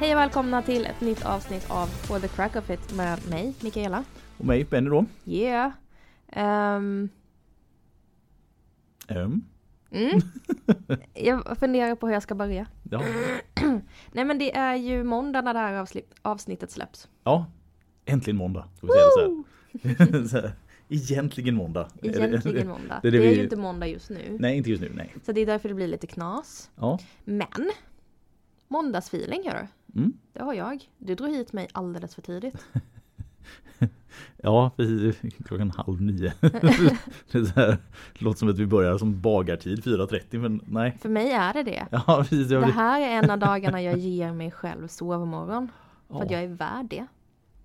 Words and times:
Hej 0.00 0.14
och 0.14 0.20
välkomna 0.20 0.62
till 0.62 0.86
ett 0.86 1.00
nytt 1.00 1.24
avsnitt 1.26 1.70
av 1.70 1.86
For 1.86 2.18
the 2.20 2.28
Crack 2.28 2.56
of 2.56 2.70
It 2.70 2.94
med 2.94 3.28
mig, 3.30 3.54
Mikaela. 3.62 4.04
Och 4.38 4.44
mig, 4.44 4.64
Benny 4.64 4.90
då. 4.90 5.04
Yeah. 5.24 5.72
Um, 6.36 7.08
Um. 9.08 9.44
mm. 9.90 10.20
jag 11.14 11.58
funderar 11.58 11.94
på 11.94 12.06
hur 12.06 12.14
jag 12.14 12.22
ska 12.22 12.34
börja. 12.34 12.66
Ja. 12.90 13.02
Nej 14.12 14.24
men 14.24 14.38
det 14.38 14.56
är 14.56 14.74
ju 14.76 15.04
måndag 15.04 15.40
när 15.42 15.54
det 15.54 15.60
här 15.60 15.86
avsnittet 16.22 16.70
släpps. 16.70 17.08
ja, 17.24 17.46
äntligen 18.04 18.36
måndag. 18.36 18.68
Ska 18.76 18.86
vi 18.86 18.92
säga 18.92 19.04
det 19.04 19.12
så 19.12 20.08
här. 20.08 20.24
så 20.28 20.36
här. 20.36 20.52
Egentligen 20.88 21.54
måndag. 21.54 21.88
Är 22.02 22.12
det- 22.12 22.18
Egentligen 22.28 22.68
måndag. 22.78 23.00
det 23.02 23.10
Det 23.10 23.16
är 23.16 23.20
är, 23.20 23.24
det 23.24 23.30
vi- 23.30 23.36
ju 23.36 23.42
inte 23.42 23.56
måndag 23.56 23.86
just 23.86 24.10
nu. 24.10 24.36
Nej, 24.40 24.56
inte 24.56 24.70
just 24.70 24.82
nu, 24.82 24.90
nej. 24.94 25.14
Så 25.26 25.32
det 25.32 25.40
är 25.40 25.46
därför 25.46 25.68
det 25.68 25.74
blir 25.74 25.88
lite 25.88 26.06
knas. 26.06 26.70
Ja. 26.76 26.98
Men 27.24 27.70
måndagsfeeling 28.70 29.42
gör 29.42 29.68
du. 29.92 30.00
Mm. 30.00 30.12
Det 30.32 30.42
har 30.42 30.54
jag. 30.54 30.88
Du 30.98 31.14
drog 31.14 31.30
hit 31.30 31.52
mig 31.52 31.68
alldeles 31.72 32.14
för 32.14 32.22
tidigt. 32.22 32.66
Ja, 34.42 34.70
klockan 35.44 35.70
halv 35.70 36.02
nio. 36.02 36.32
det, 37.32 37.56
här, 37.56 37.78
det 38.18 38.24
låter 38.24 38.38
som 38.38 38.48
att 38.48 38.58
vi 38.58 38.66
börjar 38.66 38.98
som 38.98 39.20
bagartid 39.20 39.84
4.30 39.84 40.38
men 40.38 40.60
nej. 40.66 40.98
För 41.00 41.08
mig 41.08 41.30
är 41.30 41.52
det 41.52 41.62
det. 41.62 41.86
Ja, 41.90 42.02
precis. 42.06 42.48
Det 42.48 42.66
här 42.66 43.00
är 43.00 43.24
en 43.24 43.30
av 43.30 43.38
dagarna 43.48 43.82
jag 43.82 43.98
ger 43.98 44.32
mig 44.32 44.50
själv 44.50 44.88
sovmorgon. 44.88 45.68
För 46.08 46.22
att 46.22 46.30
ja, 46.30 46.36
jag 46.36 46.44
är 46.44 46.54
värd 46.54 46.86
det. 46.90 47.06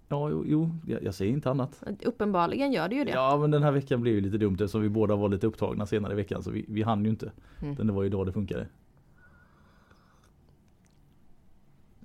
ja, 0.07 0.29
jo, 0.29 0.43
jo 0.47 0.69
jag, 0.87 1.03
jag 1.03 1.13
säger 1.13 1.31
inte 1.31 1.49
annat. 1.49 1.83
Uppenbarligen 2.05 2.71
gör 2.71 2.89
det 2.89 2.95
ju 2.95 3.03
det. 3.03 3.11
Ja, 3.11 3.37
men 3.37 3.51
den 3.51 3.63
här 3.63 3.71
veckan 3.71 4.01
blev 4.01 4.13
ju 4.13 4.21
lite 4.21 4.37
dumt 4.37 4.53
eftersom 4.53 4.81
vi 4.81 4.89
båda 4.89 5.15
var 5.15 5.29
lite 5.29 5.47
upptagna 5.47 5.85
senare 5.85 6.13
i 6.13 6.15
veckan 6.15 6.43
så 6.43 6.51
vi, 6.51 6.65
vi 6.67 6.81
hann 6.81 7.03
ju 7.03 7.09
inte. 7.09 7.31
Mm. 7.61 7.75
Den 7.75 7.87
det 7.87 7.93
var 7.93 8.03
ju 8.03 8.07
idag 8.07 8.25
det 8.25 8.33
funkade. 8.33 8.67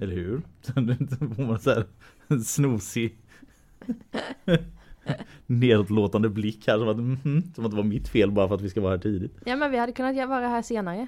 Eller 0.00 0.14
hur? 0.16 0.42
Så 0.62 0.72
får 1.34 1.42
man 1.46 1.60
så 1.60 1.70
här 1.70 1.86
en 2.28 2.40
snosig 2.44 3.18
nedlåtande 5.46 6.28
blick 6.28 6.66
här 6.66 6.78
som 6.78 6.88
att, 6.88 6.96
mhm, 6.96 7.52
som 7.54 7.64
att 7.64 7.70
det 7.70 7.76
var 7.76 7.84
mitt 7.84 8.08
fel 8.08 8.30
bara 8.30 8.48
för 8.48 8.54
att 8.54 8.60
vi 8.60 8.70
ska 8.70 8.80
vara 8.80 8.92
här 8.92 8.98
tidigt. 9.02 9.32
Ja 9.44 9.56
men 9.56 9.70
vi 9.70 9.78
hade 9.78 9.92
kunnat 9.92 10.28
vara 10.28 10.48
här 10.48 10.62
senare. 10.62 11.06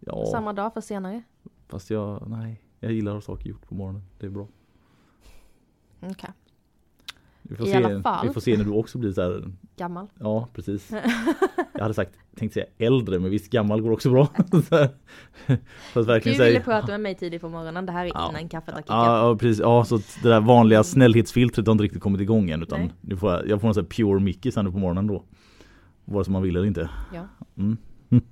Ja, 0.00 0.26
Samma 0.32 0.52
dag 0.52 0.72
för 0.74 0.80
senare. 0.80 1.22
fast 1.68 1.90
jag, 1.90 2.28
nej, 2.28 2.60
jag 2.80 2.92
gillar 2.92 3.16
att 3.16 3.26
ha 3.26 3.34
saker 3.36 3.48
gjort 3.50 3.68
på 3.68 3.74
morgonen. 3.74 4.02
Det 4.18 4.26
är 4.26 4.30
bra. 4.30 4.48
Okej. 6.00 6.30
Vi 7.52 7.56
får, 7.56 7.66
I 7.66 7.70
se, 7.70 7.76
alla 7.76 8.02
fall. 8.02 8.26
vi 8.28 8.32
får 8.32 8.40
se 8.40 8.56
när 8.56 8.64
du 8.64 8.70
också 8.70 8.98
blir 8.98 9.12
så 9.12 9.22
här, 9.22 9.44
Gammal. 9.76 10.06
ja 10.20 10.48
precis. 10.54 10.90
Jag 11.74 11.82
hade 11.82 11.94
sagt, 11.94 12.10
tänkt 12.36 12.52
säga 12.54 12.66
äldre 12.78 13.18
men 13.18 13.30
visst 13.30 13.50
gammal 13.50 13.80
går 13.82 13.90
också 13.92 14.10
bra. 14.10 14.26
Så 14.70 14.74
att 14.76 14.94
Du 15.94 16.02
verkligen 16.02 16.38
ville 16.38 16.50
säga, 16.50 16.60
prata 16.60 16.86
med 16.86 17.00
mig 17.00 17.14
tidigt 17.14 17.40
på 17.40 17.48
morgonen. 17.48 17.86
Det 17.86 17.92
här 17.92 18.04
är 18.06 18.10
Ja. 18.14 18.28
innan 18.30 18.48
kaffet 18.48 18.74
har 18.74 18.80
kickat. 18.80 18.94
Ja, 18.96 19.28
ja 19.28 19.36
precis, 19.36 19.60
ja 19.60 19.84
så 19.84 19.96
det 20.22 20.28
där 20.28 20.40
vanliga 20.40 20.84
snällhetsfiltret 20.84 21.66
har 21.66 21.72
inte 21.72 21.84
riktigt 21.84 22.02
kommit 22.02 22.20
igång 22.20 22.50
än 22.50 22.62
utan 22.62 22.80
Nej. 22.80 22.92
nu 23.00 23.16
får 23.16 23.32
jag, 23.32 23.48
jag 23.48 23.60
får 23.60 23.68
en 23.68 23.74
sån 23.74 23.84
här 23.84 23.88
pure 23.90 24.20
Mickey 24.20 24.50
sen 24.50 24.64
nu 24.64 24.70
på 24.72 24.78
morgonen 24.78 25.06
då. 25.06 25.24
Vare 26.04 26.24
som 26.24 26.32
man 26.32 26.42
vill 26.42 26.56
eller 26.56 26.66
inte. 26.66 26.88
Ja. 27.14 27.28
Mm. 27.58 27.76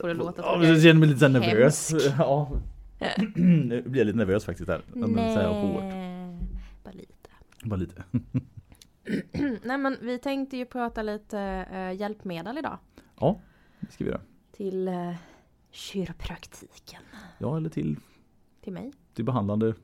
Får 0.00 0.08
det 0.08 0.14
låta 0.14 0.42
ja, 0.42 0.64
jag 0.64 0.82
känner 0.82 0.94
mig 1.00 1.08
lite 1.08 1.28
nervös. 1.28 1.92
Ja. 2.18 2.50
nu 3.34 3.82
blir 3.86 3.98
jag 4.00 4.06
lite 4.06 4.18
nervös 4.18 4.44
faktiskt 4.44 4.68
här. 4.68 4.80
Men 4.94 5.14
så 5.14 5.20
här 5.40 5.48
hårt. 5.48 5.82
Bara 7.64 7.76
lite. 7.76 8.04
Nej 9.62 9.78
men 9.78 9.96
vi 10.00 10.18
tänkte 10.18 10.56
ju 10.56 10.64
prata 10.64 11.02
lite 11.02 11.38
eh, 11.72 11.92
hjälpmedel 12.00 12.58
idag. 12.58 12.78
Ja, 13.20 13.40
det 13.80 13.92
ska 13.92 14.04
vi 14.04 14.10
göra. 14.10 14.20
Till 14.52 14.88
uh, 14.88 15.14
kiropraktiken. 15.70 17.02
Ja, 17.38 17.56
eller 17.56 17.70
till, 17.70 17.96
Till 18.64 18.72
mig. 18.72 18.92
till 19.14 19.24
behandlande 19.24 19.74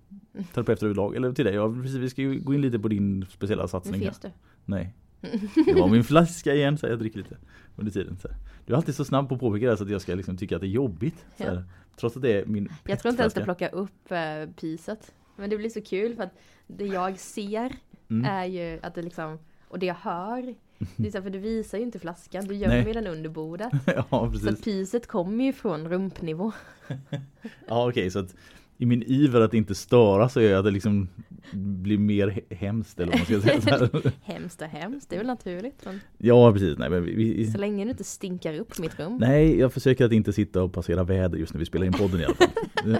terapeuter 0.55 0.87
överlag. 0.87 1.17
Eller 1.17 1.33
till 1.33 1.45
dig. 1.45 1.55
Ja, 1.55 1.73
precis, 1.83 1.97
vi 1.97 2.11
ska 2.11 2.23
ju 2.23 2.41
gå 2.41 2.55
in 2.55 2.61
lite 2.61 2.79
på 2.79 2.89
din 2.89 3.27
speciella 3.31 3.63
Nu 3.63 3.69
satsning. 3.69 4.01
här. 4.01 4.09
fes 4.09 4.19
du. 4.21 4.31
Nej. 4.65 4.95
Det 5.67 5.81
var 5.81 5.89
min 5.89 6.05
flaska 6.05 6.55
igen 6.55 6.79
så 6.79 6.87
jag 6.87 6.99
dricker 6.99 7.19
lite 7.19 7.37
under 7.77 7.93
tiden. 7.93 8.17
Så. 8.23 8.29
Du 8.67 8.73
är 8.73 8.77
alltid 8.77 8.95
så 8.95 9.05
snabb 9.05 9.29
på 9.29 9.35
att 9.35 9.41
påpeka 9.41 9.71
det 9.71 9.77
så 9.77 9.85
att 9.85 9.91
jag 9.91 10.01
ska 10.01 10.15
liksom 10.15 10.37
tycka 10.37 10.57
att 10.57 10.61
det 10.61 10.67
är 10.67 10.71
jobbigt. 10.71 11.25
Här. 11.37 11.65
Trots 11.97 12.17
att 12.17 12.23
det 12.23 12.41
är 12.41 12.47
min 12.47 12.69
Jag 12.85 12.99
tror 12.99 13.11
inte 13.11 13.23
ens 13.23 13.35
du 13.35 13.45
plockar 13.45 13.75
upp 13.75 14.13
uh, 14.13 14.55
pyset. 14.55 15.13
Men 15.37 15.51
det 15.51 15.57
blir 15.57 15.69
så 15.71 15.81
kul 15.81 16.17
för 16.17 16.23
att 16.23 16.35
det 16.67 16.87
jag 16.87 17.19
ser 17.19 17.73
Mm. 18.11 18.25
är 18.31 18.45
ju 18.45 18.79
att 18.83 18.95
det 18.95 19.03
liksom, 19.03 19.39
och 19.69 19.79
det 19.79 19.87
jag 19.87 19.95
hör, 19.95 20.55
det 20.97 21.07
är 21.07 21.11
så 21.11 21.17
här, 21.19 21.23
för 21.23 21.31
du 21.31 21.39
visar 21.39 21.79
ju 21.79 21.85
inte 21.85 21.99
flaskan, 21.99 22.45
du 22.47 22.55
gömmer 22.55 22.87
ju 22.87 22.93
den 22.93 23.07
under 23.07 23.31
bordet. 23.31 23.73
ja, 23.87 24.05
Så 24.11 24.31
precis. 24.31 24.49
att 24.49 24.65
pyset 24.65 25.07
kommer 25.07 25.45
ju 25.45 25.53
från 25.53 25.89
rumpnivå. 25.89 26.53
Ja, 27.69 27.89
okej. 27.89 28.11
så 28.11 28.19
att 28.19 28.35
i 28.79 28.87
min 28.87 29.03
iver 29.03 29.41
att 29.41 29.55
inte 29.55 29.75
störa 29.75 30.29
så 30.29 30.41
gör 30.41 30.51
jag 30.51 30.59
att 30.59 30.65
det 30.65 30.71
liksom 30.71 31.09
blir 31.53 31.99
mer 31.99 32.29
he- 32.29 32.55
hemskt 32.55 33.01
eller 33.01 33.13
vad 33.13 33.19
man 33.19 33.27
ska 33.27 33.41
säga. 33.41 33.61
Så 33.61 33.71
här. 33.71 34.13
Hemskt 34.23 34.63
och 34.63 34.69
hemskt, 34.69 35.11
det 35.11 35.17
är 35.17 35.19
väl 35.19 35.27
naturligt. 35.27 35.85
Men 35.85 36.01
Ja, 36.19 36.53
precis. 36.53 36.79
Nej, 36.79 36.91
men 36.91 37.05
vi, 37.05 37.47
så 37.47 37.53
vi, 37.53 37.59
länge 37.59 37.85
du 37.85 37.91
inte 37.91 38.05
stinkar 38.05 38.55
upp 38.59 38.79
mitt 38.79 38.99
rum. 39.01 39.17
nej, 39.21 39.59
jag 39.59 39.73
försöker 39.73 40.05
att 40.05 40.13
inte 40.13 40.33
sitta 40.33 40.63
och 40.63 40.73
passera 40.73 41.05
väder 41.05 41.39
just 41.39 41.55
när 41.55 41.59
vi 41.59 41.67
spelar 41.67 41.87
in 41.87 41.93
podden 41.93 42.21
i 42.21 42.25
alla 42.25 42.35
fall. 42.35 42.49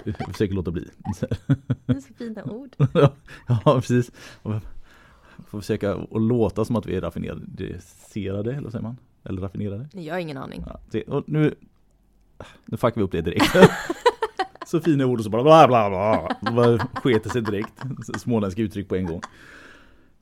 Jag 0.03 0.31
försöker 0.31 0.53
låta 0.55 0.71
bli. 0.71 0.87
Det 1.85 1.93
är 1.93 1.99
så 2.01 2.13
fina 2.13 2.43
ord. 2.43 2.75
Ja, 3.47 3.61
precis. 3.65 4.11
Får 5.47 5.59
försöka 5.61 5.93
att 5.95 6.21
låta 6.21 6.65
som 6.65 6.75
att 6.75 6.85
vi 6.85 6.95
är 6.95 7.01
raffinerade, 7.01 8.51
eller 8.51 8.61
vad 8.61 8.71
säger 8.71 8.83
man? 8.83 8.97
Eller 9.23 9.41
raffinerade. 9.41 9.87
Jag 9.93 10.13
har 10.13 10.19
ingen 10.19 10.37
aning. 10.37 10.63
Ja, 11.07 11.23
nu, 11.27 11.55
nu 12.65 12.77
fuckar 12.77 12.95
vi 12.95 13.01
upp 13.01 13.11
det 13.11 13.21
direkt. 13.21 13.55
så 14.65 14.79
fina 14.79 15.05
ord 15.05 15.17
och 15.19 15.23
så 15.23 15.29
bara 15.29 15.43
bla 15.43 15.67
bla 15.67 15.89
bla. 15.89 16.37
Det 16.41 16.51
bara 16.51 16.77
sketer 16.77 17.29
sig 17.29 17.41
direkt. 17.41 17.73
Småländska 18.17 18.61
uttryck 18.61 18.89
på 18.89 18.95
en 18.95 19.05
gång. 19.05 19.21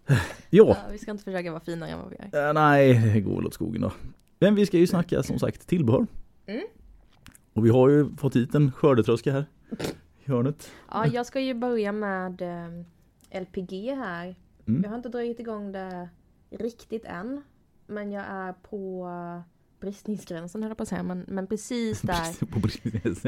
Ja, 0.07 0.15
Ja, 0.49 0.77
vi 0.91 0.97
ska 0.97 1.11
inte 1.11 1.23
försöka 1.23 1.51
vara 1.51 1.61
finare 1.63 1.89
än 1.89 1.99
vad 1.99 2.09
vi 2.09 2.15
är. 2.19 2.47
eh, 2.47 2.53
nej, 2.53 3.11
det 3.13 3.21
går 3.21 3.35
väl 3.35 3.45
åt 3.45 3.53
skogen 3.53 3.81
då. 3.81 3.91
Men 4.39 4.55
vi 4.55 4.65
ska 4.65 4.77
ju 4.77 4.87
snacka 4.87 5.23
som 5.23 5.39
sagt 5.39 5.67
tillbehör. 5.67 6.07
Mm. 6.45 6.63
Och 7.53 7.65
vi 7.65 7.69
har 7.69 7.89
ju 7.89 8.15
fått 8.15 8.35
hit 8.35 8.55
en 8.55 8.71
skördetröska 8.71 9.31
här. 9.31 9.45
I 10.25 10.29
hörnet. 10.31 10.71
Ja, 10.91 11.07
jag 11.07 11.25
ska 11.25 11.39
ju 11.39 11.53
börja 11.53 11.91
med 11.91 12.41
eh, 12.41 13.41
LPG 13.41 13.91
här. 13.95 14.35
Mm. 14.67 14.81
Jag 14.83 14.89
har 14.89 14.97
inte 14.97 15.09
dragit 15.09 15.39
igång 15.39 15.71
det 15.71 16.09
riktigt 16.49 17.05
än. 17.05 17.41
Men 17.87 18.11
jag 18.11 18.25
är 18.29 18.53
på 18.53 19.07
bristningsgränsen 19.83 20.63
höll 20.63 20.69
jag 20.69 20.77
på 20.77 20.83
att 20.83 20.89
säga. 20.89 21.03
Men, 21.03 21.25
men 21.27 21.47
precis 21.47 22.01
där. 22.01 22.45
På 22.45 22.59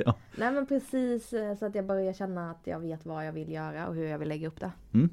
ja. 0.06 0.16
Nej 0.38 0.52
men 0.52 0.66
precis 0.66 1.34
eh, 1.34 1.58
så 1.58 1.66
att 1.66 1.76
jag 1.76 1.86
börjar 1.86 2.14
känna 2.14 2.52
att 2.52 2.68
jag 2.68 2.80
vet 2.80 3.06
vad 3.06 3.28
jag 3.28 3.34
vill 3.34 3.52
göra 3.52 3.88
och 3.88 3.96
hur 3.96 4.06
jag 4.06 4.20
vill 4.20 4.30
lägga 4.30 4.48
upp 4.48 4.60
det. 4.60 4.72
Mm. 4.94 5.10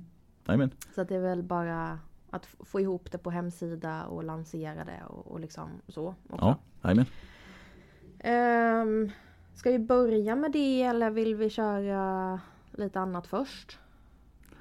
Så 0.95 1.01
att 1.01 1.09
det 1.09 1.17
är 1.17 1.21
väl 1.21 1.43
bara 1.43 1.99
att 2.31 2.47
få 2.47 2.81
ihop 2.81 3.13
det 3.13 3.19
på 3.19 3.31
hemsida 3.31 4.05
och 4.05 4.25
lansera 4.25 4.85
det 4.85 5.03
och, 5.09 5.27
och 5.27 5.41
liksom 5.41 5.69
så. 5.89 6.15
Också. 6.31 6.57
Ja. 6.83 7.05
Ehm, 8.19 9.11
ska 9.55 9.71
vi 9.71 9.79
börja 9.79 10.37
med 10.37 10.53
det 10.53 10.83
eller 10.83 11.11
vill 11.11 11.35
vi 11.35 11.51
köra 11.51 12.41
lite 12.73 13.01
annat 13.01 13.27
först? 13.27 13.79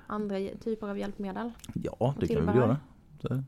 Andra 0.08 0.36
typer 0.64 0.88
av 0.88 0.98
hjälpmedel? 0.98 1.52
Ja, 1.74 2.16
det 2.20 2.28
kan 2.28 2.54
vi 2.54 2.60
göra. 2.60 2.78
Så. 3.22 3.44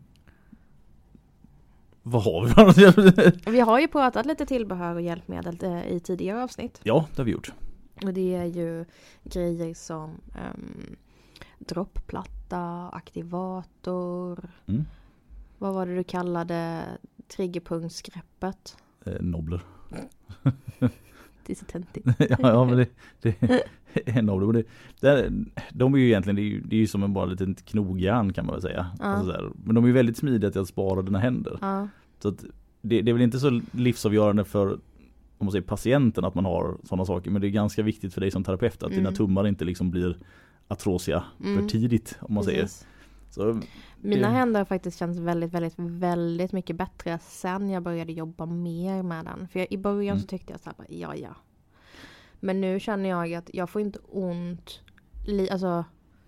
Vad 2.03 2.23
har 2.23 2.45
vi 2.45 2.49
för 2.91 3.51
Vi 3.51 3.59
har 3.59 3.79
ju 3.79 3.87
pratat 3.87 4.25
lite 4.25 4.45
tillbehör 4.45 4.95
och 4.95 5.01
hjälpmedel 5.01 5.57
eh, 5.61 5.87
i 5.87 5.99
tidigare 5.99 6.43
avsnitt. 6.43 6.79
Ja, 6.83 7.07
det 7.11 7.17
har 7.17 7.25
vi 7.25 7.31
gjort. 7.31 7.53
Och 8.05 8.13
det 8.13 8.35
är 8.35 8.45
ju 8.45 8.85
grejer 9.23 9.73
som 9.73 10.09
um, 10.11 10.95
droppplatta, 11.59 12.89
aktivator. 12.89 14.49
Mm. 14.65 14.85
Vad 15.57 15.73
var 15.73 15.85
det 15.85 15.95
du 15.95 16.03
kallade 16.03 16.83
triggerpunktsgreppet? 17.27 18.77
Eh, 19.05 19.21
nobler. 19.21 19.61
Det 21.45 21.53
är 21.53 21.55
så 21.55 21.65
töntigt. 21.65 22.07
ja, 22.17 22.37
ja, 22.39 22.65
men 22.65 22.77
det, 22.77 22.87
det 23.21 23.41
är 23.43 23.61
en 24.05 24.29
av 24.29 24.41
dem. 24.41 24.53
Det, 24.53 24.63
det, 24.99 25.31
de 25.73 25.93
är 25.93 25.97
ju 25.97 26.05
egentligen, 26.05 26.35
det 26.35 26.41
är 26.41 26.43
ju, 26.43 26.61
det 26.61 26.75
är 26.75 26.79
ju 26.79 26.87
som 26.87 27.03
en 27.03 27.13
bara 27.13 27.25
liten 27.25 27.55
knogjärn 27.55 28.33
kan 28.33 28.45
man 28.45 28.55
väl 28.55 28.61
säga. 28.61 28.87
Ja. 28.99 29.05
Alltså. 29.05 29.51
Men 29.63 29.75
de 29.75 29.83
är 29.83 29.87
ju 29.87 29.93
väldigt 29.93 30.17
smidiga 30.17 30.51
till 30.51 30.61
att 30.61 30.67
spara 30.67 31.01
dina 31.01 31.19
händer. 31.19 31.57
Ja, 31.61 31.87
Så 32.19 32.27
att 32.29 32.45
det, 32.81 33.01
det 33.01 33.11
är 33.11 33.13
väl 33.13 33.21
inte 33.23 33.39
så 33.39 33.61
livsavgörande 33.71 34.45
för 34.45 34.71
om 35.37 35.45
man 35.45 35.51
säger 35.51 35.65
patienten 35.65 36.25
att 36.25 36.35
man 36.35 36.45
har 36.45 36.77
sådana 36.83 37.05
saker. 37.05 37.31
Men 37.31 37.41
det 37.41 37.47
är 37.47 37.49
ganska 37.49 37.83
viktigt 37.83 38.13
för 38.13 38.21
dig 38.21 38.31
som 38.31 38.43
terapeut 38.43 38.83
att 38.83 38.89
dina 38.91 39.01
Mm. 39.09 39.13
tummar 39.13 39.47
inte 39.47 39.65
liksom 39.65 39.91
blir 39.91 40.17
atrosiga 40.67 41.23
Mm. 41.43 41.59
för 41.61 41.69
tidigt 41.69 42.17
om 42.21 42.33
man 42.33 42.43
säger. 42.43 42.67
Så, 43.33 43.61
Mina 44.01 44.27
Det- 44.27 44.33
händer 44.33 44.59
har 44.59 44.65
faktiskt 44.65 44.99
känts 44.99 45.19
väldigt, 45.19 45.51
väldigt, 45.53 45.73
väldigt 45.77 46.51
mycket 46.51 46.75
bättre 46.75 47.19
sen 47.21 47.69
jag 47.69 47.83
började 47.83 48.13
jobba 48.13 48.45
mer 48.45 49.03
med 49.03 49.25
den. 49.25 49.47
För 49.47 49.59
jag, 49.59 49.67
i 49.71 49.77
början 49.77 50.15
så 50.17 50.21
Mm. 50.21 50.27
tyckte 50.27 50.53
jag 50.53 50.59
så 50.59 50.69
här, 50.77 50.85
ja 50.89 51.15
ja. 51.15 51.35
Men 52.39 52.61
nu 52.61 52.79
känner 52.79 53.09
jag 53.09 53.33
att 53.33 53.49
jag 53.53 53.69
får 53.69 53.81
inte 53.81 53.99
ont. 54.09 54.81
Li, 55.27 55.49
alltså, 55.49 55.85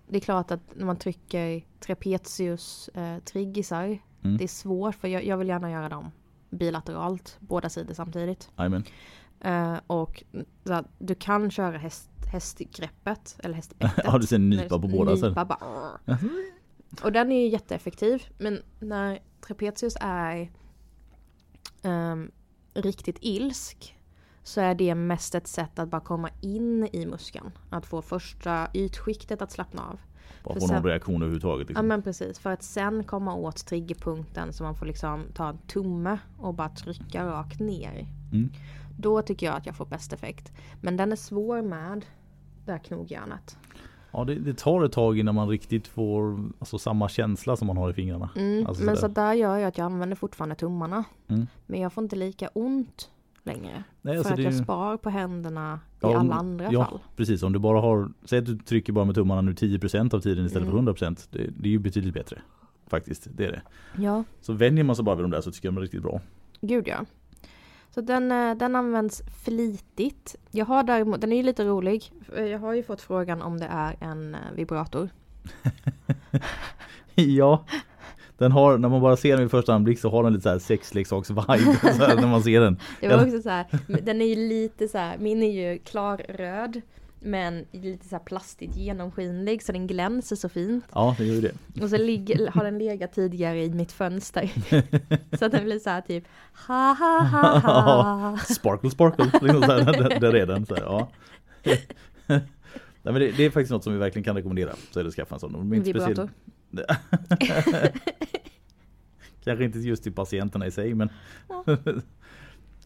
det 0.08 0.16
är 0.16 0.20
klart 0.20 0.50
att 0.50 0.60
när 0.76 0.86
man 0.86 0.96
trycker 0.96 1.64
trapezius 1.80 2.88
eh, 2.94 3.18
triggisar. 3.18 3.84
Mm. 4.22 4.36
Det 4.36 4.44
är 4.44 4.48
svårt 4.48 4.94
för 4.94 5.08
jag, 5.08 5.24
jag 5.24 5.36
vill 5.36 5.48
gärna 5.48 5.70
göra 5.70 5.88
dem 5.88 6.10
bilateralt, 6.50 7.36
båda 7.40 7.68
sidor 7.68 7.94
samtidigt. 7.94 8.50
Jajamän. 8.58 8.84
Eh, 9.40 9.76
och 9.86 10.24
så 10.64 10.72
att 10.72 10.86
du 10.98 11.14
kan 11.14 11.50
köra 11.50 11.78
häst, 11.78 12.10
hästgreppet, 12.32 13.36
eller 13.42 13.54
hästbettet. 13.60 14.04
Ja 14.04 14.18
du 14.18 14.26
ser 14.26 14.38
nypa 14.38 14.78
på 14.78 14.88
båda. 14.88 15.16
så- 15.16 15.28
Nypa 15.28 15.44
bara. 15.44 15.58
Och 17.02 17.12
den 17.12 17.32
är 17.32 17.40
ju 17.40 17.48
jätteeffektiv. 17.48 18.22
Men 18.38 18.62
när 18.80 19.18
trapezius 19.40 19.96
är 20.00 20.50
ehm, 21.82 22.30
riktigt 22.74 23.18
ilsk 23.20 23.96
så 24.42 24.60
är 24.60 24.74
det 24.74 24.94
mest 24.94 25.34
ett 25.34 25.46
sätt 25.46 25.78
att 25.78 25.88
bara 25.88 26.00
komma 26.00 26.30
in 26.40 26.88
i 26.92 27.06
muskeln. 27.06 27.50
Att 27.70 27.86
få 27.86 28.02
första 28.02 28.68
ytskiktet 28.74 29.42
att 29.42 29.50
slappna 29.50 29.82
av. 29.82 30.00
Bara 30.44 30.60
få 30.60 30.66
någon 30.66 30.84
reaktion 30.84 31.22
överhuvudtaget. 31.22 31.66
Ja 31.66 31.68
Liksom. 31.68 31.86
men 31.86 32.02
precis, 32.02 32.38
för 32.38 32.50
att 32.50 32.62
sen 32.62 33.04
komma 33.04 33.34
åt 33.34 33.66
triggerpunkten 33.66 34.52
så 34.52 34.64
man 34.64 34.74
får 34.74 34.86
liksom 34.86 35.24
ta 35.34 35.48
en 35.48 35.58
tumme 35.58 36.18
och 36.38 36.54
bara 36.54 36.68
trycka 36.68 37.26
rakt 37.26 37.60
ner. 37.60 38.06
Mm. 38.32 38.52
Då 38.98 39.22
tycker 39.22 39.46
jag 39.46 39.56
att 39.56 39.66
jag 39.66 39.76
får 39.76 39.86
bäst 39.86 40.12
effekt. 40.12 40.52
Men 40.80 40.96
den 40.96 41.12
är 41.12 41.16
svår 41.16 41.62
med 41.62 42.06
det 42.64 42.72
här 42.72 42.78
knogjärnet. 42.78 43.58
Ja 44.16 44.24
det, 44.24 44.34
det 44.34 44.58
tar 44.58 44.84
ett 44.84 44.92
tag 44.92 45.18
innan 45.18 45.34
man 45.34 45.48
riktigt 45.48 45.86
får 45.86 46.38
alltså, 46.58 46.78
samma 46.78 47.08
känsla 47.08 47.56
som 47.56 47.66
man 47.66 47.76
har 47.76 47.90
i 47.90 47.92
fingrarna. 47.92 48.30
Mm, 48.36 48.66
Alltså 48.66 48.84
men 48.84 48.96
så 48.96 49.08
där 49.08 49.32
gör 49.34 49.56
jag 49.56 49.68
att 49.68 49.78
jag 49.78 49.84
använder 49.84 50.16
fortfarande 50.16 50.54
tummarna. 50.54 51.04
Mm. 51.28 51.46
Men 51.66 51.80
jag 51.80 51.92
får 51.92 52.04
inte 52.04 52.16
lika 52.16 52.48
ont 52.52 53.10
längre. 53.42 53.84
Nej, 54.02 54.14
för 54.14 54.18
alltså, 54.18 54.32
att 54.32 54.36
det 54.36 54.42
är 54.42 54.44
jag 54.44 54.52
ju- 54.52 54.64
spar 54.64 54.96
på 54.96 55.10
händerna 55.10 55.80
i 55.92 55.96
Ja, 56.00 56.18
alla 56.18 56.34
andra 56.34 56.72
ja, 56.72 56.84
fall. 56.84 56.98
Precis, 57.16 57.42
om 57.42 57.52
du 57.52 57.58
bara 57.58 57.80
har, 57.80 58.08
säg 58.24 58.38
att 58.38 58.46
du 58.46 58.58
trycker 58.58 58.92
bara 58.92 59.04
med 59.04 59.14
tummarna 59.14 59.40
nu 59.40 59.52
10% 59.52 60.14
av 60.14 60.20
tiden 60.20 60.46
istället 60.46 60.68
Mm. 60.68 60.84
för 60.86 60.92
100% 60.92 61.28
det, 61.30 61.50
det 61.58 61.68
är 61.68 61.72
ju 61.72 61.78
betydligt 61.78 62.14
bättre. 62.14 62.38
Faktiskt, 62.86 63.28
det 63.36 63.44
är 63.46 63.52
det. 63.52 63.62
Ja, 64.02 64.24
Så 64.40 64.52
vänjer 64.52 64.84
man 64.84 64.96
sig 64.96 65.04
bara 65.04 65.14
vid 65.16 65.24
de 65.24 65.30
där 65.30 65.40
så 65.40 65.50
tycker 65.50 65.66
jag 65.68 65.74
de 65.74 65.78
är 65.78 65.82
riktigt 65.82 66.02
bra. 66.02 66.20
gud 66.60 66.88
ja. 66.88 67.04
Så 67.96 68.02
den, 68.02 68.32
eh, 68.32 68.54
den 68.54 68.76
används 68.76 69.22
flitigt. 69.44 70.36
Jag 70.50 70.66
har 70.66 70.82
däremot, 70.82 71.20
den 71.20 71.32
är 71.32 71.36
ju 71.36 71.42
lite 71.42 71.64
rolig. 71.64 72.12
Jag 72.36 72.58
har 72.58 72.72
ju 72.74 72.82
fått 72.82 73.00
frågan 73.00 73.42
om 73.42 73.60
det 73.60 73.66
är 73.70 73.96
en 74.00 74.34
eh, 74.34 74.40
vibrator. 74.54 75.08
ja, 77.14 77.64
den 78.38 78.52
har, 78.52 78.78
när 78.78 78.88
man 78.88 79.00
bara 79.00 79.16
ser 79.16 79.30
den 79.30 79.40
vid 79.40 79.50
första 79.50 79.74
anblick 79.74 79.98
så 79.98 80.10
har 80.10 80.22
den 80.22 80.32
lite 80.32 80.42
så 80.42 80.48
här 80.48 80.58
sexleksaks-vibe 80.58 82.16
när 82.20 82.26
man 82.26 82.42
ser 82.42 82.60
den. 82.60 82.78
Det 83.00 83.08
var 83.08 83.24
också 83.26 83.42
så 83.42 83.50
här, 83.50 83.66
den 84.02 84.22
är 84.22 84.26
ju 84.26 84.48
lite 84.48 84.88
så 84.88 84.98
här, 84.98 85.18
min 85.18 85.42
är 85.42 85.70
ju 85.70 85.78
klarröd. 85.78 86.80
Men 87.26 87.64
lite 87.72 88.08
så 88.08 88.18
plastigt 88.18 88.76
genomskinlig 88.76 89.62
så 89.62 89.72
den 89.72 89.86
glänser 89.86 90.36
så 90.36 90.48
fint. 90.48 90.84
Ja, 90.92 91.14
det 91.18 91.24
gör 91.24 91.42
det. 91.42 91.82
Och 91.82 91.90
så 91.90 91.96
ligger, 91.96 92.50
har 92.50 92.64
den 92.64 92.78
legat 92.78 93.12
tidigare 93.12 93.64
i 93.64 93.70
mitt 93.70 93.92
fönster. 93.92 94.50
så 95.38 95.44
att 95.44 95.52
den 95.52 95.64
blir 95.64 95.78
så 95.78 95.90
här 95.90 96.00
typ 96.00 96.24
ha 96.68 96.92
ha 96.92 97.20
ha 97.22 97.58
ha. 97.58 98.38
Sparkle 98.54 98.90
sparkle, 98.90 99.24
liksom 99.24 99.62
så 99.62 99.72
här, 99.72 100.20
där, 100.20 100.34
är 100.34 100.46
den. 100.46 100.66
Så 100.66 100.74
här, 100.74 100.82
ja. 100.82 101.08
Nej, 102.26 102.42
men 103.02 103.14
det, 103.14 103.30
det 103.36 103.44
är 103.44 103.50
faktiskt 103.50 103.70
något 103.72 103.84
som 103.84 103.92
vi 103.92 103.98
verkligen 103.98 104.24
kan 104.24 104.36
rekommendera. 104.36 104.74
Så 104.90 105.00
är 105.00 105.04
det 105.04 105.08
att 105.08 105.14
skaffa 105.14 105.34
en 105.34 105.40
sån. 105.40 105.52
De 105.52 105.72
är 105.72 105.76
inte 105.76 105.92
Vibrator. 105.92 106.30
Kanske 109.44 109.64
inte 109.64 109.78
just 109.78 110.02
till 110.02 110.12
patienterna 110.12 110.66
i 110.66 110.70
sig 110.70 110.94
men 110.94 111.08
Ja. 111.48 111.64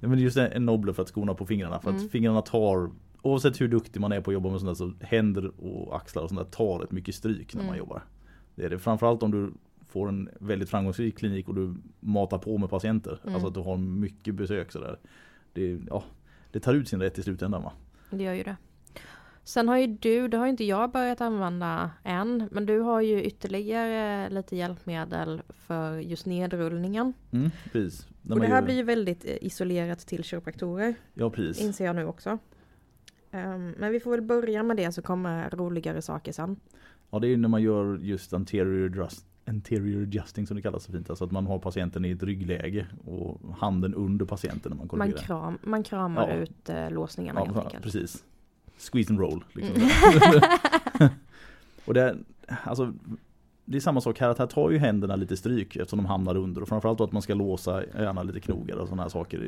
Men 0.00 0.18
just 0.18 0.36
en 0.36 0.66
nobler 0.66 0.92
för 0.92 1.02
att 1.02 1.08
skona 1.08 1.34
på 1.34 1.46
fingrarna 1.46 1.80
för 1.80 1.90
att 1.90 1.96
Mm. 1.96 2.08
fingrarna 2.08 2.42
tar 2.42 2.90
Oavsett 3.22 3.60
hur 3.60 3.68
duktig 3.68 4.00
man 4.00 4.12
är 4.12 4.20
på 4.20 4.30
att 4.30 4.34
jobba 4.34 4.50
med 4.50 4.60
sånt 4.60 4.78
där 4.78 4.86
så 4.86 5.06
händer 5.06 5.52
och 5.64 5.96
axlar 5.96 6.22
och 6.22 6.28
sånt 6.28 6.40
där 6.40 6.50
tar 6.56 6.84
ett 6.84 6.92
mycket 6.92 7.14
stryk 7.14 7.54
när 7.54 7.62
man 7.62 7.68
Mm. 7.68 7.78
jobbar. 7.78 8.02
Det 8.54 8.64
är 8.64 8.70
det 8.70 8.78
framförallt 8.78 9.22
om 9.22 9.30
du 9.30 9.52
får 9.88 10.08
en 10.08 10.28
väldigt 10.40 10.70
framgångsrik 10.70 11.18
klinik 11.18 11.48
och 11.48 11.54
du 11.54 11.74
matar 12.00 12.38
på 12.38 12.58
med 12.58 12.70
patienter. 12.70 13.18
Mm. 13.22 13.34
Alltså 13.34 13.48
att 13.48 13.54
du 13.54 13.60
har 13.60 13.76
mycket 13.76 14.34
besök 14.34 14.72
sådär. 14.72 14.98
Det, 15.52 15.80
ja, 15.88 16.04
det 16.52 16.60
tar 16.60 16.74
ut 16.74 16.88
sin 16.88 17.00
rätt 17.02 17.18
i 17.18 17.22
slutändan 17.22 17.62
va? 17.62 17.72
Det 18.10 18.22
gör 18.24 18.32
ju 18.34 18.42
det. 18.42 18.56
Sen 19.44 19.68
har 19.68 19.76
ju 19.78 19.86
du, 19.86 20.28
det 20.28 20.36
har 20.36 20.46
inte 20.46 20.64
jag 20.64 20.90
börjat 20.90 21.20
använda 21.20 21.90
än, 22.04 22.48
men 22.52 22.66
du 22.66 22.78
har 22.80 23.00
ju 23.00 23.22
ytterligare 23.22 24.28
lite 24.30 24.56
hjälpmedel 24.56 25.42
för 25.48 25.98
just 25.98 26.26
nedrullningen. 26.26 27.12
Mm, 27.30 27.50
precis. 27.72 28.08
När 28.22 28.34
Och 28.36 28.40
det 28.40 28.46
man 28.48 28.50
här 28.52 28.60
gör- 28.60 28.64
blir 28.66 28.74
ju 28.76 28.82
väldigt 28.82 29.24
eh, 29.24 29.36
isolerat 29.40 29.98
till 29.98 30.24
kiropraktorer, 30.24 30.94
Ja 31.14 31.30
precis. 31.30 31.64
inser 31.64 31.84
jag 31.84 31.96
nu 31.96 32.04
också. 32.06 32.38
Ehm, 33.30 33.74
men 33.78 33.92
vi 33.92 34.00
får 34.00 34.10
väl 34.10 34.22
börja 34.22 34.62
med 34.62 34.76
det 34.76 34.92
så 34.92 35.02
kommer 35.02 35.50
roligare 35.50 36.02
saker 36.02 36.32
sen. 36.32 36.56
Ja 37.10 37.18
det 37.18 37.28
är 37.28 37.36
när 37.36 37.48
man 37.48 37.62
gör 37.62 37.98
just 37.98 38.32
anterior 38.32 38.84
adjust, 38.86 39.26
anterior 39.46 40.02
adjusting 40.02 40.46
som 40.46 40.56
det 40.56 40.62
kallas 40.62 40.84
så 40.84 40.92
fint. 40.92 41.10
Alltså 41.10 41.24
att 41.24 41.30
man 41.30 41.46
har 41.46 41.58
patienten 41.58 42.04
i 42.04 42.10
ett 42.10 42.22
ryggläge 42.22 42.86
och 43.04 43.40
handen 43.58 43.94
under 43.94 44.26
patienten 44.26 44.70
när 44.70 44.76
man 44.76 44.88
Man, 44.92 44.98
korrigerar. 45.08 45.22
kram, 45.26 45.58
man 45.62 45.82
kramar 45.82 46.28
Ja. 46.28 46.34
ut 46.34 46.68
eh, 46.68 46.90
låsningarna 46.90 47.40
helt 47.40 47.54
Ja, 47.56 47.62
enkelt. 47.64 47.82
precis. 47.84 48.24
Squeeze 48.92 49.10
and 49.12 49.20
roll. 49.20 49.44
Liksom. 49.52 49.76
Mm. 49.76 49.90
och 51.84 51.94
det, 51.94 52.16
alltså, 52.64 52.92
det 53.64 53.76
är 53.76 53.80
samma 53.80 54.00
sak 54.00 54.18
här, 54.18 54.28
att 54.28 54.38
här 54.38 54.46
tar 54.46 54.70
ju 54.70 54.78
händerna 54.78 55.16
lite 55.16 55.36
stryk 55.36 55.76
eftersom 55.76 55.96
de 55.98 56.06
hamnar 56.06 56.36
under. 56.36 56.62
Och 56.62 56.68
framförallt 56.68 56.98
då 56.98 57.04
att 57.04 57.12
man 57.12 57.22
ska 57.22 57.34
låsa 57.34 57.84
gärna 57.84 58.22
lite 58.22 58.40
knogar 58.40 58.76
och 58.76 58.88
sådana 58.88 59.02
här 59.02 59.08
saker 59.10 59.38
i, 59.44 59.46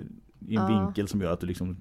i 0.53 0.57
en 0.57 0.63
Ja. 0.63 0.67
vinkel 0.85 1.09
som 1.09 1.21
gör 1.21 1.33
att 1.33 1.41
du 1.41 1.47
liksom 1.47 1.77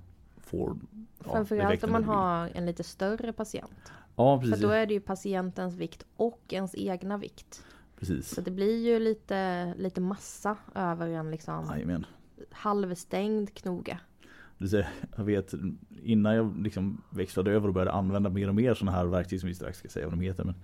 får 0.51 0.77
ja, 1.25 1.31
Framförallt 1.31 1.83
om 1.83 1.91
man 1.91 2.03
har 2.03 2.49
en 2.53 2.65
lite 2.65 2.83
större 2.83 3.33
patient. 3.33 3.91
Ja 4.15 4.39
För 4.39 4.47
precis. 4.47 4.61
då 4.61 4.69
är 4.69 4.85
det 4.85 4.93
ju 4.93 4.99
patientens 4.99 5.75
vikt 5.75 6.05
och 6.15 6.41
ens 6.49 6.75
egna 6.75 7.17
vikt. 7.17 7.63
precis. 7.99 8.29
Så 8.35 8.41
det 8.41 8.51
blir 8.51 8.77
ju 8.77 8.99
lite, 8.99 9.73
lite 9.77 10.01
massa 10.01 10.57
över 10.75 11.07
en 11.07 11.31
liksom 11.31 11.65
Jajamän. 11.69 12.05
halvstängd 12.51 13.53
knoge. 13.53 13.99
Jag 15.15 15.23
vet 15.23 15.53
innan 16.03 16.35
jag 16.35 16.61
liksom 16.63 17.01
växlade 17.09 17.51
över 17.51 17.67
och 17.67 17.73
började 17.73 17.91
använda 17.91 18.29
mer 18.29 18.47
och 18.47 18.55
mer 18.55 18.73
sådana 18.73 18.97
här 18.97 19.05
verktyg 19.05 19.39
som 19.39 19.49
vi 19.49 19.55
strax 19.55 19.77
ska 19.77 19.87
säga 19.87 20.05
vad 20.05 20.13
de 20.13 20.21
heter. 20.21 20.43
Men, 20.43 20.55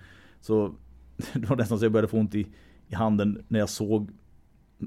så 0.41 0.75
det 1.33 1.49
var 1.49 1.55
nästan 1.55 1.79
så 1.79 1.85
jag 1.85 1.91
började 1.91 2.07
få 2.07 2.17
ont 2.17 2.35
i, 2.35 2.47
i 2.87 2.95
handen 2.95 3.45
när 3.47 3.59
jag 3.59 3.69
såg 3.69 4.11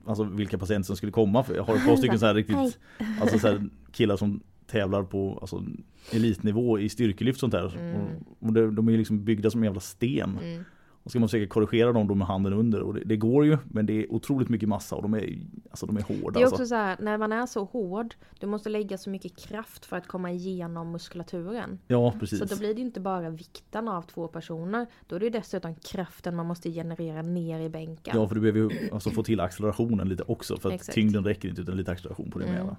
alltså, 0.06 0.24
vilka 0.24 0.58
patienter 0.58 0.86
som 0.86 0.96
skulle 0.96 1.12
komma. 1.12 1.44
För 1.44 1.54
jag 1.54 1.64
har 1.64 1.76
ett 1.76 1.86
par 1.86 1.96
stycken 1.96 2.18
så 2.18 2.26
här 2.26 2.34
riktigt 2.40 2.78
alltså, 3.20 3.38
så 3.38 3.48
här, 3.48 3.68
killar 3.92 4.16
som 4.16 4.42
tävlar 4.70 5.02
på 5.02 5.38
alltså, 5.40 5.64
elitnivå 6.12 6.78
i 6.78 6.88
styrkelyft 6.88 7.36
och 7.36 7.40
sånt 7.40 7.52
där. 7.52 7.76
Mm. 7.78 7.96
Och, 7.96 8.46
och 8.46 8.52
det, 8.52 8.70
de 8.70 8.88
är 8.88 8.92
ju 8.92 8.98
liksom 8.98 9.24
byggda 9.24 9.50
som 9.50 9.60
en 9.60 9.64
jävla 9.64 9.80
sten. 9.80 10.38
Mm. 10.42 10.64
Och 11.02 11.10
ska 11.10 11.20
man 11.20 11.28
försöka 11.28 11.46
korrigera 11.48 11.92
dem 11.92 12.08
då 12.08 12.14
med 12.14 12.26
handen 12.26 12.52
under. 12.52 12.80
Och 12.80 12.94
det, 12.94 13.04
det 13.04 13.16
går 13.16 13.44
ju 13.46 13.58
men 13.64 13.86
det 13.86 13.92
är 13.92 14.12
otroligt 14.12 14.48
mycket 14.48 14.68
massa 14.68 14.96
och 14.96 15.02
de 15.02 15.14
är, 15.14 15.38
alltså, 15.70 15.86
de 15.86 15.96
är 15.96 16.02
hårda. 16.02 16.30
Det 16.30 16.40
är 16.40 16.44
alltså. 16.44 16.54
också 16.54 16.66
så 16.66 16.74
här, 16.74 16.96
när 17.00 17.18
man 17.18 17.32
är 17.32 17.46
så 17.46 17.64
hård, 17.64 18.14
du 18.40 18.46
måste 18.46 18.68
lägga 18.68 18.98
så 18.98 19.10
mycket 19.10 19.36
kraft 19.36 19.86
för 19.86 19.96
att 19.96 20.06
komma 20.06 20.30
igenom 20.30 20.92
muskulaturen. 20.92 21.78
Ja 21.86 22.14
precis. 22.20 22.38
Så 22.38 22.44
då 22.44 22.56
blir 22.56 22.74
det 22.74 22.80
inte 22.80 23.00
bara 23.00 23.30
vikten 23.30 23.88
av 23.88 24.02
två 24.02 24.28
personer, 24.28 24.86
då 25.06 25.16
är 25.16 25.20
det 25.20 25.30
dessutom 25.30 25.74
kraften 25.74 26.36
man 26.36 26.46
måste 26.46 26.70
generera 26.70 27.22
ner 27.22 27.60
i 27.60 27.68
bänken. 27.68 28.16
Ja 28.16 28.28
för 28.28 28.34
du 28.34 28.40
behöver 28.40 28.60
ju 28.60 28.90
alltså 28.92 29.10
få 29.10 29.22
till 29.22 29.40
accelerationen 29.40 30.08
lite 30.08 30.22
också 30.22 30.56
för 30.56 30.68
att 30.68 30.74
Exakt. 30.74 30.94
tyngden 30.94 31.24
räcker 31.24 31.48
inte 31.48 31.60
utan 31.62 31.76
lite 31.76 31.90
acceleration 31.92 32.30
på 32.30 32.38
det 32.38 32.44
Mm. 32.44 32.56
med. 32.56 32.66
va? 32.66 32.76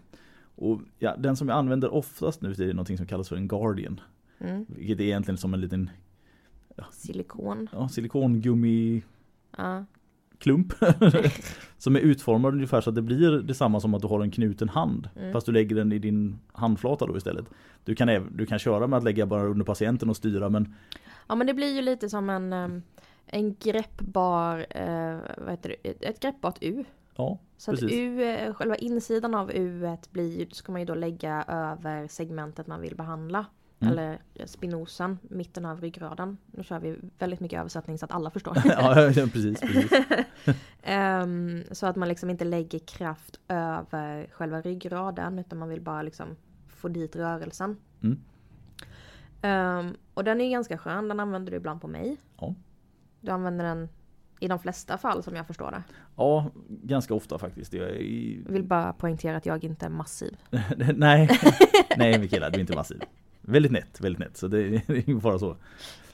Och 0.62 0.82
ja, 1.00 1.16
den 1.18 1.36
som 1.36 1.50
jag 1.50 1.58
använder 1.58 1.94
oftast 1.94 2.42
nu 2.42 2.52
är 2.52 2.74
någonting 2.74 2.98
som 2.98 3.08
kallas 3.08 3.30
för 3.30 3.36
en 3.36 3.48
Guardian. 3.48 4.00
Mm. 4.40 4.66
Vilket 4.70 5.00
är 5.00 5.04
egentligen 5.04 5.38
som 5.38 5.54
en 5.54 5.62
liten 5.62 5.90
Silikon. 6.92 7.68
ja, 7.74 7.88
silikongummi 7.90 9.04
Ja. 9.58 9.86
klump 10.38 10.74
som 11.78 11.96
är 11.96 12.00
utformad 12.00 12.54
ungefär 12.54 12.82
så 12.82 12.90
att 12.90 12.96
det 12.96 13.02
blir 13.02 13.32
detsamma 13.32 13.80
som 13.80 13.94
att 13.94 14.02
du 14.02 14.08
har 14.08 14.22
en 14.22 14.32
knuten 14.32 14.70
hand 14.70 15.10
Mm. 15.16 15.34
fast 15.34 15.46
du 15.46 15.52
lägger 15.52 15.76
den 15.76 15.92
i 15.92 16.00
din 16.00 16.40
handflata 16.52 17.06
då 17.08 17.18
istället. 17.18 17.46
Du 17.86 17.96
kan, 17.96 18.28
du 18.38 18.46
kan 18.46 18.60
köra 18.60 18.88
med 18.88 18.98
att 18.98 19.04
lägga 19.04 19.26
bara 19.26 19.44
under 19.46 19.66
patienten 19.66 20.10
och 20.10 20.18
styra 20.18 20.50
men 20.50 20.76
ja 21.28 21.36
men 21.36 21.48
det 21.48 21.54
blir 21.54 21.76
ju 21.76 21.82
lite 21.82 22.10
som 22.10 22.30
en, 22.30 22.54
en 23.26 23.56
greppbar, 23.56 24.66
eh, 24.70 25.18
vad 25.38 25.50
heter 25.50 25.76
det, 25.84 26.06
ett 26.06 26.20
greppbart 26.20 26.58
U. 26.62 26.84
ja, 27.22 27.40
Så 27.58 27.72
att 27.72 27.80
Precis. 27.80 27.98
U, 27.98 28.24
eh, 28.24 28.54
själva 28.54 28.76
insidan 28.76 29.36
av 29.36 29.52
U 29.52 29.98
blir 30.12 30.48
ska 30.52 30.72
man 30.72 30.82
ju 30.82 30.86
då 30.86 30.96
lägga 30.96 31.44
över 31.48 32.08
segmentet 32.08 32.68
man 32.68 32.82
vill 32.82 32.96
behandla. 32.96 33.46
Mm. 33.80 33.94
Eller 33.94 34.20
eh, 34.34 34.46
spinosen, 34.46 35.20
mitten 35.22 35.66
av 35.66 35.82
ryggraden. 35.82 36.38
Nu 36.46 36.64
kör 36.64 36.80
vi 36.80 36.98
väldigt 37.20 37.40
mycket 37.40 37.60
översättning 37.60 37.98
så 37.98 38.06
att 38.06 38.12
alla 38.12 38.32
förstår. 38.32 38.58
ja 38.66 38.94
precis. 38.94 39.60
precis. 39.60 39.92
Ehm, 40.84 41.64
så 41.72 41.88
att 41.88 41.96
man 41.96 42.08
liksom 42.08 42.30
inte 42.30 42.46
lägger 42.46 42.80
kraft 42.80 43.40
över 43.48 44.28
själva 44.32 44.62
ryggraden 44.62 45.40
utan 45.40 45.60
man 45.60 45.70
vill 45.70 45.82
bara 45.82 46.02
liksom 46.02 46.36
få 46.68 46.88
dit 46.88 47.16
rörelsen. 47.16 47.78
Mm. 48.04 48.20
Ehm, 49.42 49.96
och 50.14 50.24
den 50.24 50.42
är 50.42 50.52
ganska 50.52 50.78
skön, 50.78 51.08
den 51.08 51.20
använder 51.20 51.52
du 51.52 51.58
ibland 51.58 51.82
på 51.82 51.88
mig. 51.88 52.18
Ja. 52.40 52.56
Du 53.22 53.32
använder 53.32 53.66
den 53.66 53.90
i 54.42 54.48
de 54.48 54.60
flesta 54.60 54.98
fall 54.98 55.24
som 55.24 55.36
jag 55.36 55.48
förstår 55.48 55.72
det. 55.72 55.84
ja, 56.16 56.52
ganska 56.68 57.14
ofta 57.14 57.38
faktiskt. 57.38 57.74
Jag 57.74 57.90
är 57.90 58.44
Jag 58.46 58.52
vill 58.52 58.64
bara 58.64 58.94
poängtera 58.94 59.38
att 59.38 59.46
jag 59.46 59.64
inte 59.64 59.86
är 59.86 59.90
massiv. 59.90 60.38
nej, 60.96 61.30
nej 61.98 62.20
Mikaela, 62.20 62.50
du 62.50 62.56
är 62.56 62.60
inte 62.60 62.76
massiv. 62.76 63.02
Väldigt 63.42 63.72
nätt, 63.72 64.02
väldigt 64.02 64.20
nätt. 64.20 64.38
Så 64.38 64.48
det 64.48 64.60
är 64.60 64.92
ingen 65.10 65.22
fara 65.22 65.40
så. 65.40 65.58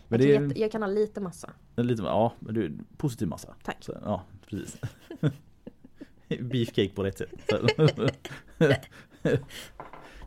Men 0.07 0.27
jag, 0.27 0.49
det 0.49 0.59
jag 0.59 0.71
kan 0.71 0.81
ha 0.81 0.89
lite 0.89 1.21
massa. 1.21 1.49
lite, 1.75 2.03
ja, 2.03 2.33
men 2.39 2.53
du 2.53 2.77
positiv 2.97 3.27
massa. 3.27 3.55
Tack. 3.63 3.77
Så, 3.79 3.97
ja, 4.03 4.23
precis. 4.49 4.77
Beefcake 6.39 6.89
på 6.89 7.03
rätt 7.03 7.17
sätt. 7.17 7.31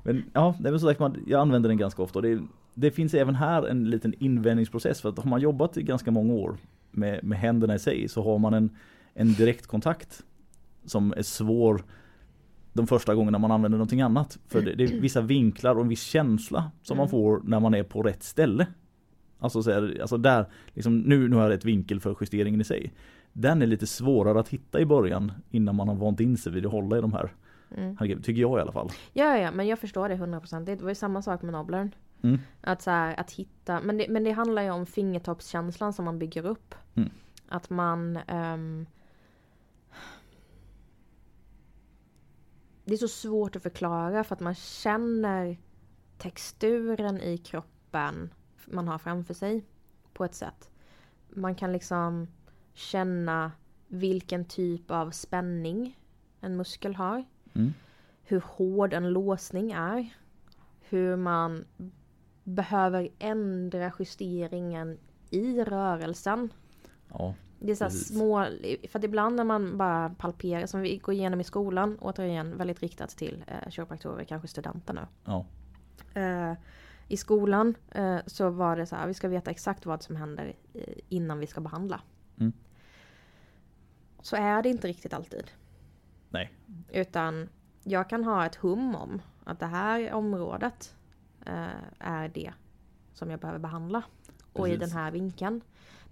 Men 0.02 0.30
ja, 0.32 0.54
det 0.60 0.68
är 0.68 0.70
väl 0.70 0.80
så 0.80 0.86
sagt, 0.86 1.00
man, 1.00 1.24
jag 1.26 1.40
använder 1.40 1.68
den 1.68 1.78
ganska 1.78 2.02
ofta. 2.02 2.20
Det, 2.20 2.42
det 2.74 2.90
finns 2.90 3.14
även 3.14 3.34
här 3.34 3.68
en 3.68 3.90
liten 3.90 4.14
invändningsprocess 4.18 5.00
för 5.00 5.08
att 5.08 5.18
har 5.18 5.30
man 5.30 5.40
jobbat 5.40 5.76
i 5.76 5.82
ganska 5.82 6.10
många 6.10 6.32
år 6.32 6.56
med, 6.90 7.24
med 7.24 7.38
händerna 7.38 7.74
i 7.74 7.78
sig 7.78 8.08
så 8.08 8.22
har 8.22 8.38
man 8.38 8.54
en, 8.54 8.76
en 9.14 9.32
direktkontakt 9.32 10.22
som 10.84 11.12
är 11.16 11.22
svår 11.22 11.84
de 12.72 12.86
första 12.86 13.14
gångerna 13.14 13.38
man 13.38 13.50
använder 13.50 13.78
någonting 13.78 14.00
annat. 14.00 14.38
För 14.48 14.62
det, 14.62 14.74
det 14.74 14.84
är 14.84 15.00
vissa 15.00 15.20
vinklar 15.20 15.74
och 15.74 15.82
en 15.82 15.88
viss 15.88 16.02
känsla 16.02 16.70
som 16.82 16.96
man 16.96 17.04
Mm. 17.06 17.10
får 17.10 17.40
när 17.44 17.60
man 17.60 17.74
är 17.74 17.82
på 17.82 18.02
rätt 18.02 18.22
ställe. 18.22 18.66
Alltså, 19.38 19.62
så 19.62 19.70
här, 19.70 19.98
alltså 20.00 20.16
där, 20.16 20.46
liksom, 20.74 20.98
nu, 20.98 21.28
nu 21.28 21.36
har 21.36 21.42
jag 21.42 21.50
rätt 21.50 21.64
vinkel 21.64 22.00
för 22.00 22.16
justeringen 22.20 22.60
i 22.60 22.64
sig. 22.64 22.92
Den 23.32 23.62
är 23.62 23.66
lite 23.66 23.86
svårare 23.86 24.40
att 24.40 24.48
hitta 24.48 24.80
i 24.80 24.86
början 24.86 25.32
innan 25.50 25.74
man 25.76 25.88
har 25.88 25.94
vant 25.94 26.20
in 26.20 26.36
sig 26.36 26.52
vid 26.52 26.66
att 26.66 26.72
hålla 26.72 26.98
i 26.98 27.00
de 27.00 27.12
här. 27.12 27.32
Mm. 27.76 27.96
Tycker 27.96 28.40
jag 28.40 28.58
i 28.58 28.60
alla 28.62 28.72
fall. 28.72 28.90
Ja, 29.12 29.38
ja, 29.38 29.50
men 29.50 29.66
jag 29.66 29.78
förstår 29.78 30.08
det 30.08 30.14
100%. 30.14 30.64
Det 30.64 30.82
var 30.82 30.88
ju 30.88 30.94
samma 30.94 31.22
sak 31.22 31.42
med 31.42 31.52
nobblern. 31.52 31.90
Mm. 32.22 32.38
Att, 32.60 32.82
så 32.82 32.90
här, 32.90 33.20
att 33.20 33.30
hitta, 33.30 33.80
men 33.80 33.96
det, 33.96 34.08
men 34.08 34.24
det 34.24 34.30
handlar 34.30 34.62
ju 34.62 34.70
om 34.70 34.86
fingertoppskänslan 34.86 35.92
som 35.92 36.04
man 36.04 36.18
bygger 36.18 36.46
upp. 36.46 36.74
Mm. 36.94 37.10
Att 37.48 37.70
man... 37.70 38.16
ehm, 38.26 38.86
det 42.84 42.94
är 42.94 42.98
så 42.98 43.08
svårt 43.08 43.56
att 43.56 43.62
förklara 43.62 44.24
för 44.24 44.34
att 44.34 44.40
man 44.40 44.54
känner 44.54 45.56
texturen 46.18 47.20
i 47.20 47.38
kroppen 47.38 48.30
man 48.64 48.88
har 48.88 48.98
framför 48.98 49.34
sig 49.34 49.64
på 50.12 50.24
ett 50.24 50.34
sätt. 50.34 50.70
Man 51.28 51.54
kan 51.54 51.72
liksom 51.72 52.28
känna 52.72 53.52
vilken 53.86 54.44
typ 54.44 54.90
av 54.90 55.10
spänning 55.10 55.98
en 56.40 56.56
muskel 56.56 56.94
har. 56.94 57.24
Mm. 57.54 57.72
Hur 58.22 58.40
hård 58.40 58.92
en 58.92 59.10
låsning 59.10 59.72
är. 59.72 60.14
Hur 60.80 61.16
man 61.16 61.64
behöver 62.54 63.08
ändra 63.18 63.92
justeringen 63.98 64.98
i 65.30 65.64
rörelsen. 65.64 66.52
Ja, 67.08 67.34
Det 67.58 67.70
är 67.70 67.76
så 67.76 67.90
små, 67.90 68.46
för 68.88 68.98
att 68.98 69.04
ibland 69.04 69.36
när 69.36 69.44
man 69.44 69.78
bara 69.78 70.14
palperar, 70.18 70.66
som 70.66 70.80
vi 70.80 70.96
går 70.96 71.14
igenom 71.14 71.40
i 71.40 71.44
skolan, 71.44 71.98
återigen 72.00 72.56
väldigt 72.56 72.80
riktat 72.80 73.10
till 73.10 73.44
eh, 73.46 73.70
kiropraktorer, 73.70 74.24
kanske 74.24 74.48
studenter 74.48 74.94
nu. 74.94 75.06
ja, 75.24 75.46
Eh, 76.14 76.52
I 77.08 77.16
skolan 77.16 77.74
eh, 77.90 78.18
så 78.26 78.50
var 78.50 78.76
det 78.76 78.86
så 78.86 78.96
här, 78.96 79.06
vi 79.06 79.14
ska 79.14 79.28
veta 79.28 79.50
exakt 79.50 79.86
vad 79.86 80.02
som 80.02 80.16
händer 80.16 80.54
eh, 80.74 80.94
innan 81.08 81.38
vi 81.38 81.46
ska 81.46 81.60
behandla. 81.60 82.00
Mm. 82.40 82.52
Så 84.22 84.36
är 84.36 84.62
det 84.62 84.68
inte 84.68 84.88
riktigt 84.88 85.14
alltid. 85.14 85.50
nej. 86.30 86.50
Utan 86.92 87.48
jag 87.84 88.08
kan 88.08 88.24
ha 88.24 88.46
ett 88.46 88.54
hum 88.54 88.94
om 88.94 89.22
att 89.44 89.60
det 89.60 89.66
här 89.66 90.12
området 90.12 90.94
är 91.98 92.28
det 92.28 92.52
som 93.12 93.30
jag 93.30 93.40
behöver 93.40 93.58
behandla. 93.58 94.02
Och 94.52 94.68
i 94.68 94.76
den 94.76 94.90
här 94.90 95.10
vinkeln. 95.10 95.60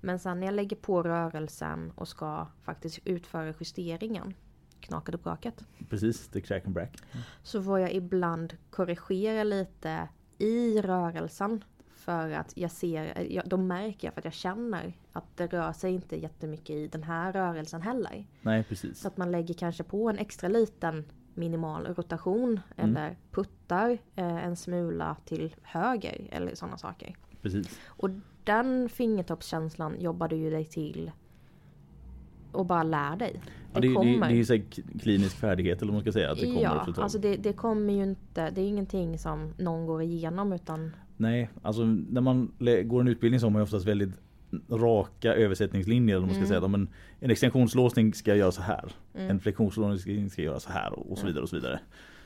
Men 0.01 0.19
sen 0.19 0.41
när 0.41 0.47
jag 0.47 0.55
lägger 0.55 0.77
på 0.77 1.03
rörelsen 1.03 1.93
och 1.95 2.09
ska 2.09 2.47
faktiskt 2.63 2.99
utföra 3.05 3.55
justeringen, 3.61 4.35
knaket 4.81 5.15
och 5.15 5.21
braket, 5.21 5.65
Precis, 5.91 6.37
är 6.37 6.41
crack 6.41 6.65
and 6.67 6.75
brack. 6.75 6.97
så 7.43 7.63
får 7.63 7.79
jag 7.79 7.93
ibland 7.93 8.57
korrigera 8.71 9.45
lite 9.45 10.09
i 10.39 10.81
rörelsen. 10.81 11.65
För 11.95 12.31
att 12.31 12.53
jag 12.57 12.71
ser, 12.71 13.21
jag, 13.31 13.49
då 13.49 13.57
märker 13.57 14.07
jag 14.07 14.15
för 14.15 14.21
att 14.21 14.25
jag 14.25 14.35
känner 14.35 14.93
att 15.13 15.37
det 15.37 15.47
rör 15.47 15.73
sig 15.73 15.93
inte 15.95 16.17
jättemycket 16.17 16.71
i 16.71 16.87
den 16.89 17.03
här 17.03 17.33
rörelsen 17.33 17.83
heller. 17.83 18.27
Nej, 18.43 18.65
precis. 18.65 19.01
Så 19.01 19.09
att 19.09 19.17
man 19.17 19.31
lägger 19.31 19.55
kanske 19.55 19.83
på 19.85 20.09
en 20.11 20.19
extra 20.19 20.49
liten 20.49 21.05
minimal 21.35 21.87
rotation 21.87 22.61
Mm. 22.77 22.97
eller 22.97 23.17
puttar 23.31 23.58
eh, 23.77 24.45
en 24.45 24.57
smula 24.57 25.17
till 25.25 25.55
höger 25.63 26.29
eller 26.31 26.55
sådana 26.55 26.77
saker. 26.79 27.17
precis. 27.43 27.81
Och 27.87 28.11
den 28.45 28.89
fingertoppskänslan 28.89 30.01
jobbar 30.01 30.29
du 30.29 30.37
ju 30.37 30.51
dig 30.51 30.65
till 30.65 31.11
och 32.53 32.67
bara 32.67 32.83
lär 32.83 33.17
dig. 33.17 33.41
Ja, 33.73 33.81
Det 33.81 33.81
det, 33.81 33.81
det, 33.81 33.89
det 33.89 33.95
kommer. 33.95 34.27
är 34.27 34.31
ju 34.35 34.45
så 34.45 34.61
klinisk 35.01 35.37
färdighet 35.37 35.83
eller 35.83 35.93
vad 35.93 35.95
man 35.95 36.03
ska 36.03 36.13
säga. 36.13 36.31
Att 36.31 36.39
det 36.39 36.47
kommer 36.47 36.63
ja, 36.63 36.85
tag. 36.85 36.99
alltså 36.99 37.19
det, 37.19 37.37
det 37.37 37.53
kommer 37.53 37.93
ju 37.93 38.03
inte, 38.03 38.51
det 38.51 38.61
är 38.61 38.67
ingenting 38.69 39.19
som 39.19 39.55
någon 39.59 39.87
går 39.87 40.03
igenom 40.03 40.53
utan 40.53 40.97
Nej, 41.17 41.51
alltså 41.63 41.85
när 41.85 42.21
man 42.21 42.53
går 42.85 43.01
en 43.01 43.09
utbildning 43.09 43.41
så 43.41 43.47
har 43.47 43.51
man 43.51 43.61
ju 43.61 43.65
oftast 43.65 43.87
väldigt 43.87 44.11
raka 44.71 45.35
översättningslinjer. 45.35 46.17
Eller 46.17 46.27
man 46.27 46.35
ska 46.35 46.45
Mm. 46.45 46.49
säga. 46.49 46.69
Men 46.69 46.89
en 47.21 47.31
extensionslåsning 47.31 48.15
ska 48.15 48.35
göra 48.35 48.53
så 48.53 48.63
här. 48.63 48.93
Mm. 49.15 49.31
En 49.31 49.41
flexionslåsning 49.41 50.31
ska 50.31 50.43
göra 50.43 50.61
så 50.61 50.71
här 50.73 50.93
och 50.93 51.11
och 51.13 51.19
så 51.19 51.23
Mm. 51.23 51.27
vidare 51.33 51.43
och 51.43 51.49
så 51.49 51.57
vidare. 51.57 51.81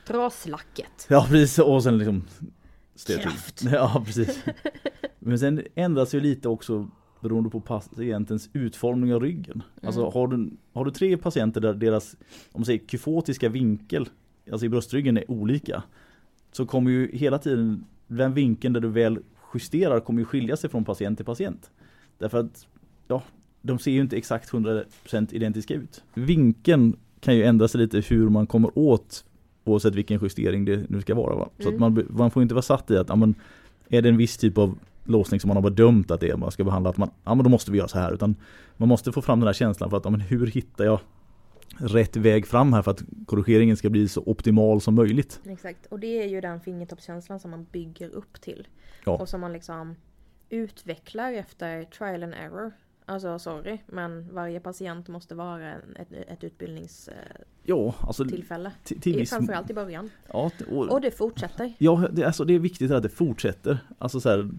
Dra 0.07 0.29
slacket. 0.29 1.05
Ja 1.09 1.25
precis 1.29 1.59
och 1.59 1.83
sen 1.83 1.97
liksom 1.97 2.23
till. 3.05 3.17
Kraft. 3.19 3.61
Ja 3.71 4.03
precis. 4.05 4.43
Men 5.19 5.39
sen 5.39 5.61
ändras 5.75 6.15
ju 6.15 6.19
lite 6.19 6.49
också 6.49 6.89
beroende 7.21 7.49
på 7.49 7.61
patientens 7.61 8.49
utformning 8.53 9.13
av 9.13 9.21
ryggen. 9.21 9.63
Alltså 9.83 10.01
Mm. 10.01 10.13
har 10.13 10.27
du, 10.27 10.49
har 10.73 10.85
du 10.85 10.91
tre 10.91 11.17
patienter 11.17 11.61
där 11.61 11.73
deras 11.73 12.13
om 12.51 12.59
man 12.59 12.65
säger 12.65 12.87
kyfotiska 12.87 13.49
vinkel 13.49 14.09
alltså 14.51 14.65
i 14.65 14.69
bröstryggen 14.69 15.17
är 15.17 15.31
olika 15.31 15.83
så 16.51 16.65
kommer 16.65 16.91
ju 16.91 17.09
hela 17.17 17.37
tiden 17.39 17.85
den 18.07 18.33
vinkeln 18.33 18.73
där 18.73 18.81
du 18.81 18.87
väl 18.89 19.19
justerar 19.53 19.99
kommer 19.99 20.19
ju 20.19 20.25
skilja 20.25 20.57
sig 20.57 20.69
från 20.69 20.85
patient 20.85 21.17
till 21.17 21.25
patient. 21.25 21.71
Därför 22.17 22.37
att 22.39 22.67
ja, 23.07 23.23
de 23.61 23.79
ser 23.79 23.91
ju 23.91 24.01
inte 24.01 24.17
exakt 24.17 24.51
100% 24.51 25.33
identiska 25.33 25.73
ut. 25.73 26.03
Vinkeln 26.13 26.95
kan 27.19 27.35
ju 27.35 27.43
ändra 27.43 27.67
sig 27.67 27.81
lite 27.81 27.99
hur 27.99 28.29
man 28.29 28.47
kommer 28.47 28.77
åt 28.77 29.25
oavsett 29.63 29.95
vilken 29.95 30.19
justering 30.21 30.65
det 30.65 30.89
nu 30.89 31.01
ska 31.01 31.15
vara. 31.15 31.35
Va? 31.35 31.49
Så 31.59 31.67
Mm. 31.69 31.79
man, 31.79 32.05
man 32.09 32.31
får 32.31 32.43
inte 32.43 32.55
vara 32.55 32.61
satt 32.61 32.91
i 32.91 32.97
att 32.97 33.09
ja, 33.09 33.15
men, 33.15 33.35
är 33.89 34.01
det 34.01 34.09
en 34.09 34.17
viss 34.17 34.37
typ 34.37 34.57
av 34.57 34.77
låsning 35.03 35.39
som 35.39 35.47
man 35.47 35.57
har 35.57 35.69
bedömt 35.69 36.11
att 36.11 36.19
det 36.19 36.29
är 36.29 36.37
man 36.37 36.51
ska 36.51 36.63
behandla 36.63 36.89
att 36.89 36.97
man, 36.97 37.09
ja 37.23 37.35
men 37.35 37.43
då 37.43 37.49
måste 37.49 37.71
vi 37.71 37.77
göra 37.77 37.87
så 37.87 37.99
här 37.99 38.13
utan 38.13 38.35
man 38.77 38.89
måste 38.89 39.11
få 39.11 39.21
fram 39.21 39.39
den 39.39 39.47
här 39.47 39.53
känslan 39.53 39.89
för 39.89 39.97
att 39.97 40.05
ja, 40.05 40.11
men 40.11 40.19
hur 40.21 40.47
hittar 40.47 40.85
jag 40.85 40.99
rätt 41.77 42.15
väg 42.15 42.47
fram 42.47 42.73
här 42.73 42.81
för 42.81 42.91
att 42.91 43.03
korrigeringen 43.25 43.77
ska 43.77 43.89
bli 43.89 44.07
så 44.07 44.23
optimal 44.25 44.81
som 44.81 44.95
möjligt. 44.95 45.39
Exakt, 45.45 45.85
och 45.85 45.99
det 45.99 46.23
är 46.23 46.27
ju 46.27 46.41
den 46.41 46.59
fingertoppskänslan 46.61 47.39
som 47.39 47.51
man 47.51 47.65
bygger 47.71 48.09
upp 48.09 48.41
till. 48.41 48.67
Ja. 49.05 49.11
Och 49.11 49.29
som 49.29 49.41
man 49.41 49.53
liksom 49.53 49.95
utvecklar 50.49 51.33
efter 51.33 51.83
trial 51.83 52.23
and 52.23 52.33
error. 52.33 52.71
Alltså 53.05 53.39
sorry, 53.39 53.77
men 53.85 54.33
varje 54.33 54.59
patient 54.59 55.07
måste 55.07 55.35
vara 55.35 55.65
en- 55.69 55.95
ett, 55.95 56.11
ett 56.11 56.43
utbildningstillfälle. 56.43 57.45
Ja, 57.63 57.95
alltså 57.99 58.25
till, 58.25 59.01
till 59.01 59.17
viss... 59.17 59.29
Framförallt 59.29 59.69
i 59.69 59.73
början. 59.73 60.09
Ja, 60.27 60.51
och, 60.71 60.91
Och 60.91 61.01
det 61.01 61.11
fortsätter. 61.11 61.73
Ja, 61.77 62.07
det, 62.11 62.23
alltså, 62.23 62.45
det 62.45 62.53
är 62.53 62.59
viktigt 62.59 62.91
att 62.91 63.03
det 63.03 63.09
fortsätter. 63.09 63.77
Alltså 63.97 64.19
så 64.19 64.29
här, 64.29 64.49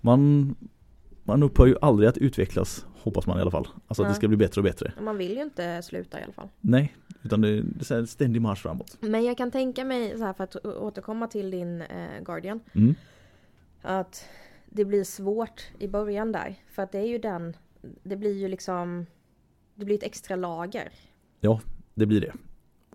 man, 0.00 0.54
man 1.22 1.42
upphör 1.42 1.66
ju 1.66 1.76
aldrig 1.80 2.08
att 2.08 2.18
utvecklas, 2.18 2.86
hoppas 3.02 3.26
man 3.26 3.38
i 3.38 3.40
alla 3.40 3.50
fall. 3.50 3.68
Alltså 3.86 4.02
att 4.02 4.08
det 4.08 4.14
ska 4.14 4.28
bli 4.28 4.36
bättre 4.36 4.60
och 4.60 4.64
bättre. 4.64 4.92
Man 5.00 5.18
vill 5.18 5.32
ju 5.32 5.42
inte 5.42 5.82
sluta 5.82 6.20
i 6.20 6.22
alla 6.22 6.32
fall. 6.32 6.48
Nej, 6.60 6.96
utan 7.22 7.40
det, 7.40 7.48
är 7.48 7.94
här 7.94 8.04
ständig 8.06 8.42
marsch 8.42 8.62
framåt. 8.62 8.96
Men 9.00 9.24
jag 9.24 9.36
kan 9.36 9.50
tänka 9.50 9.84
mig, 9.84 10.18
så 10.18 10.24
här 10.24 10.32
för 10.32 10.44
att 10.44 10.66
återkomma 10.66 11.26
till 11.26 11.50
din 11.50 11.82
eh, 11.82 12.20
Guardian. 12.24 12.60
Mm. 12.74 12.94
Att 13.82 14.28
det 14.66 14.84
blir 14.84 15.04
svårt 15.04 15.62
i 15.78 15.88
början 15.88 16.32
där. 16.32 16.54
För 16.70 16.82
att 16.82 16.92
det 16.92 16.98
är 16.98 17.06
ju 17.06 17.18
den, 17.18 17.56
det 18.02 18.16
blir 18.16 18.38
ju 18.38 18.48
liksom, 18.48 19.06
det 19.74 19.84
blir 19.84 19.94
ett 19.96 20.02
extra 20.02 20.36
lager. 20.36 20.88
Det 21.94 22.06
blir 22.06 22.20
det. 22.20 22.32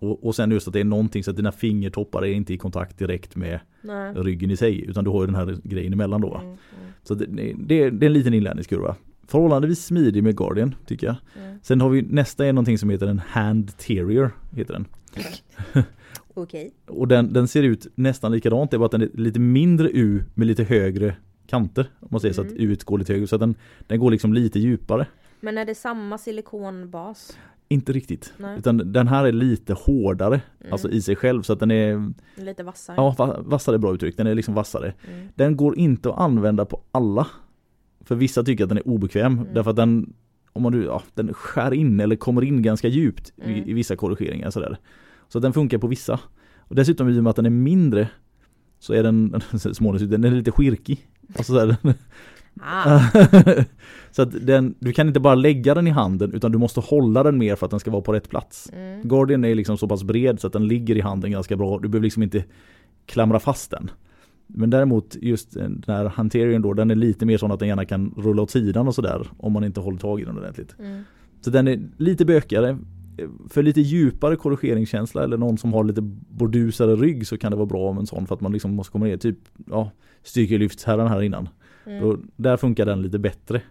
Och, 0.00 0.26
och 0.26 0.34
sen 0.34 0.50
just 0.50 0.66
att 0.68 0.72
det 0.74 0.80
är 0.80 0.84
någonting 0.84 1.24
så 1.24 1.30
att 1.30 1.36
dina 1.36 1.52
fingertoppar 1.52 2.22
är 2.24 2.32
inte 2.32 2.54
i 2.54 2.58
kontakt 2.58 2.98
direkt 2.98 3.36
med 3.36 3.60
Nej. 3.82 4.14
ryggen 4.14 4.50
i 4.50 4.56
sig. 4.56 4.84
Utan 4.84 5.04
du 5.04 5.10
har 5.10 5.20
ju 5.20 5.26
den 5.26 5.34
här 5.34 5.58
grejen 5.64 5.92
emellan 5.92 6.20
då. 6.20 6.34
Mm, 6.34 6.46
mm, 6.46 6.58
Så 7.02 7.14
det, 7.14 7.26
det, 7.58 7.82
är- 7.82 7.90
det 7.90 8.06
är 8.06 8.08
en 8.08 8.12
liten 8.12 8.34
inlärningskurva. 8.34 8.96
Förhållandevis 9.26 9.84
smidig 9.84 10.22
med 10.22 10.36
Guardian 10.36 10.74
tycker 10.86 11.06
jag. 11.06 11.16
mm. 11.44 11.58
Sen 11.62 11.80
har 11.80 11.90
vi 11.90 12.02
nästa 12.02 12.46
är 12.46 12.52
någonting 12.52 12.78
som 12.78 12.90
heter 12.90 13.06
en 13.06 13.18
Hand 13.18 13.76
Terrier. 13.78 14.30
Heter 14.52 14.72
den. 14.72 14.84
Okej. 16.34 16.70
Och 16.86 17.08
den, 17.08 17.32
den 17.32 17.48
ser 17.48 17.62
ut 17.62 17.86
nästan 17.94 18.32
likadant, 18.32 18.70
det 18.70 18.76
är 18.76 18.78
bara 18.78 18.86
att 18.86 18.92
den 18.92 19.02
är 19.02 19.10
lite 19.14 19.40
mindre 19.40 19.90
U 19.90 20.24
med 20.34 20.46
lite 20.46 20.64
högre 20.64 21.16
kanter. 21.48 21.90
Om 22.00 22.08
man 22.10 22.20
säger 22.20 22.34
så 22.34 22.40
att 22.40 22.50
Mm. 22.50 22.70
U 22.70 22.76
går 22.84 22.98
lite 22.98 23.12
högre, 23.12 23.26
så 23.26 23.34
att 23.36 23.40
den, 23.40 23.54
den 23.86 23.98
går 24.00 24.10
liksom 24.10 24.32
lite 24.34 24.58
djupare. 24.58 25.06
Men 25.40 25.58
är 25.58 25.64
det 25.64 25.74
samma 25.74 26.18
silikonbas? 26.18 27.38
Inte 27.68 27.92
riktigt. 27.92 28.32
Nej. 28.36 28.58
Utan 28.58 28.92
den 28.92 29.08
här 29.08 29.24
är 29.26 29.32
lite 29.32 29.72
hårdare, 29.74 30.40
Mm. 30.60 30.72
alltså 30.72 30.90
i 30.90 31.02
sig 31.02 31.16
själv. 31.16 31.42
Så 31.42 31.52
att 31.52 31.60
den 31.60 31.70
är, 31.70 32.12
Lite 32.36 32.62
vassare? 32.62 32.96
ja 32.96 33.14
va- 33.18 33.40
vassare 33.40 33.76
är 33.76 33.78
bra 33.78 33.94
uttryck, 33.94 34.16
den 34.16 34.26
är 34.26 34.34
liksom 34.34 34.54
vassare. 34.54 34.94
Mm. 35.12 35.28
Den 35.34 35.56
går 35.56 35.78
inte 35.78 36.10
att 36.10 36.18
använda 36.18 36.64
på 36.64 36.80
alla. 36.92 37.26
För 38.00 38.14
vissa 38.14 38.42
tycker 38.42 38.64
att 38.64 38.68
den 38.68 38.78
är 38.78 38.88
obekväm, 38.88 39.32
Mm. 39.38 39.54
därför 39.54 39.70
att 39.70 39.76
den 39.76 40.12
om 40.52 40.62
man, 40.62 40.82
ja, 40.82 41.02
den 41.14 41.34
skär 41.34 41.74
in 41.74 42.00
eller 42.00 42.16
kommer 42.16 42.44
in 42.44 42.62
ganska 42.62 42.88
djupt 42.88 43.32
Mm. 43.42 43.50
i, 43.56 43.70
i 43.70 43.72
vissa 43.72 43.96
korrigeringar. 43.96 44.50
Sådär. 44.50 44.78
Så 45.28 45.38
den 45.38 45.52
funkar 45.52 45.78
på 45.78 45.86
vissa. 45.86 46.20
Och 46.58 46.74
dessutom 46.74 47.08
i 47.08 47.18
och 47.18 47.22
med 47.24 47.30
att 47.30 47.36
den 47.36 47.46
är 47.46 47.50
mindre 47.50 48.08
så 48.78 48.92
är 48.92 49.02
den, 49.02 49.40
småningom, 49.72 50.10
den 50.10 50.24
är 50.24 50.30
lite 50.30 50.50
skirkig. 50.50 51.07
Alltså 51.36 51.52
så, 51.52 51.58
här, 51.58 51.76
Ah, 52.60 53.00
så 54.10 54.22
att 54.22 54.46
den, 54.46 54.74
du 54.78 54.92
kan 54.92 55.08
inte 55.08 55.20
bara 55.20 55.34
lägga 55.34 55.74
den 55.74 55.86
i 55.86 55.90
handen 55.90 56.32
utan 56.34 56.52
du 56.52 56.58
måste 56.58 56.80
hålla 56.80 57.22
den 57.22 57.38
mer 57.38 57.56
för 57.56 57.66
att 57.66 57.70
den 57.70 57.80
ska 57.80 57.90
vara 57.90 58.02
på 58.02 58.12
rätt 58.12 58.28
plats. 58.28 58.70
mm. 58.72 59.08
Guardian 59.08 59.44
är 59.44 59.54
liksom 59.54 59.78
så 59.78 59.88
pass 59.88 60.02
bred 60.02 60.40
så 60.40 60.46
att 60.46 60.52
den 60.52 60.68
ligger 60.68 60.96
i 60.96 61.00
handen 61.00 61.30
ganska 61.30 61.56
bra. 61.56 61.78
Du 61.78 61.88
behöver 61.88 62.04
liksom 62.04 62.22
inte 62.22 62.44
klamra 63.06 63.40
fast 63.40 63.70
den. 63.70 63.90
Men 64.46 64.70
däremot 64.70 65.16
just 65.20 65.54
den 65.54 65.84
här 65.86 66.04
hanteringen 66.04 66.62
då, 66.62 66.72
den 66.72 66.90
är 66.90 66.94
lite 66.94 67.26
mer 67.26 67.38
sån 67.38 67.52
att 67.52 67.58
den 67.58 67.68
gärna 67.68 67.84
kan 67.84 68.14
rulla 68.16 68.42
åt 68.42 68.50
sidan 68.50 68.88
och 68.88 68.94
sådär 68.94 69.26
om 69.38 69.52
man 69.52 69.64
inte 69.64 69.80
håller 69.80 69.98
tag 69.98 70.20
i 70.20 70.24
den 70.24 70.38
ordentligt. 70.38 70.74
Mm. 70.78 71.02
Så 71.40 71.50
den 71.50 71.68
är 71.68 71.80
lite 71.96 72.24
bökigare. 72.24 72.78
För 73.48 73.62
lite 73.62 73.80
djupare 73.80 74.36
korrigeringskänsla 74.36 75.24
eller 75.24 75.36
någon 75.36 75.58
som 75.58 75.72
har 75.72 75.84
lite 75.84 76.00
bordusare 76.02 76.96
rygg 76.96 77.26
så 77.26 77.38
kan 77.38 77.50
det 77.50 77.56
vara 77.56 77.66
bra 77.66 77.92
med 77.92 78.00
en 78.00 78.06
sån 78.06 78.26
för 78.26 78.34
att 78.34 78.40
man 78.40 78.52
liksom 78.52 78.74
måste 78.74 78.92
komma 78.92 79.04
ner 79.06 79.16
typ 79.16 79.38
ja, 79.66 79.90
styrkelyftsherran 80.22 81.08
här 81.08 81.22
innan. 81.22 81.48
Mm. 81.86 82.00
Då, 82.02 82.18
där 82.36 82.56
funkar 82.56 82.86
den 82.86 83.02
lite 83.02 83.18
bättre 83.18 83.62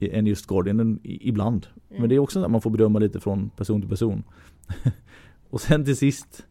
än 0.00 0.26
just 0.26 0.46
Guardianen 0.46 1.00
i- 1.02 1.28
ibland. 1.28 1.66
Mm. 1.90 2.00
Men 2.00 2.08
det 2.08 2.14
är 2.14 2.18
också 2.18 2.40
så 2.40 2.44
att 2.44 2.50
man 2.50 2.60
får 2.60 2.70
bedöma 2.70 2.98
lite 2.98 3.20
från 3.20 3.50
person 3.50 3.80
till 3.80 3.90
person. 3.90 4.22
och 5.50 5.60
sen 5.60 5.84
till 5.84 5.96
sist, 5.96 6.46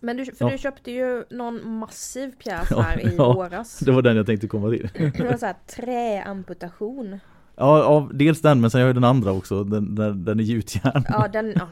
Men 0.00 0.16
du, 0.16 0.24
för 0.24 0.44
Ja. 0.44 0.50
du 0.52 0.58
köpte 0.58 0.90
ju 0.90 1.24
någon 1.30 1.68
massiv 1.70 2.30
pjäs 2.30 2.68
Ja, 2.70 2.80
här 2.80 3.06
i 3.12 3.14
ja. 3.16 3.32
våras. 3.32 3.78
det 3.78 3.92
var 3.92 4.02
den 4.02 4.16
jag 4.16 4.26
tänkte 4.26 4.48
komma 4.48 4.70
till. 4.70 4.88
Det 4.94 5.20
var 5.24 5.36
såhär 5.36 5.54
träamputation. 5.76 7.18
Ja, 7.56 7.78
ja, 7.78 8.08
dels 8.12 8.40
den 8.40 8.60
men 8.60 8.70
sen 8.70 8.80
har 8.80 8.86
jag 8.86 8.96
den 8.96 9.04
andra 9.04 9.32
också, 9.32 9.64
den, 9.64 9.94
den, 9.94 10.24
den 10.24 10.40
är 10.40 10.44
gjutjärn. 10.44 11.04
Ja 11.08 11.28
den, 11.28 11.54
ja. 11.56 11.68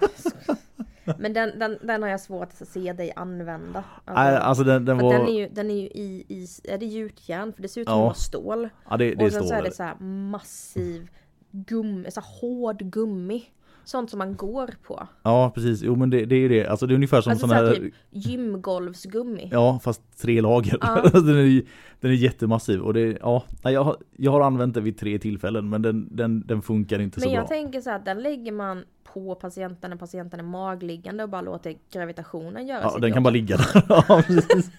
Men 1.18 1.32
den, 1.32 1.58
den, 1.58 1.78
den 1.82 2.02
har 2.02 2.08
jag 2.10 2.20
svårt 2.20 2.48
att 2.60 2.68
se 2.68 2.92
dig 2.92 3.12
använda. 3.16 3.84
Alltså, 4.04 4.22
Nej, 4.22 4.36
alltså 4.36 4.64
den, 4.64 4.84
den 4.84 4.98
var, 4.98 5.12
den 5.12 5.28
är 5.28 5.40
ju, 5.40 5.48
den 5.48 5.70
är 5.70 5.74
ju 5.74 5.86
i, 5.86 6.24
i, 6.28 6.46
är 6.64 6.78
det 6.78 6.86
gjutjärn? 6.86 7.52
För 7.52 7.62
det 7.62 7.68
ser 7.68 7.80
ut 7.80 7.86
som 7.86 7.94
Ja. 7.96 8.00
det 8.00 8.06
var 8.06 8.14
stål. 8.14 8.68
ja 8.90 8.96
det, 8.96 9.14
det 9.14 9.26
och 9.26 9.32
sen 9.32 9.44
så 9.48 9.54
är 9.54 9.62
det 9.62 9.72
så 9.74 10.04
massiv 10.04 11.08
gummi, 11.50 12.10
så 12.10 12.20
hård 12.20 12.78
gummi. 12.78 13.44
Sånt 13.84 14.10
som 14.10 14.18
man 14.18 14.36
går 14.36 14.70
på. 14.86 15.08
Ja 15.22 15.52
precis, 15.54 15.82
jo 15.82 15.96
men 15.96 16.10
det, 16.10 16.24
det 16.24 16.34
är 16.36 16.40
ju 16.40 16.48
det, 16.48 16.66
alltså 16.66 16.86
det 16.86 16.92
är 16.92 16.94
ungefär 16.94 17.20
som 17.20 17.30
Alltså 17.30 17.46
sån 17.48 17.56
så 17.56 17.64
här 17.64 17.74
typ 17.74 17.94
gymgolvsgummi. 18.10 19.48
Ja 19.52 19.80
fast 19.84 20.02
tre 20.22 20.40
lager. 20.40 20.78
Ja. 20.80 21.02
Den, 21.12 21.28
är, 21.38 21.62
den 22.00 22.10
är 22.10 22.14
jättemassiv 22.14 22.80
och 22.80 22.94
det, 22.94 23.18
ja, 23.20 23.44
jag, 23.62 23.84
har, 23.84 23.96
jag 24.16 24.30
har 24.32 24.40
använt 24.40 24.74
den 24.74 24.84
vid 24.84 24.98
tre 24.98 25.18
tillfällen 25.18 25.68
men 25.68 25.82
den, 25.82 26.16
den, 26.16 26.46
den 26.46 26.62
funkar 26.62 26.98
inte 26.98 27.20
Men 27.20 27.28
så 27.28 27.34
jag 27.34 27.42
bra. 27.42 27.48
tänker 27.48 27.80
så 27.80 27.90
här, 27.90 27.98
den 28.04 28.22
lägger 28.22 28.52
man 28.52 28.84
på 29.12 29.34
patienten 29.34 29.90
när 29.90 29.96
patienten 29.96 30.40
är 30.40 30.44
magliggande 30.44 31.22
och 31.22 31.28
bara 31.30 31.42
låter 31.42 31.74
gravitationen 31.92 32.66
göra 32.66 32.80
Ja, 32.82 32.90
sitt 32.90 33.02
den 33.02 33.10
kan 33.12 33.16
jobb. 33.16 33.24
bara 33.24 33.30
ligga 33.30 33.56
där. 33.56 33.82
ja, 34.08 34.22
precis. 34.26 34.70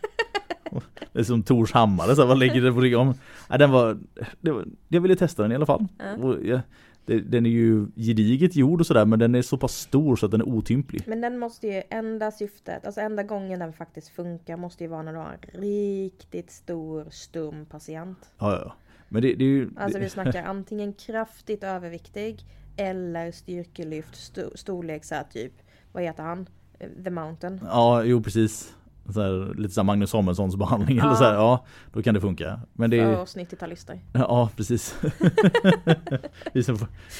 Det 1.13 1.19
är 1.19 1.24
som 1.24 1.43
Tors 1.43 1.71
hammare, 1.71 2.15
så 2.15 2.21
här, 2.21 2.27
man 2.27 2.39
lägger 2.39 2.62
den 2.62 2.74
på 2.74 2.81
ryggen. 2.81 3.13
Ja, 3.50 3.57
den 3.57 3.71
var, 3.71 3.97
det 4.41 4.51
var, 4.51 4.65
jag 4.88 5.01
ville 5.01 5.15
testa 5.15 5.41
den 5.41 5.51
i 5.51 5.55
alla 5.55 5.65
fall. 5.65 5.85
Ja. 5.97 6.24
Och, 6.25 6.45
ja, 6.45 6.59
det, 7.05 7.19
den 7.19 7.45
är 7.45 7.50
ju 7.50 7.88
gediget 7.95 8.55
gjord 8.55 8.79
och 8.79 8.88
sådär 8.88 9.05
men 9.05 9.19
den 9.19 9.35
är 9.35 9.41
så 9.41 9.57
pass 9.57 9.75
stor 9.75 10.15
så 10.15 10.25
att 10.25 10.31
den 10.31 10.41
är 10.41 10.47
otymplig. 10.47 11.03
Men 11.07 11.21
den 11.21 11.38
måste 11.39 11.67
ju, 11.67 11.81
enda 11.89 12.31
syftet, 12.31 12.85
alltså 12.85 13.01
enda 13.01 13.24
gången 13.24 13.59
den 13.59 13.74
faktiskt 13.74 14.09
funkar 14.09 14.57
måste 14.57 14.83
ju 14.83 14.89
vara 14.89 15.01
när 15.01 15.13
du 15.13 15.17
har 15.17 15.38
en 15.41 15.62
riktigt 15.62 16.51
stor 16.51 17.07
stum 17.09 17.65
patient. 17.65 18.17
Ja, 18.39 18.62
ja. 18.65 18.74
Men 19.09 19.21
det, 19.21 19.33
det 19.33 19.43
är 19.43 19.50
ju... 19.50 19.69
Alltså 19.77 20.00
vi 20.00 20.09
snackar 20.09 20.43
antingen 20.45 20.93
kraftigt 20.93 21.63
överviktig 21.63 22.45
eller 22.77 23.31
styrkelyft 23.31 24.15
sto- 24.15 24.57
storlek 24.57 25.03
så 25.03 25.15
här 25.15 25.24
typ, 25.24 25.53
vad 25.91 26.03
heter 26.03 26.24
han? 26.24 26.47
Eh, 26.79 26.89
The 27.03 27.09
Mountain. 27.09 27.59
Ja, 27.63 28.03
jo 28.03 28.24
precis. 28.24 28.75
Så 29.09 29.21
här, 29.21 29.53
lite 29.55 29.74
såhär 29.74 29.85
Magnus 29.85 30.09
Samuelssons 30.09 30.55
behandling 30.55 30.97
eller 30.97 31.09
Ja. 31.09 31.15
så 31.15 31.24
här, 31.24 31.33
ja, 31.33 31.65
då 31.93 32.01
kan 32.03 32.13
det 32.13 32.21
funka. 32.21 32.59
Men 32.74 32.89
det 32.89 33.00
är, 33.00 33.19
oss 33.19 33.38
90-talister. 33.38 34.00
ja 34.13 34.50
precis. 34.55 34.95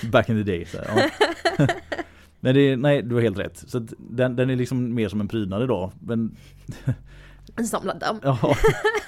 Back 0.12 0.30
in 0.30 0.46
the 0.46 0.52
day. 0.52 0.66
Så 0.66 0.78
här, 0.78 1.10
ja. 1.58 1.68
Men 2.40 2.56
det 2.56 2.76
nej 2.78 3.02
du 3.02 3.16
har 3.16 3.22
helt 3.22 3.40
rätt. 3.40 3.64
Så 3.68 3.80
den, 3.98 4.36
den 4.36 4.50
är 4.50 4.56
liksom 4.56 4.94
mer 4.94 5.10
som 5.10 5.22
en 5.22 5.28
prydnad 5.28 5.64
idag. 5.64 5.92
Men 6.00 6.36
En 7.56 7.68
samlad 7.68 8.00
damm. 8.00 8.20
Ja, 8.24 8.56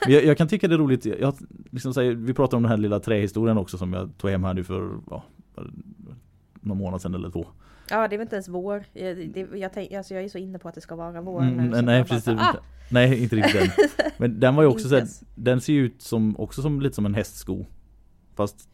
jag, 0.07 0.25
jag 0.25 0.37
kan 0.37 0.47
tycka 0.47 0.67
det 0.67 0.75
är 0.75 0.77
roligt. 0.79 1.05
Jag, 1.05 1.33
liksom 1.71 1.93
säger, 1.93 2.13
vi 2.15 2.33
pratade 2.33 2.57
om 2.57 2.63
den 2.63 2.69
här 2.69 2.77
lilla 2.77 2.99
trähistorien 2.99 3.57
också 3.57 3.77
som 3.77 3.93
jag 3.93 4.17
tog 4.17 4.31
hem 4.31 4.43
här 4.43 4.53
nu 4.53 4.63
för 4.63 4.89
ja, 5.09 5.23
någon 6.61 6.77
månad 6.77 7.01
sedan 7.01 7.15
eller 7.15 7.29
två. 7.29 7.47
Ja 7.89 8.07
det 8.07 8.15
är 8.15 8.17
väl 8.17 8.25
inte 8.25 8.35
ens 8.35 8.47
vår. 8.47 8.83
Jag, 8.93 9.17
det, 9.29 9.47
jag, 9.53 9.73
tänk, 9.73 9.91
alltså, 9.91 10.13
jag 10.13 10.23
är 10.23 10.29
så 10.29 10.37
inne 10.37 10.59
på 10.59 10.69
att 10.69 10.75
det 10.75 10.81
ska 10.81 10.95
vara 10.95 11.21
vår 11.21 11.41
Mm, 11.41 11.55
nu. 11.69 11.81
nej, 11.81 11.99
bara 12.01 12.05
precis. 12.05 12.23
så, 12.23 12.31
ah, 12.31 12.55
Nej, 12.91 13.23
inte 13.23 13.35
riktigt 13.35 13.61
den. 13.61 13.87
Men 14.17 14.39
den 14.39 14.55
var 14.55 14.63
ju 14.63 14.69
också 14.69 14.89
så 14.89 14.95
här, 14.95 15.07
den 15.35 15.61
ser 15.61 15.73
ju 15.73 15.85
ut 15.85 16.01
som, 16.01 16.39
också 16.39 16.61
som 16.61 16.81
lite 16.81 16.95
som 16.95 17.05
en 17.05 17.15
hästsko. 17.15 17.65
Fast 18.35 18.69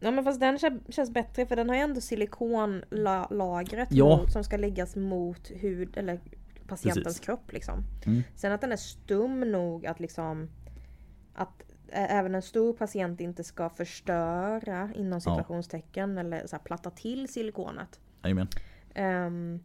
Ja 0.00 0.10
men 0.10 0.24
fast 0.24 0.40
den 0.40 0.56
kän- 0.56 0.92
känns 0.92 1.10
bättre 1.10 1.46
för 1.46 1.56
den 1.56 1.68
har 1.68 1.76
ju 1.76 1.82
ändå 1.82 2.00
silikonlagret 2.00 3.88
Ja. 3.92 4.16
mot, 4.16 4.32
som 4.32 4.44
ska 4.44 4.56
läggas 4.56 4.96
mot 4.96 5.50
hud 5.54 5.96
eller 5.96 6.20
patientens 6.66 7.04
Precis. 7.04 7.20
kropp 7.20 7.52
liksom. 7.52 7.82
Mm. 8.06 8.22
Sen 8.34 8.52
att 8.52 8.60
den 8.60 8.72
är 8.72 8.76
stum 8.76 9.40
nog 9.40 9.86
att 9.86 10.00
liksom 10.00 10.48
att 11.34 11.62
även 11.90 12.34
en 12.34 12.42
stor 12.42 12.72
patient 12.72 13.20
inte 13.20 13.44
ska 13.44 13.68
förstöra 13.68 14.90
inom 14.94 15.20
situationstecken 15.20 16.18
eller 16.18 16.46
så 16.46 16.56
här, 16.56 16.62
platta 16.64 16.90
till 16.90 17.28
silikonet. 17.28 18.00
Ehm, 18.94 19.60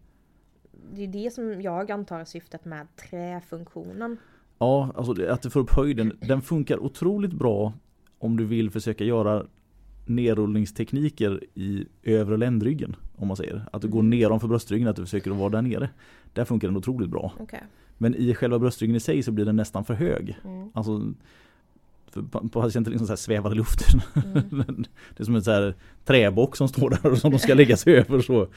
det 0.94 1.04
är 1.04 1.08
det 1.08 1.34
som 1.34 1.62
jag 1.62 1.92
antar 1.92 2.20
är 2.20 2.26
syftet 2.26 2.66
med 2.66 2.88
träfunktionen. 2.96 4.18
Ja, 4.60 4.92
alltså 4.96 5.26
att 5.28 5.42
du 5.42 5.50
får 5.50 5.60
upp 5.60 5.72
höjden. 5.72 6.18
Den 6.22 6.42
funkar 6.42 6.84
otroligt 6.84 7.34
bra 7.34 7.74
om 8.20 8.38
du 8.38 8.46
vill 8.46 8.70
försöka 8.72 9.04
göra 9.04 9.46
nerrullningstekniker 10.06 11.44
i 11.54 11.86
övre 12.04 12.38
ländryggen. 12.38 12.96
Om 13.16 13.28
man 13.28 13.38
säger. 13.38 13.66
Att 13.72 13.82
du 13.82 13.88
går 13.88 14.00
Mm. 14.00 14.10
nedanför 14.10 14.48
bröstryggen, 14.48 14.88
att 14.88 14.96
du 14.96 15.02
försöker 15.02 15.32
vara 15.32 15.50
där 15.50 15.62
nere. 15.62 15.90
Där 16.34 16.46
funkar 16.46 16.68
den 16.68 16.78
otroligt 16.78 17.10
bra. 17.10 17.34
Okej. 17.40 17.64
Men 17.98 18.16
i 18.16 18.36
själva 18.36 18.60
bröstryggen 18.60 18.96
i 18.96 19.00
sig 19.00 19.24
så 19.24 19.32
blir 19.32 19.46
den 19.46 19.56
nästan 19.56 19.86
för 19.86 19.94
hög. 19.94 20.38
Mm. 20.44 20.70
Alltså 20.74 21.14
patienten 22.52 22.92
liksom 22.92 23.08
så 23.08 23.12
här 23.12 23.18
svävar 23.18 23.52
i 23.52 23.56
luften. 23.56 24.02
Mm. 24.16 24.44
det 25.18 25.20
är 25.20 25.24
som 25.24 25.36
en 25.36 25.44
så 25.44 25.52
här 25.52 25.76
träbock 26.06 26.56
som 26.56 26.68
står 26.68 26.90
där 26.90 27.12
och 27.12 27.18
som 27.18 27.32
de 27.32 27.40
ska 27.40 27.54
lägga 27.54 27.78
sig 27.78 27.96
över. 27.98 28.22
Så, 28.22 28.48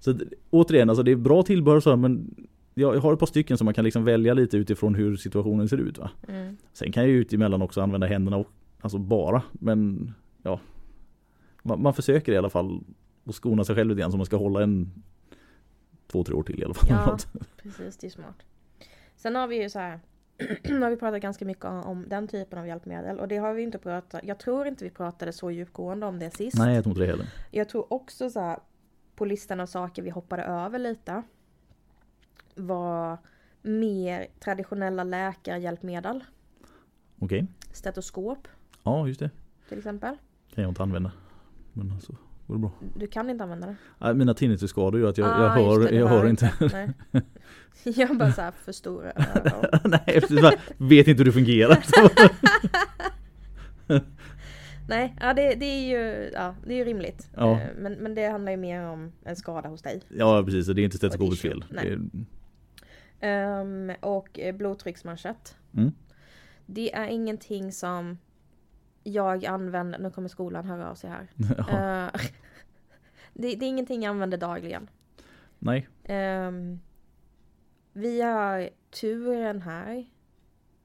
så 0.00 0.14
återigen, 0.50 0.90
alltså 0.90 1.02
det 1.02 1.10
är 1.10 1.16
bra 1.16 1.42
tillbehör 1.42 1.80
så, 1.80 1.96
men 1.96 2.34
jag 2.74 2.96
har 3.00 3.12
ett 3.12 3.18
par 3.18 3.26
stycken 3.26 3.58
som 3.58 3.64
man 3.64 3.74
kan 3.74 3.84
liksom 3.84 4.04
välja 4.04 4.34
lite 4.34 4.56
utifrån 4.56 4.94
hur 4.94 5.16
situationen 5.16 5.68
ser 5.68 5.78
ut. 5.78 5.98
Va? 5.98 6.10
Mm. 6.28 6.56
Sen 6.72 6.92
kan 6.92 7.02
jag 7.02 7.12
ut 7.12 7.32
emellan 7.32 7.62
också 7.62 7.80
använda 7.80 8.06
händerna 8.06 8.36
och, 8.36 8.46
alltså 8.80 8.98
bara. 8.98 9.42
Men 9.52 10.12
ja, 10.42 10.60
man, 11.62 11.82
man 11.82 11.94
försöker 11.94 12.32
i 12.32 12.36
alla 12.36 12.50
fall 12.50 12.80
att 13.24 13.34
skona 13.34 13.64
sig 13.64 13.74
själv 13.74 13.88
lite 13.88 14.00
grann 14.00 14.10
så 14.10 14.16
man 14.16 14.26
ska 14.26 14.36
hålla 14.36 14.62
en 14.62 14.92
två, 16.06 16.24
tre 16.24 16.34
år 16.34 16.42
till 16.42 16.60
i 16.60 16.64
alla 16.64 16.74
fall. 16.74 16.88
Ja. 16.90 17.18
Precis, 17.62 17.96
det 17.96 18.06
är 18.06 18.10
smart. 18.10 18.36
Sen 19.16 19.36
har 19.36 19.46
vi 19.46 19.62
ju 19.62 19.70
så 19.70 19.78
här. 19.78 20.00
Har 20.82 20.90
vi 20.90 20.96
pratat 20.96 21.22
ganska 21.22 21.44
mycket 21.44 21.64
om, 21.64 21.82
om 21.82 22.08
den 22.08 22.28
typen 22.28 22.58
av 22.58 22.66
hjälpmedel 22.66 23.20
och 23.20 23.28
det 23.28 23.36
har 23.36 23.54
vi 23.54 23.62
inte 23.62 23.78
pratat. 23.78 24.20
Jag 24.24 24.38
tror 24.38 24.66
inte 24.66 24.84
vi 24.84 24.90
pratade 24.90 25.32
så 25.32 25.50
djupgående 25.50 26.06
om 26.06 26.18
det 26.18 26.30
sist. 26.30 26.58
Nej, 26.58 26.74
jag 26.74 26.84
tror 26.84 26.90
inte 26.92 27.00
det 27.02 27.10
heller. 27.10 27.26
Jag 27.50 27.68
tror 27.68 27.92
också 27.92 28.30
så 28.30 28.40
här 28.40 28.58
på 29.16 29.24
listan 29.24 29.60
av 29.60 29.66
saker 29.66 30.02
vi 30.02 30.10
hoppade 30.10 30.42
över 30.42 30.78
lite. 30.78 31.22
Var 32.54 33.18
mer 33.62 34.26
traditionella 34.40 35.04
läkarhjälpmedel. 35.04 36.24
Okej, 37.18 37.46
Stetoskop 37.72 38.48
ja 38.82 39.08
just 39.08 39.20
det. 39.20 39.30
till 39.68 39.78
exempel. 39.78 40.16
Kan 40.54 40.62
jag 40.62 40.70
inte 40.70 40.82
använda. 40.82 41.12
Men 41.72 41.92
alltså, 41.92 42.16
går 42.52 42.58
det 42.58 42.60
bra. 42.60 42.72
Du 42.96 43.06
kan 43.06 43.30
inte 43.30 43.44
använda 43.44 43.66
det. 43.66 43.76
Nej, 43.98 44.14
Mina 44.14 44.34
tinnitusskador 44.34 45.00
gör 45.00 45.08
att 45.08 45.18
jag, 45.18 45.28
Ah, 45.28 45.42
jag 45.42 45.50
hör, 45.50 45.80
det, 45.80 45.94
jag 45.96 46.06
hör 46.06 46.26
inte. 46.28 46.52
Nej. 46.72 46.90
Jag 47.84 48.18
bara 48.18 48.32
så 48.32 48.40
här 48.42 48.50
för 48.50 48.72
stora 48.72 49.12
öron. 49.12 49.80
Nej, 50.06 50.20
bara, 50.42 50.52
vet 50.76 51.08
inte 51.08 51.20
hur 51.20 51.24
det 51.24 51.32
fungerar. 51.32 51.84
Nej, 54.88 55.16
ja, 55.20 55.34
det, 55.34 55.54
det 55.54 55.66
är 55.66 55.88
ju 55.90 56.30
ja, 56.34 56.54
det 56.66 56.72
är 56.74 56.76
ju 56.78 56.84
rimligt. 56.84 57.28
Ja. 57.36 57.60
Eh, 57.60 57.66
Men, 57.78 57.92
men 57.92 58.14
det 58.14 58.26
handlar 58.28 58.52
ju 58.52 58.58
mer 58.58 58.82
om 58.82 59.12
en 59.24 59.36
skada 59.36 59.68
hos 59.68 59.82
dig. 59.82 60.02
ja 60.08 60.42
precis, 60.44 60.66
det 60.66 60.82
är 60.82 60.84
inte 60.84 60.96
stetoskopets 60.96 61.40
fel. 61.42 61.64
Är, 61.76 62.00
Ehm, 63.20 63.92
och 64.00 64.38
eh, 64.40 64.54
blodtrycksmanschett. 64.56 65.56
mm, 65.76 65.92
Det 66.66 66.94
är 66.94 67.06
ingenting 67.06 67.72
som 67.72 68.18
jag 69.02 69.46
använder, 69.46 69.98
nu 69.98 70.10
kommer 70.10 70.28
skolan 70.28 70.64
höra 70.64 70.90
av 70.90 70.94
sig 70.94 71.10
här. 71.10 71.26
ja, 71.68 72.04
Eh, 72.04 72.20
det, 73.32 73.54
det 73.56 73.64
är 73.66 73.68
ingenting 73.68 74.02
jag 74.02 74.10
använder 74.10 74.38
dagligen. 74.38 74.90
nej, 75.58 75.88
Ehm, 76.04 76.80
vi 77.92 78.20
har 78.20 78.70
turen 78.90 79.62
här, 79.62 80.06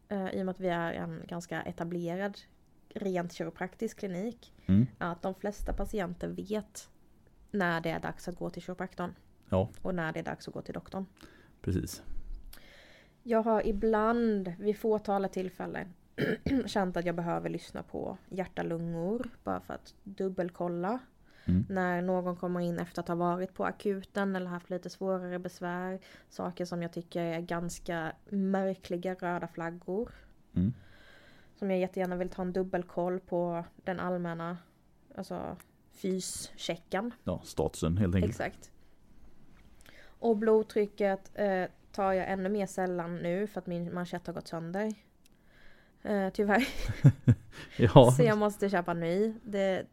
eh, 0.10 0.30
i 0.30 0.42
och 0.42 0.46
med 0.46 0.50
att 0.54 0.60
vi 0.60 0.68
är 0.70 0.94
en 0.94 1.24
ganska 1.28 1.62
etablerad 1.62 2.38
rent 2.90 3.34
kiropraktisk 3.34 4.00
klinik, 4.00 4.54
mm, 4.66 4.88
att 4.98 5.22
de 5.22 5.36
flesta 5.36 5.74
patienter 5.74 6.28
vet 6.28 6.90
när 7.52 7.82
det 7.82 7.90
är 7.90 8.00
dags 8.00 8.28
att 8.28 8.36
gå 8.36 8.50
till 8.50 8.62
kiropraktorn. 8.62 9.14
Ja. 9.50 9.70
Och 9.82 9.96
när 9.96 10.14
det 10.14 10.20
är 10.20 10.24
dags 10.24 10.48
att 10.48 10.54
gå 10.54 10.62
till 10.62 10.74
doktorn. 10.74 11.06
precis. 11.62 12.04
Jag 13.24 13.44
har 13.44 13.68
ibland, 13.68 14.54
vid 14.60 14.78
fåtalet 14.78 15.32
tillfällen, 15.34 15.94
känt 16.66 16.98
att 16.98 17.06
jag 17.06 17.16
behöver 17.16 17.50
lyssna 17.50 17.84
på 17.84 18.18
hjärta-lungor 18.30 19.30
bara 19.44 19.62
för 19.62 19.74
att 19.74 19.96
dubbelkolla. 20.04 21.00
Mm. 21.48 21.66
När 21.70 22.02
någon 22.02 22.36
kommer 22.36 22.60
in 22.60 22.80
efter 22.80 23.02
att 23.02 23.08
ha 23.08 23.16
varit 23.16 23.54
på 23.54 23.66
akuten 23.66 24.36
eller 24.36 24.48
haft 24.48 24.70
lite 24.70 24.90
svårare 24.90 25.40
besvär. 25.40 26.00
Saker 26.30 26.66
som 26.66 26.82
jag 26.82 26.94
tycker 26.94 27.22
är 27.22 27.42
ganska 27.42 28.12
märkliga 28.30 29.14
röda 29.14 29.48
flaggor. 29.48 30.12
Mm. 30.56 30.74
som 31.56 31.72
jag 31.72 31.80
jättegärna 31.80 32.16
vill 32.16 32.30
ta 32.30 32.42
en 32.42 32.54
dubbelkoll 32.54 33.20
på 33.20 33.64
den 33.84 34.00
allmänna 34.00 34.58
alltså 35.16 35.58
fyschecken. 35.92 37.12
Ja, 37.24 37.42
statusen 37.44 37.98
helt 37.98 38.16
enkelt. 38.16 38.32
Exakt. 38.32 38.72
Och 40.20 40.38
blodtrycket 40.38 41.32
eh, 41.34 41.64
tar 41.92 42.14
jag 42.14 42.32
ännu 42.32 42.50
mer 42.50 42.66
sällan 42.66 43.16
nu 43.16 43.48
för 43.48 43.60
att 43.60 43.68
min 43.68 43.94
manschett 43.94 44.28
har 44.28 44.34
gått 44.34 44.48
sönder. 44.48 44.94
Eh, 46.04 46.30
tyvärr. 46.30 46.68
Ja, 47.78 48.12
Så 48.18 48.24
jag 48.24 48.38
måste 48.38 48.70
köpa 48.70 48.94
ny. 48.94 49.34
Det, 49.44 49.86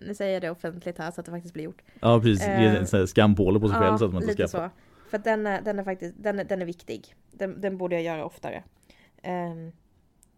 nu 0.00 0.14
säger 0.14 0.32
jag 0.32 0.42
det 0.42 0.50
offentligt 0.50 0.98
här 0.98 1.10
så 1.10 1.20
att 1.20 1.26
det 1.26 1.32
faktiskt 1.32 1.54
blir 1.54 1.64
gjort. 1.64 1.82
ja 2.00 2.20
precis. 2.20 2.46
Ge 2.46 2.66
Eh, 2.66 3.00
en 3.00 3.06
skampåle 3.06 3.60
på 3.60 3.68
sig 3.68 3.78
själv 3.78 3.96
så 3.96 4.04
att 4.04 4.12
man 4.12 4.22
inte 4.22 4.34
skaffar. 4.34 4.68
så. 4.68 5.08
För 5.10 5.16
att 5.16 5.24
den 5.24 5.46
är, 5.46 5.60
den 5.62 5.78
är 5.78 5.84
faktiskt 5.84 6.14
den 6.18 6.38
är, 6.38 6.44
den 6.44 6.62
är 6.62 6.66
viktig. 6.66 7.14
Den, 7.30 7.60
den 7.60 7.78
borde 7.78 7.94
jag 7.94 8.04
göra 8.04 8.24
oftare. 8.24 8.62
Ehm, 9.22 9.72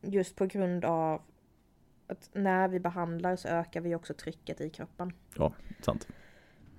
just 0.00 0.36
på 0.36 0.46
grund 0.46 0.84
av 0.84 1.22
att 2.06 2.30
när 2.32 2.68
vi 2.68 2.80
behandlar 2.80 3.36
så 3.36 3.48
ökar 3.48 3.80
vi 3.80 3.94
också 3.94 4.14
trycket 4.14 4.60
i 4.60 4.70
kroppen. 4.70 5.12
Sant. 5.80 6.08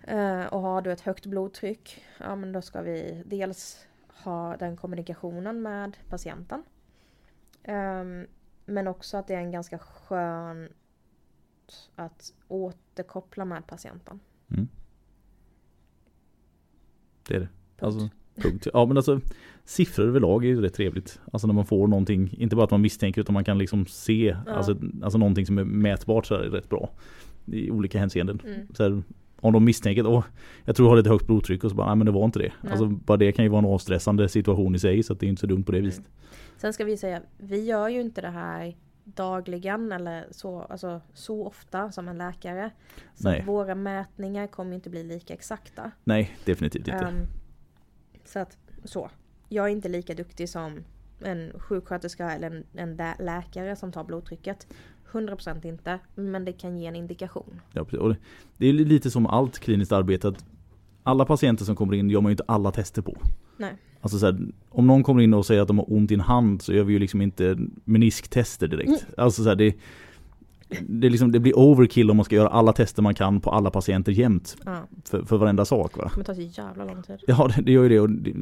Eh, 0.04 0.46
och 0.46 0.62
har 0.62 0.82
du 0.82 0.91
ett 0.91 1.02
högt 1.02 1.26
blodtryck, 1.26 2.04
ja 2.19 2.36
men 2.36 2.52
då 2.52 2.62
ska 2.62 2.82
vi 2.82 3.24
dels 3.26 3.88
ha 4.08 4.58
den 4.58 4.78
kommunikationen 4.78 5.62
med 5.62 5.98
patienten. 6.10 6.63
Ehm, 7.63 8.28
men 8.65 8.88
också 8.88 9.17
att 9.17 9.28
det 9.28 9.34
är 9.34 9.39
en 9.39 9.52
ganska 9.52 9.80
skön 9.80 10.69
att 11.95 12.34
återkoppla 12.47 13.45
med 13.45 13.67
patienten. 13.67 14.19
Mm. 14.52 14.67
Det 17.28 17.36
är 17.36 17.39
det. 17.39 17.47
Punkt. 17.78 17.84
Alltså, 17.84 18.10
punkt. 18.36 18.67
Ja 18.73 18.86
men 18.86 18.97
alltså 18.97 19.21
siffror 19.63 20.06
överlag 20.06 20.45
är 20.45 20.49
ju 20.49 20.62
rätt 20.62 20.73
trevligt. 20.73 21.19
Alltså 21.32 21.47
när 21.47 21.54
man 21.54 21.65
får 21.65 21.88
någonting, 21.88 22.36
inte 22.38 22.56
bara 22.56 22.65
att 22.65 22.71
man 22.71 22.82
misstänker 22.82 23.21
utan 23.21 23.34
man 23.34 23.43
kan 23.43 23.58
liksom 23.58 23.86
se 23.86 24.38
Ja. 24.45 24.54
alltså, 24.54 24.76
alltså 25.04 25.17
någonting 25.17 25.45
som 25.45 25.58
är 25.58 25.63
mätbart 25.63 26.26
så 26.26 26.36
är 26.36 26.39
rätt 26.39 26.69
bra. 26.69 26.89
I 27.45 27.71
olika 27.71 27.99
hänseenden. 27.99 28.39
Mm. 28.45 28.67
Så 28.73 28.84
här, 28.84 29.04
om 29.39 29.54
de 29.54 29.65
misstänker 29.65 30.17
att 30.17 30.26
jag 30.65 30.76
tror 30.76 30.86
jag 30.88 30.91
har 30.91 30.97
lite 30.97 31.10
högt 31.10 31.28
blodtryck 31.28 31.63
och 31.63 31.69
så 31.69 31.76
bara, 31.76 31.88
nej 31.88 31.95
men 31.95 32.06
det 32.06 32.12
var 32.12 32.26
inte 32.26 32.39
det. 32.39 32.54
Nej. 32.62 32.71
Alltså 32.71 32.88
bara 32.88 33.17
det 33.17 33.32
kan 33.32 33.45
ju 33.45 33.49
vara 33.49 33.60
en 33.60 33.65
avstressande 33.65 34.30
situation 34.30 34.76
i 34.76 34.80
sig 34.80 35.04
så 35.04 35.13
det 35.13 35.26
är 35.26 35.28
inte 35.28 35.39
så 35.39 35.47
dumt 35.47 35.63
på 35.63 35.71
det 35.71 35.82
viset. 35.82 36.04
Sen 36.58 36.73
ska 36.73 36.84
vi 36.86 36.97
säga, 36.97 37.21
vi 37.38 37.65
gör 37.65 37.89
ju 37.89 38.02
inte 38.02 38.21
det 38.21 38.30
här 38.30 38.76
dagligen 39.04 39.92
eller 39.92 40.28
så, 40.32 40.62
alltså, 40.62 41.02
så 41.13 41.48
ofta 41.48 41.92
som 41.92 42.08
en 42.08 42.18
läkare. 42.18 42.72
Så 43.16 43.30
våra 43.46 43.76
mätningar 43.76 44.48
kommer 44.48 44.76
inte 44.76 44.89
bli 44.89 45.04
lika 45.04 45.34
exakta. 45.34 45.92
Nej, 46.04 46.38
definitivt 46.46 46.88
inte. 46.88 47.06
Ehm, 47.06 47.26
så 48.26 48.39
att 48.39 48.58
så. 48.84 49.10
Jag 49.50 49.66
är 49.66 49.70
inte 49.70 49.89
lika 49.89 50.13
duktig 50.13 50.50
som 50.50 50.84
en 51.20 51.52
sjuksköterska 51.60 52.32
eller 52.32 52.48
en, 52.52 52.63
en 52.74 52.96
lä- 52.96 53.16
läkare 53.20 53.76
som 53.76 53.92
tar 53.92 54.04
blodtrycket. 54.04 54.68
100% 55.12 55.66
inte, 55.66 56.00
men 56.16 56.46
det 56.46 56.54
kan 56.54 56.78
ge 56.80 56.88
en 56.88 56.96
indikation. 56.96 57.62
Ja, 57.72 57.86
precis. 57.86 58.24
det 58.58 58.68
är 58.68 58.74
lite 58.74 59.12
som 59.12 59.26
allt 59.26 59.60
kliniskt 59.60 59.92
arbete 59.92 60.28
att 60.28 60.46
alla 61.04 61.26
patienter 61.26 61.66
som 61.66 61.76
kommer 61.76 61.94
in 61.94 62.10
gör 62.10 62.22
man 62.22 62.30
ju 62.30 62.34
inte 62.34 62.44
alla 62.48 62.72
tester 62.72 63.02
på. 63.02 63.18
Nej. 63.58 63.76
Alltså 64.02 64.20
så 64.20 64.26
här, 64.26 64.39
om 64.70 64.88
någon 64.88 65.04
kommer 65.04 65.22
in 65.22 65.34
och 65.34 65.46
säger 65.46 65.62
att 65.62 65.68
de 65.68 65.78
har 65.78 65.94
ont 65.94 66.12
i 66.12 66.13
en 66.13 66.20
hand 66.20 66.62
så 66.62 66.74
gör 66.74 66.84
vi 66.84 66.94
ju 66.94 67.00
liksom 67.00 67.22
inte 67.22 67.58
menisktester 67.84 68.68
direkt. 68.68 68.89
Mm. 68.89 69.02
Alltså 69.18 69.44
så 69.44 69.50
här, 69.50 69.56
det, 69.56 69.76
det, 70.88 71.10
liksom, 71.10 71.32
det 71.32 71.40
blir 71.40 71.58
overkill 71.60 72.12
om 72.12 72.18
man 72.18 72.26
ska 72.26 72.36
göra 72.36 72.48
alla 72.48 72.74
tester 72.74 73.02
man 73.02 73.16
kan 73.16 73.42
på 73.42 73.50
alla 73.50 73.70
patienter 73.72 74.12
jämt. 74.12 74.58
Ja, 74.66 74.78
För, 75.10 75.22
för 75.24 75.38
varenda 75.38 75.66
sak 75.66 75.98
va. 75.98 76.04
det 76.04 76.10
kommer 76.10 76.26
ta 76.26 76.36
så 76.36 76.42
jävla 76.42 76.86
lång 76.86 77.04
tid. 77.04 77.18
Ja 77.28 77.50
det, 77.56 77.62
det 77.62 77.72
gör 77.72 77.84
ju 77.84 77.90
det 77.90 78.00
och 78.00 78.10
det, 78.10 78.34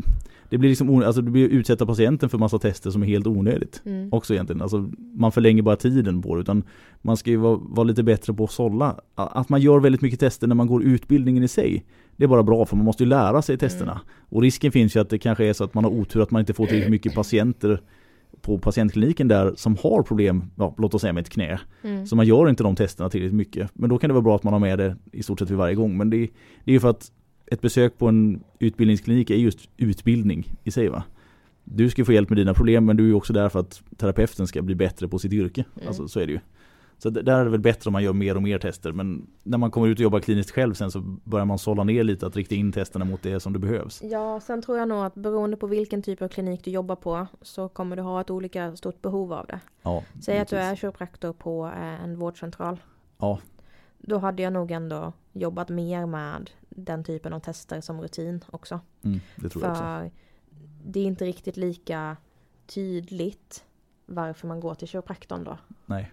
det 0.50 0.58
blir 0.58 0.70
liksom 0.70 0.90
onö- 0.92 1.06
alltså 1.06 1.22
det 1.22 1.32
blir 1.32 1.48
utsätta 1.50 1.86
patienten 1.86 2.30
för 2.30 2.38
massa 2.38 2.60
tester 2.60 2.92
som 2.92 3.04
är 3.04 3.08
helt 3.08 3.28
onödigt. 3.28 3.82
Mm. 3.86 4.10
Också 4.14 4.34
egentligen. 4.34 4.62
Alltså, 4.62 4.90
man 5.14 5.32
förlänger 5.32 5.62
bara 5.62 5.76
tiden 5.76 6.22
på 6.22 6.36
det. 6.36 6.42
Utan 6.42 6.64
man 7.02 7.18
ska 7.18 7.30
ju 7.30 7.38
vara, 7.38 7.60
vara 7.62 7.84
lite 7.84 8.04
bättre 8.04 8.34
på 8.34 8.44
att 8.44 8.52
sålla. 8.52 8.96
Att 9.16 9.50
man 9.50 9.62
gör 9.62 9.80
väldigt 9.80 10.02
mycket 10.02 10.20
tester 10.20 10.48
när 10.48 10.56
man 10.56 10.68
går 10.68 10.84
utbildningen 10.84 11.44
i 11.44 11.48
sig. 11.48 11.86
Det 12.16 12.24
är 12.24 12.28
bara 12.28 12.44
bra 12.44 12.66
för 12.66 12.76
man 12.76 12.86
måste 12.86 13.04
ju 13.04 13.10
lära 13.10 13.42
sig 13.42 13.58
testerna. 13.58 13.92
Mm. 13.92 14.04
Och 14.30 14.42
risken 14.42 14.72
finns 14.72 14.96
ju 14.96 15.00
att 15.00 15.10
det 15.10 15.18
kanske 15.20 15.46
är 15.46 15.54
så 15.54 15.64
att 15.64 15.74
man 15.74 15.84
har 15.84 15.92
otur 15.92 16.22
att 16.22 16.32
man 16.32 16.40
inte 16.40 16.54
får 16.54 16.66
tillräckligt 16.66 16.92
mycket 16.92 17.14
patienter 17.16 17.82
på 18.42 18.58
patientkliniken 18.58 19.28
där 19.28 19.54
som 19.56 19.78
har 19.84 20.04
problem, 20.04 20.44
ja, 20.56 20.76
låt 20.78 20.94
oss 20.94 21.02
säga 21.02 21.14
med 21.14 21.22
ett 21.22 21.30
knä. 21.30 21.60
Mm. 21.82 22.06
Så 22.08 22.16
man 22.16 22.26
gör 22.26 22.50
inte 22.50 22.64
de 22.64 22.76
testerna 22.76 23.10
tillräckligt 23.10 23.36
mycket. 23.36 23.70
Men 23.74 23.90
då 23.90 23.98
kan 23.98 24.08
det 24.08 24.14
vara 24.14 24.22
bra 24.22 24.36
att 24.36 24.44
man 24.44 24.54
har 24.54 24.60
med 24.60 24.80
det 24.80 24.96
i 25.12 25.24
stort 25.24 25.40
sett 25.40 25.50
vid 25.50 25.58
varje 25.58 25.76
gång. 25.76 25.98
Men 25.98 26.10
det, 26.10 26.18
det 26.64 26.72
är 26.72 26.74
ju 26.74 26.80
för 26.80 26.90
att 26.90 27.12
ett 27.46 27.62
besök 27.62 27.98
på 27.98 28.08
en 28.08 28.44
utbildningsklinik 28.60 29.30
är 29.30 29.36
just 29.36 29.60
utbildning 29.78 30.52
i 30.64 30.72
sig 30.72 30.90
va. 30.90 31.04
Du 31.64 31.90
ska 31.90 32.06
få 32.06 32.14
hjälp 32.14 32.30
med 32.30 32.38
dina 32.38 32.54
problem 32.54 32.86
men 32.86 32.98
du 32.98 33.10
är 33.10 33.14
också 33.14 33.34
där 33.34 33.50
för 33.50 33.60
att 33.60 33.82
terapeuten 33.98 34.48
ska 34.48 34.62
bli 34.62 34.76
bättre 34.76 35.08
på 35.08 35.20
sitt 35.20 35.34
yrke. 35.34 35.66
Mm. 35.76 35.88
Alltså 35.88 36.08
så 36.08 36.20
är 36.20 36.26
det 36.26 36.32
ju. 36.32 36.40
Så 37.02 37.10
där 37.10 37.40
är 37.40 37.44
det 37.44 37.52
väl 37.52 37.60
bättre 37.60 37.88
om 37.88 37.94
man 37.94 38.04
gör 38.04 38.14
mer 38.14 38.36
och 38.36 38.44
mer 38.44 38.60
tester 38.60 38.92
men 38.92 39.28
när 39.44 39.58
man 39.58 39.72
kommer 39.72 39.88
ut 39.88 39.98
och 39.98 40.04
jobbar 40.04 40.20
kliniskt 40.20 40.52
själv 40.52 40.74
sen 40.74 40.92
så 40.92 41.02
börjar 41.02 41.46
man 41.46 41.60
sålla 41.60 41.84
ner 41.84 42.04
lite 42.04 42.28
att 42.28 42.36
rikta 42.36 42.56
in 42.56 42.72
testerna 42.72 43.06
mot 43.06 43.24
det 43.24 43.40
som 43.40 43.54
det 43.54 43.60
behövs. 43.60 44.02
Ja, 44.04 44.40
sen 44.40 44.62
tror 44.62 44.78
jag 44.78 44.88
nog 44.88 45.06
att 45.06 45.16
beroende 45.16 45.58
på 45.58 45.68
vilken 45.68 46.02
typ 46.02 46.22
av 46.22 46.28
klinik 46.28 46.64
du 46.64 46.72
jobbar 46.72 46.96
på 46.96 47.28
så 47.42 47.70
kommer 47.70 47.96
du 47.96 48.02
ha 48.02 48.22
ett 48.22 48.30
olika 48.30 48.76
stort 48.76 49.02
behov 49.02 49.34
av 49.34 49.46
det. 49.48 49.60
Ja, 49.82 50.04
Säg 50.22 50.40
att 50.40 50.48
du 50.48 50.56
är 50.56 50.76
kiropraktor 50.76 51.34
på 51.34 51.66
eh, 51.66 52.04
en 52.04 52.20
vårdcentral. 52.20 52.80
Ja. 53.18 53.40
Då 53.98 54.18
hade 54.18 54.44
jag 54.44 54.54
nog 54.54 54.72
ändå 54.72 55.14
jobbat 55.34 55.70
mer 55.70 56.06
med 56.06 56.50
den 56.70 57.04
typen 57.04 57.34
av 57.34 57.40
tester 57.40 57.82
som 57.82 58.02
rutin 58.02 58.44
också. 58.52 58.80
Mm, 59.02 59.20
det 59.36 59.50
tror 59.50 59.64
jag 59.64 59.72
också. 59.72 59.84
För 59.84 60.12
det 60.86 61.00
är 61.00 61.06
inte 61.06 61.26
riktigt 61.26 61.58
lika 61.58 62.18
tydligt 62.66 63.64
varför 64.06 64.48
man 64.48 64.60
går 64.60 64.76
till 64.76 64.88
kiropraktorn 64.88 65.44
då. 65.44 65.58
Nej. 65.86 66.12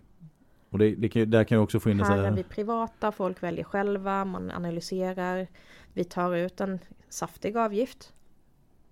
Och 0.71 0.79
det, 0.79 0.95
det 0.95 1.09
kan, 1.09 1.31
där 1.31 1.45
kan 1.45 1.57
jag 1.57 1.63
också 1.65 1.81
få 1.81 1.91
in 1.91 2.01
Här 2.01 2.19
är 2.23 2.31
vi 2.31 2.43
privata, 2.43 3.13
folk 3.13 3.43
väljer 3.43 3.65
själva, 3.65 4.25
man 4.25 4.51
analyserar. 4.51 5.47
Vi 5.93 6.05
tar 6.05 6.35
ut 6.37 6.61
en 6.61 6.79
saftig 7.09 7.57
avgift. 7.57 8.13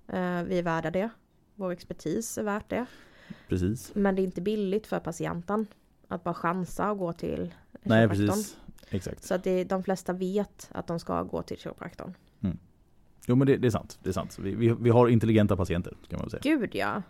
Eh, 0.09 0.43
Vi 0.43 0.59
är 0.59 0.63
värda 0.63 0.91
det. 0.91 1.09
Vår 1.55 1.71
expertis 1.73 2.39
är 2.39 2.43
värt 2.43 2.69
det. 2.71 2.87
precis. 3.49 3.95
Men 3.95 4.17
det 4.17 4.23
är 4.23 4.25
inte 4.25 4.41
billigt 4.41 4.87
för 4.87 5.01
patienten 5.01 5.67
att 6.09 6.25
bara 6.25 6.35
chansa 6.35 6.91
och 6.91 6.99
gå 6.99 7.13
till 7.13 7.55
Nej 7.83 8.09
precis. 8.09 8.57
Exakt. 8.91 9.25
Så 9.25 9.35
att 9.35 9.45
det, 9.45 9.65
de 9.65 9.83
flesta 9.83 10.13
vet 10.13 10.69
att 10.73 10.87
de 10.87 11.01
ska 11.01 11.23
gå 11.23 11.43
till 11.43 11.59
kiropraktorn. 11.59 12.15
Jo 13.29 13.37
men 13.37 13.47
det, 13.47 13.57
det 13.57 13.67
är 13.67 13.71
sant. 13.71 13.99
Det 14.03 14.09
är 14.09 14.13
sant. 14.13 14.39
Vi, 14.39 14.55
vi, 14.55 14.75
vi 14.81 14.91
har 14.91 15.09
intelligenta 15.09 15.57
patienter 15.57 15.97
kan 16.09 16.19
man 16.19 16.31
säga. 16.31 16.41
Gud 16.43 16.75
ja! 16.75 17.03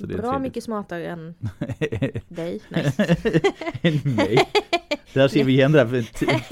Så 0.00 0.06
det 0.06 0.16
Bra 0.16 0.38
mycket 0.38 0.64
smartare 0.64 1.06
än 1.06 1.34
dig. 2.28 2.60
Nej. 2.68 2.92
Nej. 4.04 4.48
Där 5.14 5.28
ser 5.28 5.44
vi 5.44 5.52
igen 5.52 5.72
det 5.72 5.84
där. 5.84 6.02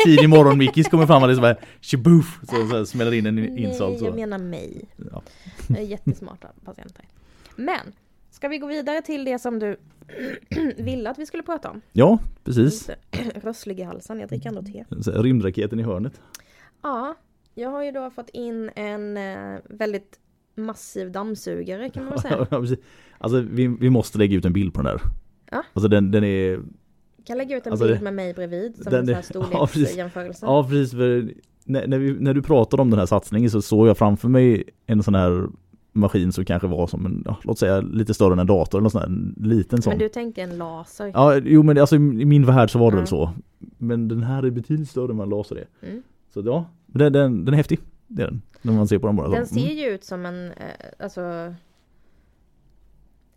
Tidig 0.04 0.28
morgon 0.28 0.58
Mickis 0.58 0.88
kommer 0.88 1.06
fram 1.06 1.22
och 1.22 1.36
så 1.36 1.42
här 1.42 1.60
tjaboof, 1.80 2.40
så, 2.48 2.68
så 2.68 2.86
smäller 2.86 3.14
in 3.14 3.26
en 3.26 3.58
insult. 3.58 4.00
Nej, 4.00 4.04
jag 4.08 4.14
menar 4.14 4.38
mig. 4.38 4.84
Ja. 5.12 5.22
Jag 5.68 5.78
är 5.78 5.82
jättesmarta 5.82 6.48
patienter. 6.64 7.04
Men, 7.56 7.92
ska 8.30 8.48
vi 8.48 8.58
gå 8.58 8.66
vidare 8.66 9.02
till 9.02 9.24
det 9.24 9.38
som 9.38 9.58
du 9.58 9.76
ville 10.76 11.10
att 11.10 11.18
vi 11.18 11.26
skulle 11.26 11.42
prata 11.42 11.70
om? 11.70 11.80
ja, 11.92 12.18
precis. 12.44 12.88
Lite 12.88 13.40
Rosslig 13.40 13.80
i 13.80 13.82
halsen, 13.82 14.20
jag 14.20 14.28
dricker 14.28 14.48
ändå 14.48 14.62
te. 14.62 14.84
Rymdraketen 15.06 15.80
i 15.80 15.82
hörnet. 15.82 16.20
Ja, 16.82 17.14
jag 17.54 17.70
har 17.70 17.82
ju 17.82 17.92
då 17.92 18.10
fått 18.10 18.30
in 18.30 18.70
en 18.76 19.16
eh, 19.16 19.60
väldigt 19.64 20.18
massiv 20.56 21.12
dammsugare 21.12 21.90
kan 21.90 22.04
man 22.04 22.12
väl 22.12 22.20
säga. 22.68 22.76
Alltså 23.18 23.40
vi, 23.40 23.66
vi 23.66 23.90
måste 23.90 24.18
lägga 24.18 24.36
ut 24.36 24.44
en 24.44 24.52
bild 24.52 24.74
på 24.74 24.82
den 24.82 24.92
där. 24.92 25.00
Ja. 25.50 25.62
Alltså 25.72 25.88
den, 25.88 26.10
den 26.10 26.24
är 26.24 26.50
Jag 26.50 27.26
kan 27.26 27.38
lägga 27.38 27.56
ut 27.56 27.66
en 27.66 27.72
Alltså 27.72 27.86
bild 27.88 28.02
med 28.02 28.14
mig 28.14 28.34
bredvid 28.34 28.76
som 28.76 28.94
en 28.94 29.06
sån 29.06 29.14
här 29.14 29.24
ja, 29.52 29.66
precis. 29.66 29.88
storleksjämförelse. 29.88 30.46
Ja 30.46 30.64
precis 30.68 30.92
när, 31.68 31.86
när, 31.86 31.98
vi, 31.98 32.16
när 32.20 32.34
du 32.34 32.42
pratade 32.42 32.82
om 32.82 32.90
den 32.90 32.98
här 32.98 33.06
satsningen 33.06 33.50
så 33.50 33.62
såg 33.62 33.88
jag 33.88 33.98
framför 33.98 34.28
mig 34.28 34.64
en 34.86 35.02
sån 35.02 35.14
här 35.14 35.46
maskin 35.92 36.32
som 36.32 36.44
kanske 36.44 36.68
var 36.68 36.86
som 36.86 37.06
en, 37.06 37.22
ja, 37.26 37.36
låt 37.42 37.58
säga 37.58 37.80
lite 37.80 38.14
större 38.14 38.32
än 38.32 38.38
en 38.38 38.46
dator 38.46 38.78
eller 38.78 38.82
någon 38.82 38.90
sån 38.90 39.00
här 39.00 39.08
en 39.08 39.34
liten 39.48 39.82
sån. 39.82 39.90
Men 39.90 39.98
du 39.98 40.08
tänkte 40.08 40.42
en 40.42 40.58
laser. 40.58 41.10
Ja, 41.14 41.36
jo 41.36 41.62
men 41.62 41.78
alltså 41.78 41.96
i 41.96 42.24
min 42.24 42.46
värld 42.46 42.70
så 42.70 42.78
var 42.78 42.90
det 42.90 42.94
Ja. 42.96 43.00
väl 43.00 43.06
så. 43.06 43.32
Men 43.78 44.08
den 44.08 44.22
här 44.22 44.42
är 44.42 44.50
betydligt 44.50 44.88
större 44.90 45.10
än 45.12 45.16
vad 45.16 45.24
en 45.24 45.30
laser 45.30 45.56
är. 45.56 45.88
Mm. 45.88 46.02
Så 46.34 46.42
ja, 46.46 46.64
den, 46.86 47.12
den, 47.12 47.44
den 47.44 47.54
är 47.54 47.58
häftig. 47.58 47.78
Det 48.06 48.22
är 48.22 48.26
den. 48.26 48.42
När 48.66 48.72
man 48.72 48.88
ser 48.88 48.98
på 48.98 49.06
den 49.06 49.16
bara. 49.16 49.28
Den 49.28 49.46
så. 49.46 49.54
ser 49.54 49.60
Mm. 49.64 49.76
ju 49.76 49.84
ut 49.86 50.04
som 50.04 50.26
en, 50.26 50.52
eh, 50.52 50.66
alltså 50.98 51.54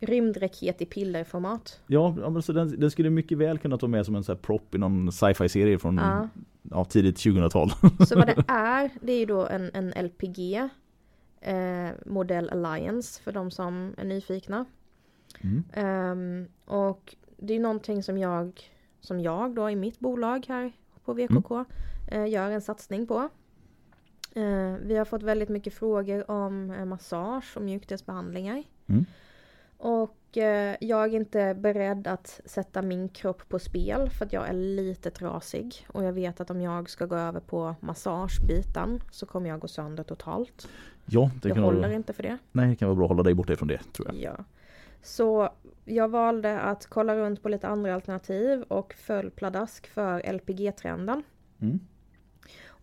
Rymdraket 0.02 0.82
i 0.82 0.86
pillerformat. 0.86 1.80
Ja, 1.88 2.16
ja 2.22 2.30
men 2.30 2.42
så 2.42 2.54
den, 2.54 2.80
den 2.80 2.92
skulle 2.92 3.10
mycket 3.10 3.38
väl 3.38 3.58
kunna 3.60 3.78
ta 3.78 3.88
med 3.88 4.06
som 4.06 4.16
en 4.16 4.24
sån 4.24 4.36
här 4.36 4.42
prop 4.42 4.76
i 4.76 4.78
någon 4.78 5.12
sci-fi 5.12 5.50
serie 5.50 5.80
från 5.80 5.98
Ja. 5.98 6.30
ja, 6.72 6.86
tidigt 6.86 7.16
2000-tal. 7.18 7.70
Så 8.08 8.16
vad 8.16 8.28
det 8.28 8.44
är, 8.48 8.90
det 9.02 9.12
är 9.14 9.20
ju 9.20 9.26
då 9.26 9.48
en, 9.48 9.72
en 9.74 10.06
LPG 10.06 10.56
eh, 11.42 11.90
Modell 12.06 12.50
Alliance 12.50 13.22
för 13.24 13.32
de 13.32 13.52
som 13.52 13.94
är 13.98 14.04
nyfikna. 14.06 14.66
Mm. 15.42 15.64
Ehm, 15.74 16.48
och 16.66 17.16
det 17.38 17.54
är 17.54 17.60
någonting 17.60 18.04
som 18.04 18.18
jag, 18.18 18.62
som 19.02 19.20
jag 19.20 19.56
då 19.56 19.70
i 19.70 19.76
mitt 19.76 20.00
bolag 20.00 20.46
här 20.48 20.72
på 21.06 21.14
VKK 21.14 21.52
eh, 22.12 22.28
gör 22.28 22.52
en 22.52 22.62
satsning 22.62 23.08
på. 23.08 23.30
Eh, 24.36 24.74
vi 24.82 24.96
har 24.96 25.06
fått 25.06 25.24
väldigt 25.24 25.50
mycket 25.50 25.74
frågor 25.74 26.32
om 26.32 26.72
eh, 26.72 26.86
massage 26.86 27.58
och 27.58 27.62
mjukdelsbehandlingar. 27.62 28.64
Mm. 28.88 29.06
Och 29.78 30.38
eh, 30.38 30.76
jag 30.82 31.14
är 31.14 31.16
inte 31.16 31.54
beredd 31.54 32.08
att 32.08 32.42
sätta 32.46 32.82
min 32.82 33.10
kropp 33.10 33.50
på 33.50 33.60
spel 33.60 34.10
för 34.10 34.26
att 34.26 34.34
jag 34.34 34.50
är 34.50 34.54
lite 34.54 35.12
trasig. 35.12 35.88
Och 35.88 36.04
jag 36.04 36.14
vet 36.14 36.42
att 36.42 36.50
om 36.50 36.62
jag 36.62 36.90
ska 36.90 37.06
gå 37.06 37.16
över 37.16 37.40
på 37.40 37.76
massagebiten 37.80 39.02
så 39.12 39.26
kommer 39.26 39.50
jag 39.50 39.60
gå 39.60 39.68
sönder 39.68 40.04
totalt. 40.04 40.68
Ja, 41.06 41.32
det 41.42 41.48
jag 41.48 41.56
kan 41.56 41.64
håller 41.64 41.82
vara, 41.82 41.94
inte 41.94 42.14
för 42.14 42.24
det. 42.24 42.38
nej, 42.52 42.70
det 42.70 42.76
kan 42.76 42.88
vara 42.88 42.96
bra 42.96 43.06
att 43.06 43.10
hålla 43.10 43.24
dig 43.24 43.34
borta 43.34 43.54
ifrån 43.54 43.68
det 43.68 43.82
tror 43.94 44.08
jag. 44.08 44.16
Ja. 44.16 44.44
Så 45.02 45.50
jag 45.86 46.08
valde 46.10 46.60
att 46.60 46.86
kolla 46.86 47.16
runt 47.16 47.44
på 47.44 47.50
lite 47.50 47.68
andra 47.68 47.96
alternativ 47.96 48.62
och 48.62 48.94
föll 48.94 49.32
pladask 49.32 49.88
för 49.88 50.34
LPG-trenden. 50.34 51.24
Mm. 51.62 51.80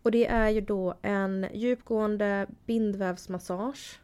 Och 0.07 0.13
det 0.13 0.27
är 0.27 0.49
ju 0.49 0.61
då 0.61 0.95
en 1.03 1.47
djupgående 1.53 2.47
bindvävsmassage 2.67 4.01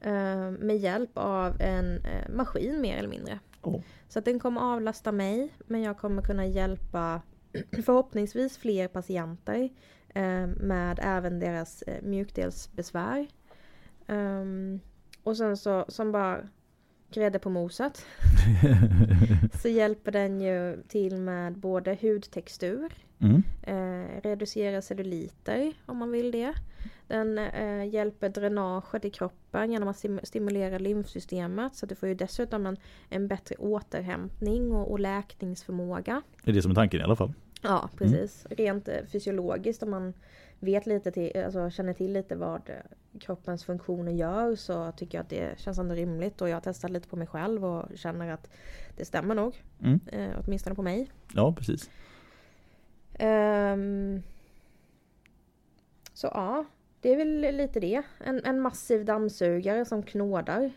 eh, 0.00 0.50
med 0.50 0.76
hjälp 0.76 1.10
av 1.14 1.60
en 1.60 2.04
eh, 2.04 2.28
maskin 2.28 2.80
mer 2.80 2.96
eller 2.96 3.08
mindre. 3.08 3.38
Åh. 3.62 3.80
Så 4.08 4.18
att 4.18 4.24
den 4.24 4.38
kommer 4.38 4.60
avlasta 4.60 5.12
mig 5.12 5.54
men 5.66 5.82
jag 5.82 5.98
kommer 5.98 6.22
kunna 6.22 6.46
hjälpa 6.46 7.22
förhoppningsvis 7.84 8.58
fler 8.58 8.88
patienter 8.88 9.68
eh, 10.14 10.46
med 10.46 11.00
även 11.02 11.38
deras 11.38 11.84
mjukdelsbesvär. 12.02 13.26
Ehm, 14.06 14.80
och 15.22 15.36
sen 15.36 15.56
så 15.56 15.84
som 15.88 16.12
bara 16.12 16.48
grädde 17.10 17.38
på 17.38 17.50
moset 17.50 18.06
så 19.62 19.68
hjälper 19.68 20.12
den 20.12 20.40
ju 20.40 20.82
till 20.88 21.16
med 21.16 21.58
både 21.58 21.98
hudtextur 22.00 22.92
Mm. 23.20 23.42
Eh, 23.62 24.20
reducera 24.22 24.82
celluliter 24.82 25.72
om 25.86 25.96
man 25.96 26.10
vill 26.10 26.30
det. 26.30 26.54
Den 27.06 27.38
eh, 27.38 27.84
hjälper 27.88 28.28
dränaget 28.28 29.04
i 29.04 29.10
kroppen 29.10 29.72
genom 29.72 29.88
att 29.88 29.96
stim- 29.96 30.24
stimulera 30.24 30.78
lymfsystemet 30.78 31.74
så 31.76 31.84
att 31.86 31.88
du 31.88 31.94
får 31.94 32.08
ju 32.08 32.14
dessutom 32.14 32.66
en, 32.66 32.76
en 33.08 33.28
bättre 33.28 33.54
återhämtning 33.58 34.72
och, 34.72 34.90
och 34.90 35.00
läkningsförmåga. 35.00 36.22
Det 36.44 36.50
är 36.50 36.54
det 36.54 36.62
som 36.62 36.70
är 36.70 36.74
tanken 36.74 37.00
i 37.00 37.02
alla 37.02 37.16
fall. 37.16 37.32
Ja 37.62 37.88
precis. 37.98 38.46
Rent 38.50 38.88
eh, 38.88 38.94
fysiologiskt 39.12 39.82
om 39.82 39.90
man 39.90 40.14
vet 40.58 40.86
lite 40.86 41.10
till, 41.10 41.42
alltså 41.44 41.70
känner 41.70 41.92
till 41.92 42.12
lite 42.12 42.36
vad 42.36 42.70
eh, 42.70 42.74
kroppens 43.20 43.64
funktioner 43.64 44.12
gör 44.12 44.56
så 44.56 44.92
tycker 44.92 45.18
jag 45.18 45.22
att 45.22 45.30
det 45.30 45.60
känns 45.60 45.78
ändå 45.78 45.94
rimligt 45.94 46.40
och 46.42 46.48
jag 46.48 46.56
har 46.56 46.60
testat 46.60 46.90
lite 46.90 47.08
på 47.08 47.16
mig 47.16 47.26
själv 47.26 47.64
och 47.64 47.86
känner 47.98 48.32
att 48.32 48.50
det 48.96 49.04
stämmer 49.04 49.34
nog. 49.34 49.62
Mm. 49.80 50.00
Eh, 50.06 50.30
åtminstone 50.44 50.76
på 50.76 50.82
mig. 50.82 51.10
Ja, 51.34 51.52
precis. 51.52 51.90
Ehm, 53.20 54.22
så 56.14 56.26
ja, 56.34 56.64
det 57.00 57.12
är 57.12 57.16
väl 57.16 57.56
lite 57.56 57.80
det. 57.80 58.02
En, 58.24 58.44
en 58.44 58.60
massiv 58.60 59.04
dammsugare 59.04 59.84
som 59.84 60.02
knådar. 60.02 60.70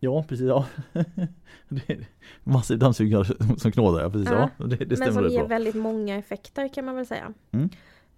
Ja, 0.00 0.24
precis. 0.28 0.46
Ja. 0.46 0.66
massiv 2.44 2.78
dammsugare 2.78 3.24
som 3.58 3.72
knådar, 3.72 4.02
ja 4.02 4.10
precis. 4.10 4.28
Ja. 4.30 4.50
Ja, 4.58 4.64
det, 4.66 4.76
det 4.76 4.86
men 4.86 4.96
stämmer 4.96 5.12
som 5.12 5.14
väldigt 5.16 5.32
ger 5.32 5.38
bra. 5.40 5.48
väldigt 5.48 5.74
många 5.74 6.16
effekter 6.18 6.68
kan 6.68 6.84
man 6.84 6.96
väl 6.96 7.06
säga. 7.06 7.32
Mm. 7.52 7.68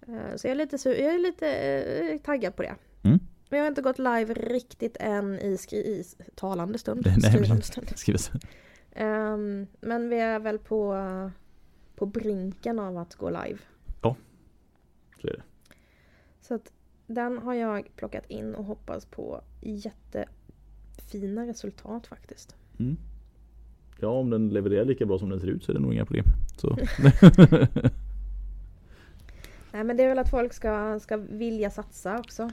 Eh, 0.07 0.35
Så 0.35 0.47
jag 0.47 0.51
är 0.51 0.55
lite, 0.55 0.77
su- 0.77 1.01
jag 1.01 1.13
är 1.15 1.19
lite 1.19 1.47
eh, 1.49 2.19
taggad 2.19 2.55
på 2.55 2.61
det. 2.61 2.75
Mm. 3.03 3.19
Men 3.49 3.57
jag 3.59 3.63
har 3.65 3.67
inte 3.67 3.81
gått 3.81 3.99
live 3.99 4.33
riktigt 4.33 4.97
än 4.99 5.39
i, 5.39 5.57
skri- 5.57 5.77
i 5.87 6.03
talande 6.35 6.77
stund. 6.79 7.01
Nej, 7.05 7.15
men- 7.49 7.61
Skrivande 7.95 8.19
stund. 8.23 8.43
Ehm, 8.95 9.67
men 9.81 10.09
vi 10.09 10.19
är 10.19 10.39
väl 10.39 10.59
på, 10.59 10.93
på 12.03 12.07
brinken 12.07 12.79
av 12.79 12.97
att 12.97 13.15
gå 13.15 13.29
live. 13.29 13.59
Så 15.21 15.27
är 15.27 15.31
det. 15.31 15.43
Så 16.41 16.53
att 16.55 16.71
den 17.07 17.37
har 17.37 17.53
jag 17.53 17.91
plockat 17.95 18.25
in 18.29 18.55
och 18.55 18.65
hoppas 18.65 19.05
på 19.05 19.41
jättefina 19.61 21.47
resultat 21.47 22.07
faktiskt. 22.07 22.55
Mm. 22.79 22.97
Ja, 23.99 24.07
om 24.07 24.29
den 24.29 24.49
levererar 24.49 24.85
lika 24.85 25.05
bra 25.05 25.19
som 25.19 25.29
den 25.29 25.39
ser 25.39 25.47
ut 25.47 25.63
så 25.63 25.71
är 25.71 25.73
det 25.73 25.81
nog 25.81 25.93
inga 25.93 26.05
problem. 26.05 26.25
Så. 26.57 26.77
Nej 29.71 29.83
men 29.83 29.97
det 29.97 30.03
är 30.03 30.07
väl 30.07 30.19
att 30.19 30.29
folk 30.29 30.53
ska, 30.53 30.99
ska 30.99 31.17
vilja 31.17 31.69
satsa 31.69 32.19
också. 32.19 32.49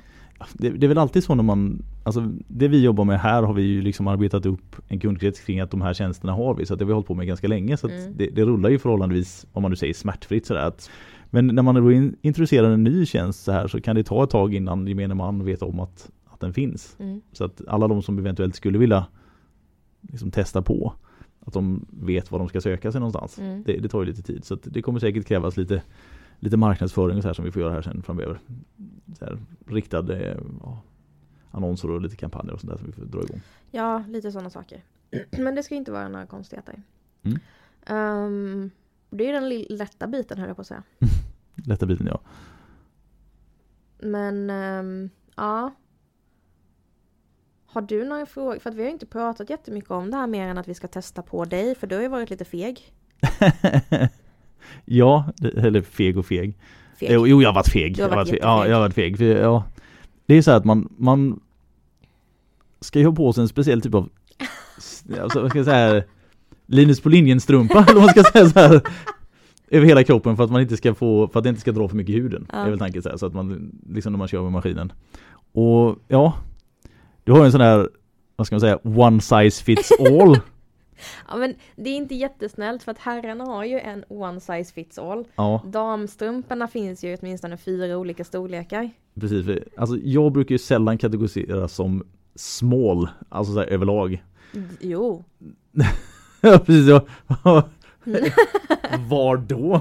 Det, 0.53 0.71
det 0.71 0.87
är 0.87 0.89
väl 0.89 0.99
alltid 0.99 1.25
så 1.25 1.35
när 1.35 1.43
man 1.43 1.83
Alltså 2.03 2.33
det 2.49 2.69
vi 2.69 2.83
jobbar 2.85 3.05
med 3.05 3.21
här 3.21 3.43
har 3.43 3.55
vi 3.55 3.63
ju 3.63 3.83
liksom 3.83 4.09
arbetat 4.09 4.47
upp 4.47 4.77
en 4.89 5.01
kundkrets 5.01 5.41
kring 5.41 5.61
att 5.61 5.71
de 5.71 5.81
här 5.83 5.95
tjänsterna 5.95 6.33
har 6.33 6.55
vi. 6.55 6.67
Så 6.67 6.75
det 6.75 6.85
har 6.85 6.87
vi 6.87 6.93
hållit 6.93 7.07
på 7.07 7.15
med 7.15 7.27
ganska 7.27 7.49
länge. 7.49 7.77
Så 7.77 7.89
Mm. 7.89 8.13
det, 8.17 8.27
det 8.27 8.45
rullar 8.45 8.71
ju 8.71 8.79
förhållandevis, 8.79 9.47
om 9.53 9.63
man 9.63 9.71
nu 9.71 9.77
säger 9.77 9.95
smärtfritt 9.95 10.47
sådär. 10.47 10.61
Att, 10.67 10.91
men 11.31 11.47
när 11.47 11.63
man 11.63 11.75
då 11.75 11.93
in, 11.93 12.17
introducerar 12.23 12.71
en 12.71 12.85
ny 12.85 13.07
tjänst 13.07 13.45
så 13.45 13.53
här 13.53 13.69
så 13.69 13.81
kan 13.81 13.97
det 13.97 14.05
ta 14.05 14.25
ett 14.25 14.31
tag 14.31 14.55
innan 14.55 14.87
gemene 14.87 15.15
man 15.15 15.45
vet 15.45 15.63
om 15.63 15.81
att, 15.81 16.11
att 16.27 16.41
den 16.41 16.53
finns. 16.53 16.97
Mm. 16.99 17.21
Så 17.33 17.45
att 17.45 17.63
alla 17.69 17.89
de 17.89 18.03
som 18.03 18.19
eventuellt 18.19 18.55
skulle 18.55 18.79
vilja 18.79 19.07
liksom 20.01 20.31
testa 20.31 20.63
på 20.63 20.95
att 21.47 21.53
de 21.53 21.87
vet 21.91 22.31
var 22.31 22.39
de 22.39 22.49
ska 22.49 22.61
söka 22.61 22.93
sig 22.93 23.01
någonstans. 23.01 23.39
Mm. 23.39 23.63
Det, 23.63 23.73
det 23.73 23.89
tar 23.89 24.01
ju 24.01 24.07
lite 24.07 24.23
tid 24.23 24.45
så 24.45 24.59
det 24.65 24.83
kommer 24.83 25.01
säkert 25.01 25.27
krävas 25.27 25.57
lite, 25.57 25.83
lite 26.39 26.57
marknadsföring 26.57 27.17
och 27.17 27.23
så 27.23 27.29
här 27.29 27.35
som 27.35 27.45
vi 27.45 27.51
får 27.51 27.63
göra 27.63 27.73
här 27.73 27.83
sen 27.83 28.03
framöver. 28.03 28.39
Så 29.19 29.25
här, 29.25 29.39
riktade 29.67 30.41
ja, 30.63 30.83
annonser 31.51 31.91
och 31.91 32.01
lite 32.01 32.17
kampanjer 32.17 32.55
och 32.55 32.61
sånt 32.61 32.71
där 32.73 32.79
som 32.79 32.87
vi 32.87 32.93
får 32.93 33.03
dra 33.03 33.23
igång. 33.23 33.41
Ja, 33.71 34.05
lite 34.09 34.33
sådana 34.33 34.51
saker. 34.51 34.85
Men 35.31 35.55
det 35.55 35.63
ska 35.63 35.75
inte 35.75 35.93
vara 35.93 36.09
några 36.09 36.27
konstigheter. 36.27 36.83
Mm. 37.23 37.39
Ehm, 37.87 38.71
det 39.11 39.29
är 39.29 39.33
den 39.33 39.49
lätta 39.79 40.07
biten 40.07 40.39
höll 40.39 40.49
jag 40.49 40.57
på 40.57 40.61
att 40.61 40.67
säga. 40.67 40.83
Lätta 41.67 41.87
biten 41.87 42.07
ja. 42.07 42.21
Men 43.99 44.51
ehm, 44.51 45.11
ja. 45.37 45.75
Har 47.67 47.83
du 47.83 48.05
några 48.05 48.27
frågor? 48.27 48.59
För 48.59 48.71
att 48.71 48.77
vi 48.77 48.83
har 48.83 48.91
inte 48.91 49.07
pratat 49.07 49.51
jättemycket 49.51 49.91
om 49.91 50.11
det 50.11 50.17
här 50.17 50.27
mer 50.27 50.49
än 50.49 50.59
att 50.59 50.69
vi 50.69 50.75
ska 50.75 50.89
testa 50.89 51.23
på 51.23 51.45
dig. 51.45 51.75
För 51.75 51.87
du 51.87 51.95
har 51.95 52.03
ju 52.03 52.09
varit 52.09 52.31
lite 52.31 52.45
feg. 52.45 52.93
ja, 54.85 55.33
eller 55.57 55.83
feg 55.83 56.19
och 56.19 56.27
feg. 56.27 56.59
feg. 56.97 57.11
Jo, 57.11 57.27
jag 57.43 57.49
har 57.49 57.55
varit 57.55 57.69
feg. 57.69 57.97
Har 57.97 58.09
jag 58.09 58.17
varit 58.17 58.31
feg. 58.31 58.39
Ja, 58.43 58.67
jag 58.67 58.75
har 58.75 58.81
varit 58.81 58.95
feg. 58.95 59.19
För, 59.19 59.25
ja, 59.25 59.65
det 60.31 60.39
är 60.39 60.43
så 60.43 60.51
här 60.51 60.59
att 60.59 60.65
man, 60.65 60.89
man 60.97 61.41
ska 62.81 62.99
ju 62.99 63.05
ha 63.05 63.13
på 63.13 63.33
sig 63.33 63.43
en 63.43 63.49
speciell 63.49 63.81
typ 63.81 63.95
av 63.95 64.09
alltså, 65.23 65.41
vad 65.41 65.51
ska 65.51 65.59
jag 65.59 65.67
säga 65.67 66.03
Linus 66.67 67.01
på 67.01 67.09
linjen 67.09 67.41
strumpa 67.41 67.87
eller 67.89 68.01
man 68.01 68.09
ska 68.09 68.23
säga 68.23 68.49
så 68.49 68.59
här 68.59 68.83
över 69.69 69.87
hela 69.87 70.05
kroppen 70.05 70.37
för 70.37 70.45
att 70.45 70.51
man 70.51 70.61
inte 70.61 70.77
ska 70.77 70.95
få 70.95 71.29
för 71.29 71.39
att 71.39 71.45
det 71.45 71.49
inte 71.49 71.61
ska 71.61 71.73
dra 71.73 71.89
för 71.89 71.97
mycket 71.97 72.15
i 72.15 72.19
huden. 72.19 72.47
Ja. 72.53 72.59
Är 72.59 72.71
väl 72.71 72.79
tanken 72.79 73.03
så 73.03 73.09
här 73.09 73.17
så 73.17 73.27
att 73.27 73.35
man 73.35 73.73
liksom 73.89 74.13
när 74.13 74.19
man 74.19 74.29
kör 74.29 74.43
med 74.43 74.53
maskinen. 74.53 74.93
Och 75.53 75.99
ja, 76.09 76.35
du 77.25 77.33
har 77.33 77.39
ju 77.39 77.45
en 77.45 77.53
sån 77.53 77.61
här 77.61 77.89
vad 78.37 78.47
ska 78.47 78.55
man 78.55 78.61
säga 78.61 78.79
one 78.83 79.21
size 79.21 79.65
fits 79.65 79.91
all. 80.01 80.39
Ja 81.29 81.37
men 81.37 81.55
det 81.77 81.91
är 81.91 81.97
inte 81.97 82.15
jättesnällt 82.15 82.83
för 82.83 82.93
att 82.93 82.99
herrarna 82.99 83.45
har 83.45 83.65
ju 83.65 83.81
en 83.81 84.05
one 84.09 84.41
size 84.41 84.75
fits 84.75 84.99
all. 84.99 85.25
ja, 85.37 85.63
Damstrumporna 85.67 86.69
finns 86.69 87.05
ju 87.05 87.09
i 87.09 87.17
åtminstone 87.21 87.57
fyra 87.57 87.99
olika 87.99 88.25
storlekar. 88.25 88.91
Precis. 89.21 89.47
För, 89.47 89.65
Alltså 89.77 89.97
jag 89.97 90.33
brukar 90.33 90.53
ju 90.55 90.59
sällan 90.59 90.99
kategoriseras 90.99 91.75
som 91.75 92.03
small, 92.35 93.09
alltså 93.29 93.53
så 93.53 93.59
här 93.61 93.67
överlag. 93.67 94.23
Jo. 94.81 95.25
Ja 96.43 96.59
precis, 96.59 96.89
ja. 96.89 97.05
Var 99.09 99.37
då? 99.37 99.81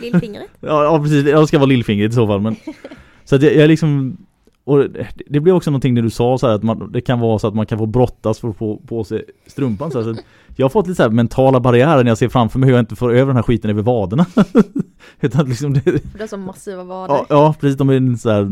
Lillfingret. 0.00 0.50
ja, 0.60 0.84
ja 0.84 1.02
precis, 1.02 1.24
jag 1.26 1.48
ska 1.48 1.58
vara 1.58 1.66
lillfingret 1.68 2.10
i 2.12 2.14
så 2.14 2.26
fall 2.26 2.40
men 2.40 2.56
Så 3.24 3.36
att 3.36 3.42
jag, 3.42 3.54
jag 3.56 3.68
liksom 3.68 4.16
och 4.64 4.90
det, 4.90 5.06
det 5.26 5.40
blev 5.40 5.54
också 5.56 5.70
någonting 5.70 5.94
när 5.94 6.02
du 6.02 6.10
sa 6.10 6.38
så 6.38 6.46
här 6.46 6.54
att 6.54 6.62
man, 6.62 6.92
det 6.92 7.00
kan 7.00 7.20
vara 7.20 7.38
så 7.38 7.46
att 7.48 7.54
man 7.54 7.66
kan 7.66 7.78
få 7.78 7.86
brottas 7.86 8.38
för 8.38 8.48
att 8.48 8.56
få 8.56 8.76
på 8.76 9.04
sig 9.04 9.24
strumpan 9.46 9.90
så, 9.90 10.14
så 10.14 10.20
Jag 10.56 10.64
har 10.64 10.70
fått 10.70 10.86
lite 10.86 11.02
så 11.04 11.10
mentala 11.10 11.60
barriärer 11.60 12.04
när 12.04 12.10
jag 12.10 12.18
ser 12.18 12.28
framför 12.28 12.58
mig 12.58 12.66
hur 12.68 12.74
jag 12.76 12.82
inte 12.82 12.96
får 12.96 13.10
över 13.12 13.26
den 13.26 13.36
här 13.36 13.42
skiten 13.42 13.70
över 13.70 13.82
vaderna. 13.82 14.26
Utan 15.20 15.48
liksom 15.48 15.72
det, 15.74 15.80
För 15.80 16.18
det 16.18 16.24
är 16.24 16.26
så 16.26 16.36
massiva 16.36 16.84
vader. 16.84 17.14
ja, 17.14 17.26
ja 17.28 17.54
precis, 17.60 17.76
de 17.76 17.88
är 17.90 18.16
så 18.16 18.30
här, 18.30 18.48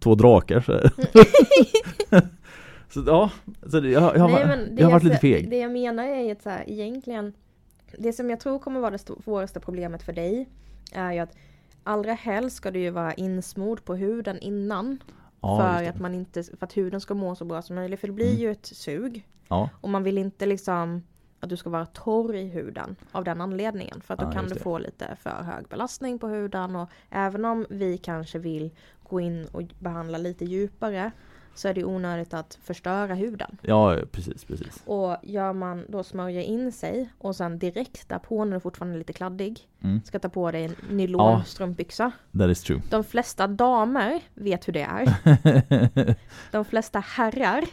två 0.00 0.14
drakar 0.14 0.60
så, 0.60 0.72
här. 0.72 0.90
så 2.90 3.02
ja, 3.06 3.30
så 3.70 3.76
jag, 3.76 3.84
jag, 3.84 4.14
Nej, 4.14 4.18
har- 4.18 4.46
men 4.46 4.74
det 4.74 4.80
jag 4.82 4.86
har 4.86 4.92
varit 4.92 5.02
jag, 5.02 5.08
lite 5.10 5.20
feg. 5.20 5.50
Det 5.50 5.58
jag 5.58 5.72
menar 5.72 6.04
är 6.04 6.32
att 6.32 6.42
så 6.42 6.50
här, 6.50 6.64
egentligen 6.66 7.32
Det 7.98 8.12
som 8.12 8.30
jag 8.30 8.40
tror 8.40 8.58
kommer 8.58 8.80
vara 8.80 8.90
det 8.90 8.98
svåraste 9.24 9.60
problemet 9.60 10.02
för 10.02 10.12
dig 10.12 10.48
Är 10.92 11.12
ju 11.12 11.18
att 11.18 11.32
Allra 11.86 12.12
helst 12.12 12.56
ska 12.56 12.70
du 12.70 12.78
ju 12.80 12.90
vara 12.90 13.14
insmord 13.14 13.84
på 13.84 13.94
huden 13.94 14.38
innan 14.38 14.98
Ja, 15.44 15.58
för, 15.78 15.88
att 15.88 16.00
man 16.00 16.14
inte, 16.14 16.42
för 16.42 16.56
att 16.66 16.76
huden 16.76 17.00
ska 17.00 17.14
må 17.14 17.34
så 17.34 17.44
bra 17.44 17.62
som 17.62 17.76
möjligt. 17.76 18.00
För 18.00 18.06
det 18.08 18.12
blir 18.14 18.28
Mm. 18.30 18.40
ju 18.40 18.50
ett 18.50 18.66
sug. 18.66 19.26
Ja, 19.48 19.68
Och 19.80 19.88
man 19.90 20.02
vill 20.02 20.18
inte 20.18 20.46
liksom 20.46 21.02
Att 21.40 21.50
du 21.50 21.56
ska 21.56 21.70
vara 21.70 21.86
torr 21.86 22.34
i 22.34 22.48
huden 22.48 22.96
Av 23.12 23.24
den 23.24 23.40
anledningen. 23.40 24.00
För 24.00 24.14
att 24.14 24.20
då 24.20 24.26
Ja, 24.26 24.32
kan 24.32 24.48
du 24.48 24.54
få 24.54 24.78
lite 24.78 25.16
för 25.20 25.30
hög 25.42 25.68
belastning 25.68 26.18
på 26.18 26.28
huden. 26.28 26.76
Och 26.76 26.88
även 27.10 27.44
om 27.44 27.66
vi 27.70 27.98
kanske 27.98 28.38
vill 28.38 28.70
Gå 29.08 29.20
in 29.20 29.46
och 29.52 29.62
behandla 29.78 30.18
lite 30.18 30.44
djupare 30.44 31.10
Så 31.54 31.68
är 31.68 31.74
det 31.74 31.84
onödigt 31.84 32.34
att 32.34 32.58
förstöra 32.62 33.14
huden 33.14 33.58
ja 33.62 33.96
precis, 34.12 34.44
precis 34.44 34.82
och 34.84 35.16
gör 35.22 35.52
man 35.52 35.84
då 35.88 36.02
smörjer 36.02 36.42
in 36.42 36.72
sig 36.72 37.10
och 37.18 37.36
sen 37.36 37.58
direkt 37.58 38.08
därpå 38.08 38.44
när 38.44 38.56
du 38.56 38.60
fortfarande 38.60 38.96
är 38.96 38.98
lite 38.98 39.12
kladdig 39.12 39.68
mm. 39.80 40.02
ska 40.04 40.18
ta 40.18 40.28
på 40.28 40.50
dig 40.50 40.64
en 40.64 40.96
nylonstrumpbyxa. 40.96 42.12
That 42.38 42.50
is 42.50 42.62
true 42.62 42.82
De 42.90 43.04
flesta 43.04 43.46
damer 43.46 44.20
vet 44.34 44.68
hur 44.68 44.72
det 44.72 44.82
är. 44.82 45.14
De 46.52 46.64
flesta 46.64 46.98
herrar 46.98 47.64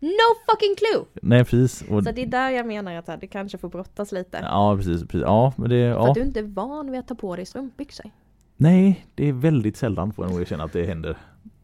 No 0.00 0.34
fucking 0.50 0.76
clue! 0.76 1.04
Nej 1.22 1.44
precis. 1.44 1.82
Och, 1.82 2.04
Så 2.04 2.12
det 2.12 2.22
är 2.22 2.26
där 2.26 2.50
jag 2.50 2.66
menar 2.66 2.94
att 2.94 3.08
här, 3.08 3.16
du 3.16 3.26
kanske 3.26 3.58
får 3.58 3.68
brottas 3.68 4.12
lite. 4.12 4.38
ja 4.42 4.76
precis, 4.76 5.02
precis. 5.02 5.20
Ja 5.20 5.52
men 5.56 5.70
det, 5.70 5.92
För 5.92 6.00
ja. 6.00 6.08
att 6.08 6.14
du 6.14 6.22
inte 6.22 6.40
är 6.40 6.44
van 6.44 6.90
vid 6.90 7.00
att 7.00 7.08
ta 7.08 7.14
på 7.14 7.36
dig 7.36 7.46
strumpbyxor. 7.46 8.10
Nej, 8.56 9.06
det 9.14 9.28
är 9.28 9.32
väldigt 9.32 9.76
sällan 9.76 10.12
får 10.12 10.24
jag 10.24 10.32
nog 10.32 10.40
erkänna 10.40 10.64
att 10.64 10.72
det 10.72 10.84
händer. 10.84 11.16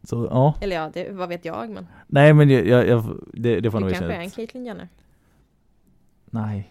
Så 0.05 0.29
ja, 0.31 0.55
Eller 0.61 0.77
ja, 0.77 0.91
det, 0.95 1.11
vad 1.11 1.29
vet 1.29 1.45
jag 1.45 1.71
men. 1.71 1.87
nej 2.07 2.33
men 2.35 2.51
jag, 2.51 2.67
jag, 2.67 2.87
jag 2.89 3.21
det, 3.33 3.61
det 3.61 3.71
får 3.71 3.81
jag 3.81 3.89
Du 3.91 3.93
nog 3.93 3.99
kanske 3.99 4.15
är 4.17 4.21
en 4.21 4.31
Caitlyn 4.31 4.67
Jenner. 4.67 4.89
Nej. 6.27 6.71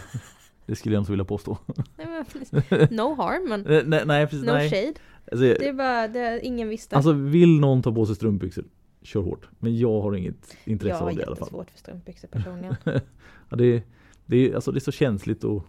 det 0.66 0.76
skulle 0.76 0.94
jag 0.94 1.00
inte 1.02 1.12
vilja 1.12 1.24
påstå. 1.24 1.58
Nej, 1.96 2.06
men, 2.06 2.24
precis. 2.24 2.90
no 2.90 3.14
harm 3.14 3.48
men 3.48 3.66
Eh, 3.66 3.82
nej, 3.86 4.02
nej 4.06 4.26
precis, 4.26 4.46
no 4.46 4.52
nej. 4.52 4.70
shade. 4.70 4.94
Alltså, 5.32 5.36
Det 5.44 5.68
är 5.68 5.72
bara, 5.72 6.08
det 6.08 6.40
ingen 6.42 6.68
visste. 6.68 6.96
alltså 6.96 7.12
vill 7.12 7.60
någon 7.60 7.82
ta 7.82 7.92
på 7.92 8.06
sig 8.06 8.14
strumpbyxor, 8.16 8.64
kör 9.02 9.20
hårt. 9.20 9.48
Men 9.58 9.78
jag 9.78 10.00
har 10.00 10.14
inget 10.16 10.56
intresse 10.64 10.88
jag 10.90 10.96
har 10.96 11.10
av 11.10 11.14
det 11.16 11.22
i 11.22 11.24
alla 11.24 11.36
fall. 11.36 11.42
jättesvårt 11.46 11.70
för 11.70 11.78
strumpbyxor 11.78 12.28
personligen. 12.28 12.76
Ja, 13.48 13.56
det, 13.56 13.82
det, 14.26 14.36
är, 14.50 14.54
alltså, 14.54 14.72
det 14.72 14.78
är 14.78 14.80
så 14.80 14.92
känsligt 14.92 15.44
och 15.44 15.66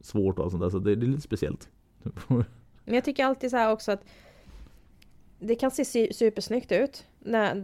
svårt 0.00 0.38
och 0.38 0.44
allt 0.44 0.50
sånt 0.52 0.62
där 0.62 0.70
så 0.70 0.78
det, 0.78 0.94
det 0.96 1.06
är 1.06 1.08
lite 1.08 1.20
speciellt. 1.22 1.68
Men 2.84 2.94
jag 2.94 3.04
tycker 3.04 3.24
alltid 3.24 3.50
så 3.50 3.56
här 3.56 3.72
också 3.72 3.92
att 3.92 4.04
det 5.44 5.54
kan 5.54 5.70
se 5.70 6.12
supersnyggt 6.14 6.72
ut. 6.72 7.04
När 7.20 7.54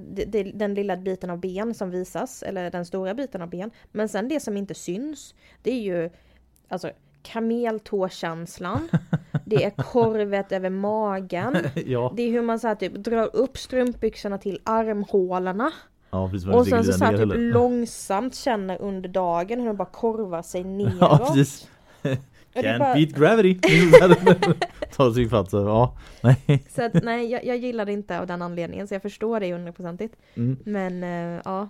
den 0.59 0.75
lilla 0.75 0.97
biten 0.97 1.31
av 1.31 1.38
ben 1.40 1.75
som 1.75 1.90
visas, 1.90 2.43
eller 2.43 2.71
den 2.71 2.85
stora 2.87 3.14
biten 3.14 3.43
av 3.43 3.49
ben. 3.51 3.71
Men 3.93 4.09
sen 4.09 4.29
det 4.29 4.40
som 4.40 4.57
inte 4.57 4.75
syns, 4.75 5.35
det 5.62 5.71
är 5.71 5.81
ju 5.81 6.11
alltså 6.69 6.90
kameltåkänslan. 7.23 8.88
Det 9.47 9.64
är 9.64 9.71
korvet 9.71 10.53
över 10.53 10.71
magen. 10.71 11.57
ja, 11.87 12.12
Det 12.16 12.23
är 12.23 12.31
hur 12.31 12.43
man 12.43 12.59
så 12.59 12.69
här, 12.69 12.75
typ 12.75 12.95
drar 12.95 13.37
upp 13.37 13.59
strumpbyxorna 13.59 14.38
till 14.38 14.61
armhålorna. 14.64 15.73
ja 16.11 16.29
precis. 16.31 16.49
Och 16.49 16.66
sen 16.66 16.85
så, 16.85 16.93
så 16.93 17.05
här, 17.05 17.19
typ 17.19 17.33
långsamt 17.35 18.35
känner 18.35 18.83
under 18.83 19.09
dagen 19.09 19.61
hur 19.61 19.66
de 19.66 19.77
bara 19.77 19.88
korvar 19.88 20.43
sig 20.43 20.64
neråt. 20.79 21.37
Ja 22.03 22.16
Can't 22.55 22.79
bara- 22.79 22.95
beat 22.95 23.11
gravity. 23.11 23.59
Ta 24.97 25.15
sig 25.15 25.29
fatt 25.29 25.51
så, 25.51 25.57
ja. 25.57 25.97
Nej. 26.23 26.65
Så 26.69 26.83
att, 26.85 26.95
nej, 27.03 27.31
jag, 27.31 27.45
jag 27.45 27.57
gillar 27.57 27.87
det 27.87 27.93
inte 27.93 28.21
av 28.21 28.27
den 28.27 28.43
anledningen 28.43 28.89
så 28.89 28.95
jag 28.95 29.03
förstår 29.03 29.41
det 29.41 29.53
hundraprocentigt. 29.53 30.17
Mm. 30.35 30.57
Men 30.65 31.03
eh, 31.05 31.41
ja, 31.45 31.69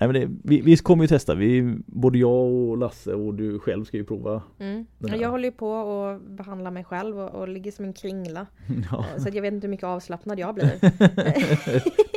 Nej 0.00 0.08
men 0.12 0.20
det, 0.20 0.28
vi, 0.44 0.60
vi 0.60 0.76
kommer 0.76 1.04
ju 1.04 1.08
testa. 1.08 1.34
Vi, 1.34 1.76
både 1.86 2.18
jag 2.18 2.30
och 2.52 2.78
Lasse 2.78 3.14
och 3.14 3.34
du 3.34 3.58
själv 3.58 3.84
ska 3.84 3.96
ju 3.96 4.04
prova. 4.04 4.42
mm. 4.58 4.86
Jag 5.20 5.30
håller 5.30 5.44
ju 5.44 5.52
på 5.52 5.70
och 5.70 6.20
behandlar 6.20 6.70
mig 6.70 6.84
själv 6.84 7.18
och, 7.18 7.34
och 7.34 7.48
ligger 7.48 7.72
som 7.72 7.84
en 7.84 7.92
kringla. 7.92 8.46
Ja. 8.90 9.04
Så 9.18 9.28
att 9.28 9.34
jag 9.34 9.42
vet 9.42 9.52
inte 9.54 9.66
hur 9.66 9.70
mycket 9.70 9.86
avslappnad 9.86 10.38
jag 10.38 10.54
blir. 10.54 10.70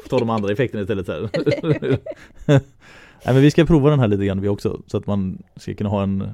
Ta 0.09 0.19
de 0.19 0.29
andra 0.29 0.51
effekterna 0.51 0.81
istället 0.81 1.05
så. 1.05 1.11
Nej 3.25 3.33
men 3.33 3.41
vi 3.41 3.51
ska 3.51 3.65
prova 3.65 3.89
den 3.89 3.99
här 3.99 4.07
lite 4.07 4.25
grann 4.25 4.41
vi 4.41 4.47
också. 4.47 4.81
Så 4.87 4.97
att 4.97 5.07
man 5.07 5.43
ska 5.55 5.73
kunna 5.73 5.89
ha 5.89 6.03
en 6.03 6.29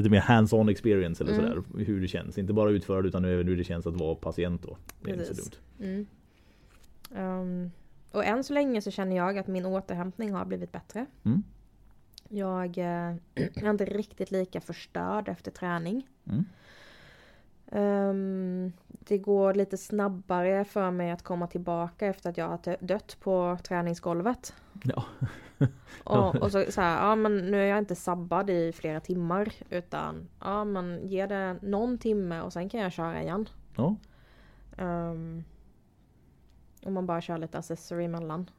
lite 0.00 0.10
mer 0.10 0.20
hands-on 0.20 0.68
experience 0.68 1.24
eller 1.24 1.32
Mm. 1.34 1.48
sådär. 1.48 1.84
Hur 1.84 2.00
det 2.00 2.08
känns. 2.08 2.38
Inte 2.38 2.52
bara 2.52 2.70
utförd 2.70 3.06
utan 3.06 3.24
även 3.24 3.48
hur 3.48 3.56
det 3.56 3.64
känns 3.64 3.86
att 3.86 3.94
vara 4.00 4.14
patient 4.14 4.62
då. 4.62 4.76
Det 5.02 5.10
är 5.10 5.14
inte 5.14 5.34
så 5.34 5.42
dumt. 5.42 5.50
Mm. 5.80 6.06
Ehm, 7.14 7.70
och 8.10 8.24
än 8.24 8.44
så 8.44 8.52
länge 8.52 8.82
så 8.82 8.90
känner 8.90 9.16
jag 9.16 9.38
att 9.38 9.46
min 9.46 9.66
återhämtning 9.66 10.32
har 10.32 10.44
blivit 10.44 10.72
bättre. 10.72 11.06
Mm. 11.24 11.42
Jag 12.28 12.78
eh, 12.78 13.14
är 13.64 13.70
inte 13.70 13.84
riktigt 13.84 14.30
lika 14.30 14.60
förstörd 14.60 15.28
efter 15.28 15.50
träning. 15.50 16.06
Mm. 16.26 16.44
Ehm, 17.70 18.72
det 18.88 19.18
går 19.18 19.54
lite 19.54 19.76
snabbare 19.76 20.64
för 20.64 20.90
mig 20.90 21.10
att 21.10 21.22
komma 21.22 21.46
tillbaka 21.46 22.06
efter 22.06 22.30
att 22.30 22.36
jag 22.36 22.48
har 22.48 22.58
dö- 22.58 22.76
dött 22.80 23.16
på 23.20 23.58
träningsgolvet. 23.64 24.54
Ja. 24.84 25.04
Och, 26.04 26.36
och 26.36 26.52
så, 26.52 26.64
så 26.72 26.80
här, 26.80 27.08
ja 27.08 27.14
men 27.14 27.36
nu 27.36 27.60
är 27.60 27.66
jag 27.66 27.78
inte 27.78 27.94
sabbad 27.94 28.50
i 28.50 28.72
flera 28.72 29.00
timmar 29.00 29.52
utan 29.70 30.28
ja 30.40 30.64
men 30.64 31.08
ge 31.08 31.26
det 31.26 31.56
någon 31.62 31.98
timme 31.98 32.40
och 32.40 32.52
sen 32.52 32.68
kan 32.68 32.80
jag 32.80 32.92
köra 32.92 33.22
igen. 33.22 33.48
Ja. 33.76 33.96
Um, 34.78 35.44
om 36.84 36.94
man 36.94 37.06
bara 37.06 37.20
kör 37.20 37.38
lite 37.38 37.58
accessory 37.58 38.04
emellan. 38.04 38.50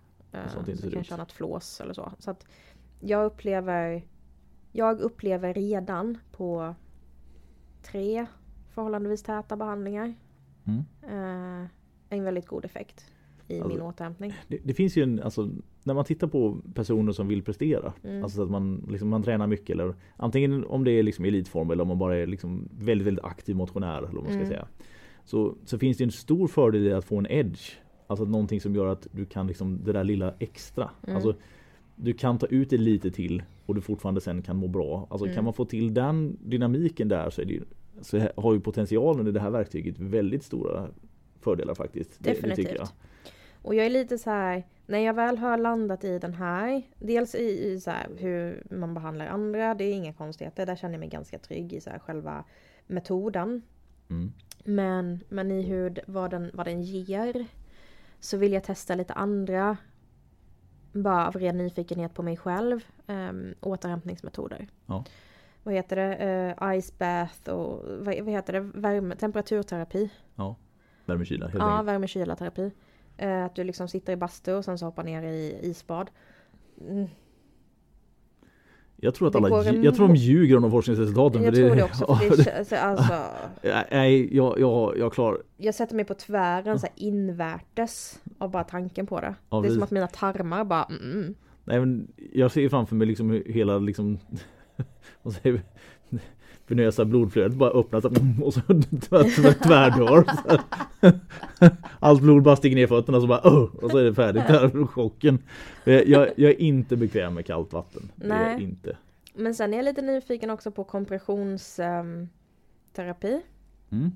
Sånt 0.47 0.67
inte 0.67 0.81
så 0.81 0.89
kan 0.89 0.97
jag 0.97 1.05
köra 1.05 1.17
något 1.17 1.31
flås 1.31 1.81
eller 1.81 1.93
så. 1.93 2.11
Så 2.19 2.31
att 2.31 2.45
jag 2.99 3.25
upplever 3.25 4.05
Jag 4.71 4.99
upplever 4.99 5.53
redan 5.53 6.17
på 6.31 6.75
tre 7.81 8.25
förhållandevis 8.71 9.23
täta 9.23 9.55
behandlingar 9.55 10.13
Mm. 10.65 10.79
eh, 11.03 11.67
en 12.09 12.23
väldigt 12.23 12.47
god 12.47 12.65
effekt 12.65 13.05
i 13.47 13.55
Alltså- 13.59 13.69
min 13.77 13.81
återhämtning. 13.81 14.33
Det, 14.47 14.57
det 14.63 14.73
finns 14.73 14.97
ju 14.97 15.03
en, 15.03 15.19
alltså 15.23 15.49
när 15.83 15.93
man 15.93 16.05
tittar 16.05 16.27
på 16.27 16.57
personer 16.73 17.11
som 17.11 17.27
vill 17.27 17.43
prestera. 17.43 17.93
Mm. 18.03 18.23
Alltså 18.23 18.35
så 18.35 18.43
att 18.43 18.49
man, 18.51 18.85
liksom, 18.89 19.09
man 19.09 19.23
tränar 19.23 19.47
mycket 19.47 19.69
eller 19.69 19.95
antingen 20.17 20.65
om 20.65 20.83
det 20.83 20.91
är 20.91 21.03
liksom 21.03 21.25
elitform 21.25 21.71
eller 21.71 21.81
om 21.81 21.87
man 21.87 21.97
bara 21.99 22.17
är 22.17 22.27
liksom 22.27 22.69
väldigt, 22.79 23.07
väldigt 23.07 23.25
aktiv 23.25 23.55
motionär 23.55 23.97
eller 23.97 24.07
vad 24.07 24.15
man 24.15 24.25
ska 24.25 24.33
Mm. 24.33 24.47
säga. 24.47 24.67
Så, 25.25 25.55
så 25.65 25.77
finns 25.79 25.97
det 25.97 26.03
en 26.03 26.11
stor 26.11 26.47
fördel 26.47 26.87
i 26.87 26.93
att 26.93 27.05
få 27.05 27.17
en 27.17 27.27
edge. 27.29 27.71
Alltså 28.07 28.25
någonting 28.25 28.61
som 28.61 28.75
gör 28.75 28.85
att 28.87 29.07
du 29.11 29.25
kan 29.25 29.47
liksom 29.47 29.83
det 29.83 29.91
där 29.93 30.03
lilla 30.03 30.33
extra. 30.39 30.89
Mm. 31.03 31.15
Alltså 31.15 31.35
du 31.95 32.13
kan 32.13 32.37
ta 32.37 32.45
ut 32.45 32.69
det 32.69 32.77
lite 32.77 33.11
till 33.11 33.43
och 33.65 33.75
du 33.75 33.81
fortfarande 33.81 34.21
sen 34.21 34.41
kan 34.41 34.55
må 34.57 34.67
bra. 34.67 35.07
Alltså 35.09 35.25
Mm. 35.25 35.35
kan 35.35 35.43
man 35.43 35.53
få 35.53 35.65
till 35.65 35.93
den 35.93 36.37
dynamiken 36.41 37.07
där 37.07 37.29
så, 37.29 37.41
är 37.41 37.45
det 37.45 37.53
ju, 37.53 37.63
så 38.01 38.27
har 38.37 38.53
ju 38.53 38.59
potentialen 38.59 39.27
i 39.27 39.31
det 39.31 39.39
här 39.39 39.49
verktyget 39.49 39.99
väldigt 39.99 40.43
stora 40.43 40.87
fördelar 41.39 41.75
faktiskt. 41.75 42.11
Det, 42.19 42.29
det 42.29 42.35
tycker 42.35 42.47
jag. 42.49 42.57
Definitivt. 42.57 42.93
Och 43.61 43.75
jag 43.75 43.85
är 43.85 43.89
lite 43.89 44.17
så 44.17 44.29
här, 44.29 44.63
när 44.85 44.99
jag 44.99 45.13
väl 45.13 45.37
har 45.37 45.57
landat 45.57 46.03
i 46.03 46.19
den 46.19 46.33
här, 46.33 46.81
dels 46.99 47.35
i, 47.35 47.71
i 47.71 47.79
så 47.79 47.91
hur 48.17 48.63
man 48.69 48.93
behandlar 48.93 49.27
andra, 49.27 49.75
det 49.75 49.83
är 49.83 49.93
inga 49.93 50.13
konstigheter, 50.13 50.65
där 50.65 50.75
känner 50.75 50.93
jag 50.93 50.99
mig 50.99 51.09
ganska 51.09 51.39
trygg 51.39 51.73
i 51.73 51.81
så 51.81 51.89
själva 52.05 52.43
metoden. 52.87 53.61
Mm. 54.09 54.31
Men, 54.63 55.19
men 55.29 55.51
i 55.51 55.61
hur, 55.61 55.99
vad, 56.07 56.31
den, 56.31 56.51
vad 56.53 56.65
den 56.67 56.81
ger 56.81 57.45
så 58.19 58.37
vill 58.37 58.53
jag 58.53 58.63
testa 58.63 58.95
lite 58.95 59.13
andra, 59.13 59.77
bara 60.91 61.27
av 61.27 61.35
ren 61.35 61.57
nyfikenhet 61.57 62.13
på 62.13 62.23
mig 62.23 62.37
själv, 62.37 62.85
um, 63.07 63.53
återhämtningsmetoder. 63.61 64.67
Ja. 64.85 65.05
Vad 65.63 65.73
heter 65.73 65.95
det? 65.95 66.15
Eh, 66.61 66.81
ice 66.81 66.97
bath 66.97 67.49
och 67.49 67.83
vad, 67.99 68.05
vad 68.21 68.29
heter 68.33 68.53
det? 68.53 68.59
Värme, 68.59 69.15
temperaturterapi. 69.15 70.09
Ja. 70.35 70.55
Värmekyla 71.05 71.47
helt 71.47 71.63
Ja, 71.63 71.81
värme-kyla-terapi. 71.81 72.71
Eh, 73.17 73.45
att 73.45 73.55
du 73.55 73.63
liksom 73.63 73.87
sitter 73.87 74.13
i 74.13 74.15
bastu 74.15 74.53
och 74.53 74.65
sen 74.65 74.77
så 74.77 74.85
hoppar 74.85 75.03
ner 75.03 75.23
i 75.23 75.59
isbad. 75.61 76.09
Mm. 76.89 77.07
Jag 79.03 79.15
tror 79.15 79.27
att 79.27 79.33
Det 79.33 79.39
alla 79.39 79.69
en- 79.69 79.83
jag 79.83 79.95
tror 79.95 80.07
de 80.07 80.15
ljuger 80.15 80.55
om 80.55 80.61
de 80.61 80.71
forskningsresultaten. 80.71 81.43
Jag 81.43 81.55
för 81.55 81.61
tror 81.61 81.75
det 81.75 81.83
också. 81.83 82.15
För 82.15 82.37
det, 82.69 82.81
alltså, 82.81 83.13
Nej, 83.91 84.35
jag, 84.35 84.59
jag, 84.59 84.97
jag 84.97 85.13
klar. 85.13 85.41
jag 85.57 85.75
sätter 85.75 85.95
mig 85.95 86.05
på 86.05 86.13
tvären 86.13 86.79
så 86.79 86.87
invärtes 86.95 88.21
av 88.37 88.51
bara 88.51 88.63
tanken 88.63 89.07
på 89.07 89.19
det. 89.21 89.35
Ja, 89.49 89.61
det 89.61 89.67
är 89.67 89.69
som 89.69 89.77
vi- 89.77 89.83
att 89.83 89.91
mina 89.91 90.07
tarmar 90.07 90.63
bara 90.63 90.83
mm, 90.83 91.35
Nej, 91.63 91.79
men 91.79 92.07
jag 92.33 92.51
ser 92.51 92.69
framför 92.69 92.95
mig 92.95 93.07
liksom 93.07 93.43
hela 93.45 93.77
liksom 93.77 94.19
säger 95.33 95.51
vi? 95.51 95.61
venösa 96.67 97.05
blodflödet 97.05 97.57
bara 97.57 97.69
öppnas 97.69 98.05
och 98.05 98.13
så 98.53 98.59
tvär- 98.61 99.63
tvärdör. 99.63 100.25
Allt 101.99 102.21
blod 102.21 102.43
bara 102.43 102.55
stiger 102.55 102.75
ner 102.75 102.83
i 102.83 102.87
fötterna 102.87 103.17
och 103.17 103.21
så 103.21 103.27
bara 103.27 103.41
"Åh!" 103.43 103.69
och 103.81 103.91
så 103.91 103.97
är 103.97 104.03
det 104.03 104.13
färdigt 104.13 104.47
där 104.47 104.85
chocken. 104.87 105.39
Jag, 105.83 106.07
jag, 106.07 106.39
är 106.51 106.61
inte 106.61 106.95
bekväm 106.95 107.33
med 107.33 107.45
kallt 107.45 107.73
vatten. 107.73 108.11
Nej. 108.15 108.63
inte. 108.63 108.97
Men 109.33 109.55
sen 109.55 109.73
är 109.73 109.77
jag 109.77 109.85
lite 109.85 110.01
nyfiken 110.01 110.49
också 110.49 110.71
på 110.71 110.83
kompressionsterapi. 110.83 113.41
Mm. 113.89 114.11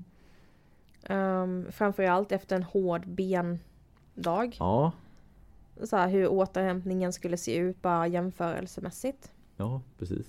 Um, 1.08 1.66
framförallt 1.72 2.32
efter 2.32 2.56
en 2.56 2.62
hård 2.62 3.06
bendag. 3.08 4.56
Ja, 4.58 4.92
Så 5.82 5.96
här, 5.96 6.08
hur 6.08 6.28
återhämtningen 6.28 7.12
skulle 7.12 7.36
se 7.36 7.56
ut 7.56 7.82
bara 7.82 8.06
jämförelsemässigt. 8.06 9.32
ja 9.56 9.80
precis. 9.98 10.26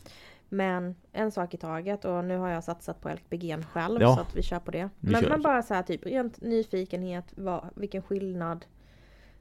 Men 0.49 0.95
en 1.11 1.31
sak 1.31 1.53
i 1.53 1.57
taget 1.57 2.05
och 2.05 2.25
nu 2.25 2.37
har 2.37 2.49
jag 2.49 2.63
satsat 2.63 3.01
på 3.01 3.09
LPG 3.09 3.57
själv 3.71 4.01
Ja. 4.01 4.15
så 4.15 4.21
att 4.21 4.35
vi 4.35 4.41
kör 4.43 4.59
på 4.59 4.71
det. 4.71 4.89
Vi 4.99 5.11
Men, 5.11 5.23
men 5.29 5.41
bara 5.41 5.61
så 5.63 5.73
här 5.73 5.83
typ 5.83 6.05
rent 6.05 6.41
nyfikenhet 6.41 7.25
vad, 7.35 7.69
vilken 7.75 8.01
skillnad 8.01 8.65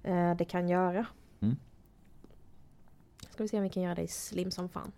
eh, 0.03 0.37
det 0.37 0.45
kan 0.45 0.69
göra. 0.69 1.07
Mm. 1.41 1.57
Ska 3.31 3.43
vi 3.43 3.49
se 3.49 3.57
om 3.57 3.63
vi 3.63 3.69
kan 3.71 3.83
göra 3.83 3.95
dig 3.95 4.09
slim 4.09 4.51
som 4.51 4.69
fan. 4.69 4.93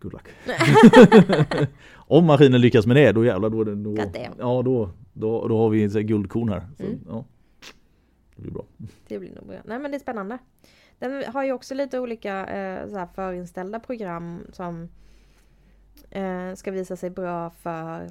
Good 0.00 0.12
luck. 0.12 0.28
Om 1.96 2.24
maskinen 2.26 2.60
lyckas 2.60 2.86
med 2.86 2.96
det, 2.96 3.12
då 3.12 3.24
jävlar 3.24 3.50
då, 3.50 3.64
då, 3.64 3.96
ja, 4.38 4.62
då, 4.62 4.90
då, 5.12 5.48
då 5.48 5.58
har 5.58 5.70
vi 5.70 5.82
en 5.84 6.06
guldkorn 6.06 6.48
här. 6.48 6.68
Så, 6.76 6.82
Mm. 6.82 6.98
ja, 7.08 7.24
det 8.36 8.42
blir 8.42 8.52
bra. 8.52 8.64
Det 9.08 9.18
blir 9.18 9.34
nog 9.34 9.46
bra. 9.46 9.56
Nej 9.64 9.78
men 9.78 9.90
det 9.90 9.96
är 9.96 10.00
spännande. 10.00 10.38
Den 10.98 11.24
har 11.32 11.44
ju 11.44 11.52
också 11.52 11.74
lite 11.74 12.00
olika 12.00 12.46
eh, 12.46 12.88
så 12.88 12.96
här 12.98 13.06
förinställda 13.06 13.80
program 13.80 14.46
som 14.52 14.88
eh, 16.10 16.54
ska 16.54 16.70
visa 16.70 16.96
sig 16.96 17.10
bra 17.10 17.50
för 17.50 18.10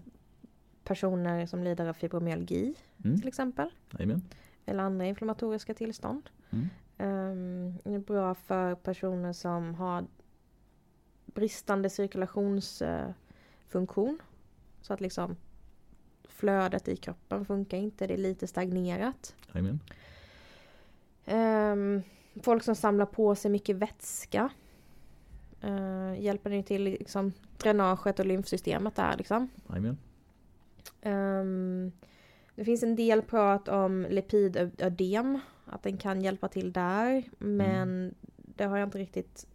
personer 0.83 1.45
som 1.45 1.63
lider 1.63 1.87
av 1.87 1.93
fibromyalgi 1.93 2.75
Mm. 3.05 3.19
till 3.19 3.27
exempel. 3.27 3.69
Amen. 3.99 4.21
Eller 4.65 4.83
andra 4.83 5.05
inflammatoriska 5.05 5.73
tillstånd. 5.73 6.29
Mm. 6.49 6.69
Um, 6.99 7.67
är 7.93 7.99
bra 7.99 8.35
för 8.35 8.75
personer 8.75 9.33
som 9.33 9.75
har 9.75 10.05
bristande 11.25 11.89
cirkulationsfunktion. 11.89 14.19
så 14.81 14.93
att 14.93 15.01
liksom 15.01 15.35
flödet 16.23 16.87
i 16.87 16.95
kroppen 16.95 17.45
funkar 17.45 17.77
inte, 17.77 18.07
det 18.07 18.13
är 18.13 18.17
lite 18.17 18.47
stagnerat. 18.47 19.35
Amen. 19.51 19.79
Um, 21.25 22.03
folk 22.43 22.63
som 22.63 22.75
samlar 22.75 23.05
på 23.05 23.35
sig 23.35 23.51
mycket 23.51 23.75
vätska. 23.75 24.49
Uh, 25.63 26.21
hjälper 26.21 26.49
det 26.49 26.63
till 26.63 26.83
liksom 26.83 27.33
dränaget 27.57 28.19
och 28.19 28.25
lymfsystemet 28.25 28.95
där 28.95 29.17
liksom. 29.17 29.49
Amen. 29.67 29.97
Um, 31.01 31.91
det 32.55 32.65
finns 32.65 32.83
en 32.83 32.95
del 32.95 33.21
prat 33.21 33.67
om 33.67 34.07
lipidödem. 34.09 35.39
Att 35.65 35.83
den 35.83 35.97
kan 35.97 36.21
hjälpa 36.21 36.47
till 36.47 36.73
där. 36.73 37.23
Men 37.37 37.81
mm. 37.81 38.13
det 38.35 38.63
har 38.63 38.77
jag 38.77 38.87
inte 38.87 38.97
riktigt 38.97 39.47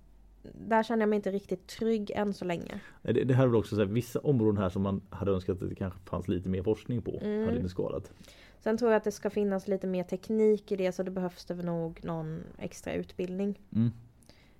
där 0.42 0.82
känner 0.82 1.02
jag 1.02 1.08
mig 1.08 1.16
inte 1.16 1.30
riktigt 1.30 1.66
trygg 1.66 2.10
än 2.10 2.34
så 2.34 2.44
länge. 2.44 2.80
Det, 3.02 3.12
det 3.12 3.34
här 3.34 3.42
är 3.44 3.48
väl 3.48 3.56
också 3.56 3.74
så 3.74 3.80
här, 3.80 3.88
vissa 3.88 4.20
områden 4.20 4.62
här 4.62 4.68
som 4.68 4.82
man 4.82 5.00
hade 5.10 5.30
önskat 5.30 5.62
att 5.62 5.68
det 5.68 5.74
kanske 5.74 6.00
fanns 6.00 6.28
lite 6.28 6.48
mer 6.48 6.62
forskning 6.62 7.02
på. 7.02 7.18
Mm. 7.22 7.44
Hade 7.44 7.56
inte 7.56 7.68
skadat. 7.68 8.12
Sen 8.60 8.78
tror 8.78 8.90
jag 8.90 8.96
att 8.96 9.04
det 9.04 9.12
ska 9.12 9.30
finnas 9.30 9.68
lite 9.68 9.86
mer 9.86 10.04
teknik 10.04 10.72
i 10.72 10.76
det 10.76 10.92
så 10.92 11.02
det 11.02 11.10
behövs 11.10 11.44
det 11.44 11.54
nog 11.54 12.04
någon 12.04 12.42
extra 12.58 12.94
utbildning. 12.94 13.60
Mm. 13.72 13.90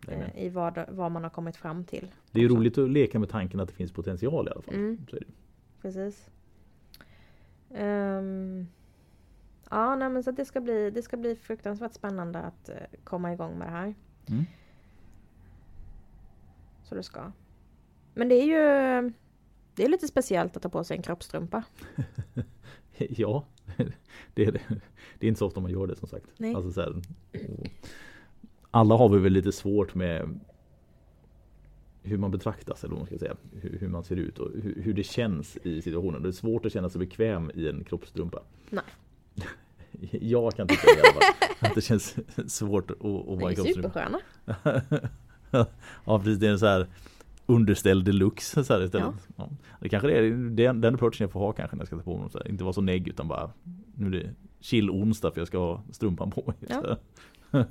Eh, 0.09 0.45
I 0.45 0.49
vad, 0.49 0.85
vad 0.89 1.13
man 1.13 1.23
har 1.23 1.31
kommit 1.31 1.57
fram 1.57 1.85
till. 1.85 2.11
Det 2.31 2.39
är 2.39 2.43
ju 2.43 2.49
roligt 2.49 2.79
att 2.79 2.91
leka 2.91 3.19
med 3.19 3.29
tanken 3.29 3.61
att 3.61 3.69
det 3.69 3.75
finns 3.75 3.93
potential 3.93 4.49
i 4.49 4.51
alla 4.51 4.63
fall. 4.63 4.75
Mm. 4.75 5.07
Precis. 5.83 6.31
Um, 7.69 8.69
ja, 9.71 9.97
nej, 9.97 10.09
men 10.11 10.23
så 10.23 10.31
det 10.31 10.45
ska, 10.45 10.61
bli, 10.61 10.91
det 10.91 11.03
ska 11.03 11.17
bli 11.17 11.37
fruktansvärt 11.37 11.95
spännande 11.95 12.39
att 12.39 12.71
uh, 12.71 12.99
komma 13.05 13.33
igång 13.33 13.59
med 13.59 13.69
det 13.69 13.73
här. 13.73 13.95
Mm. 14.29 14.45
Så 16.93 16.97
det 16.97 17.03
ska. 17.03 17.33
Men 18.15 18.29
det 18.29 18.35
är 18.35 18.45
ju 18.45 19.13
det 19.75 19.85
är 19.85 19.89
lite 19.89 20.09
speciellt 20.09 20.57
att 20.57 20.63
ta 20.63 20.69
på 20.69 20.85
sig 20.85 20.97
en 20.97 21.03
kroppstrumpa. 21.03 21.65
ja, 22.97 23.45
det 24.35 24.45
är 24.45 24.53
det. 24.53 24.61
Det 25.19 25.27
är 25.27 25.29
inte 25.29 25.39
så 25.39 25.47
ofta 25.47 25.61
man 25.61 25.71
gör 25.71 25.87
det 25.87 25.97
som 25.97 26.09
sagt. 26.09 26.27
Alltså, 26.57 26.73
så 26.73 26.81
här, 26.81 27.03
alla 28.71 28.97
har 28.97 29.09
vi 29.09 29.19
väl 29.19 29.33
lite 29.33 29.53
svårt 29.53 29.95
med 29.95 30.41
hur 32.03 32.19
man 32.19 32.31
betraktas 32.31 32.85
eller 32.85 32.91
vad 32.91 33.01
man 33.01 33.07
ska 33.07 33.19
säga. 33.19 33.37
Hur, 33.61 33.79
hur 33.79 33.89
man 33.89 34.05
ser 34.05 34.17
ut 34.17 34.39
och 34.39 34.51
hur, 34.63 34.83
hur, 34.83 34.95
det 34.95 35.05
känns 35.05 35.57
i 35.57 35.83
situationen. 35.83 36.23
Det 36.23 36.29
är 36.29 36.33
svårt 36.33 36.67
att 36.67 36.73
känna 36.73 36.89
sig 36.89 36.99
bekväm 36.99 37.51
i 37.55 37.69
en 37.69 37.85
kroppstrumpa. 37.85 38.43
Nej. 38.71 38.85
Jag 40.21 40.55
kan 40.55 40.69
tycka 40.69 40.87
det, 40.87 41.67
att 41.69 41.75
det 41.75 41.81
känns 41.81 42.17
svårt 42.55 42.91
att, 42.91 43.05
att 43.05 43.41
vara 43.41 43.53
i 43.53 43.55
kroppstrumpa. 43.55 43.63
Ni 43.63 43.71
är 43.71 44.61
supersköna. 44.63 45.11
ja 46.05 46.19
precis, 46.19 46.39
det 46.39 46.47
är 46.47 46.51
en 46.51 46.59
så 46.59 46.67
här 46.67 46.87
underställd 47.47 48.05
deluxe 48.05 48.65
så 48.65 48.75
här 48.75 48.85
istället. 48.85 49.07
Ja. 49.07 49.35
Ja. 49.37 49.51
Det 49.81 49.89
kanske 49.89 50.13
är 50.13 50.23
den, 50.51 50.81
den 50.81 50.95
approachen 50.95 51.25
jag 51.25 51.31
får 51.31 51.41
ha 51.41 51.53
kanske 51.53 51.77
när 51.77 51.81
jag 51.81 51.87
ska 51.87 51.97
ta 51.97 52.03
på 52.03 52.19
mig. 52.19 52.31
Så 52.31 52.39
här. 52.39 52.49
Inte 52.49 52.65
vara 52.65 52.73
så 52.73 52.81
negg 52.81 53.09
utan 53.09 53.29
bara 53.29 53.51
nu 53.95 54.07
är 54.07 54.11
det 54.11 54.31
chill 54.61 54.91
onsdag 54.91 55.33
för 55.33 55.41
jag 55.41 55.49
ska 55.49 55.59
ha 55.59 55.83
strumpan 55.91 56.31
på 56.31 56.45
mig. 56.47 56.57
Ja, 56.69 56.97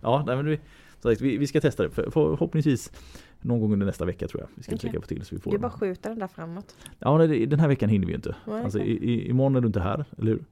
ja 0.00 0.24
nej, 0.26 0.36
men 0.36 0.46
vi, 0.46 0.60
så 1.00 1.08
vi, 1.08 1.36
vi 1.36 1.46
ska 1.46 1.60
testa 1.60 1.82
det. 1.82 1.90
För, 1.90 2.10
förhoppningsvis 2.10 2.92
någon 3.40 3.60
gång 3.60 3.72
under 3.72 3.86
nästa 3.86 4.04
vecka 4.04 4.28
tror 4.28 4.40
jag. 4.40 4.48
Vi 4.54 4.62
ska 4.62 4.70
okay. 4.70 4.78
försöka 4.78 5.00
få 5.00 5.06
till 5.06 5.24
så 5.24 5.34
vi 5.34 5.40
får 5.40 5.50
Du 5.50 5.58
bara 5.58 5.70
skjuter 5.70 6.10
den 6.10 6.18
där 6.18 6.26
framåt. 6.26 6.76
Ja, 6.98 7.18
nej, 7.18 7.46
den 7.46 7.60
här 7.60 7.68
veckan 7.68 7.88
hinner 7.88 8.06
vi 8.06 8.14
inte. 8.14 8.36
Nej, 8.46 8.64
alltså, 8.64 8.78
i, 8.78 8.92
i, 8.92 9.28
imorgon 9.28 9.56
är 9.56 9.60
du 9.60 9.66
inte 9.66 9.80
här, 9.80 10.04
eller 10.18 10.30
hur? 10.30 10.44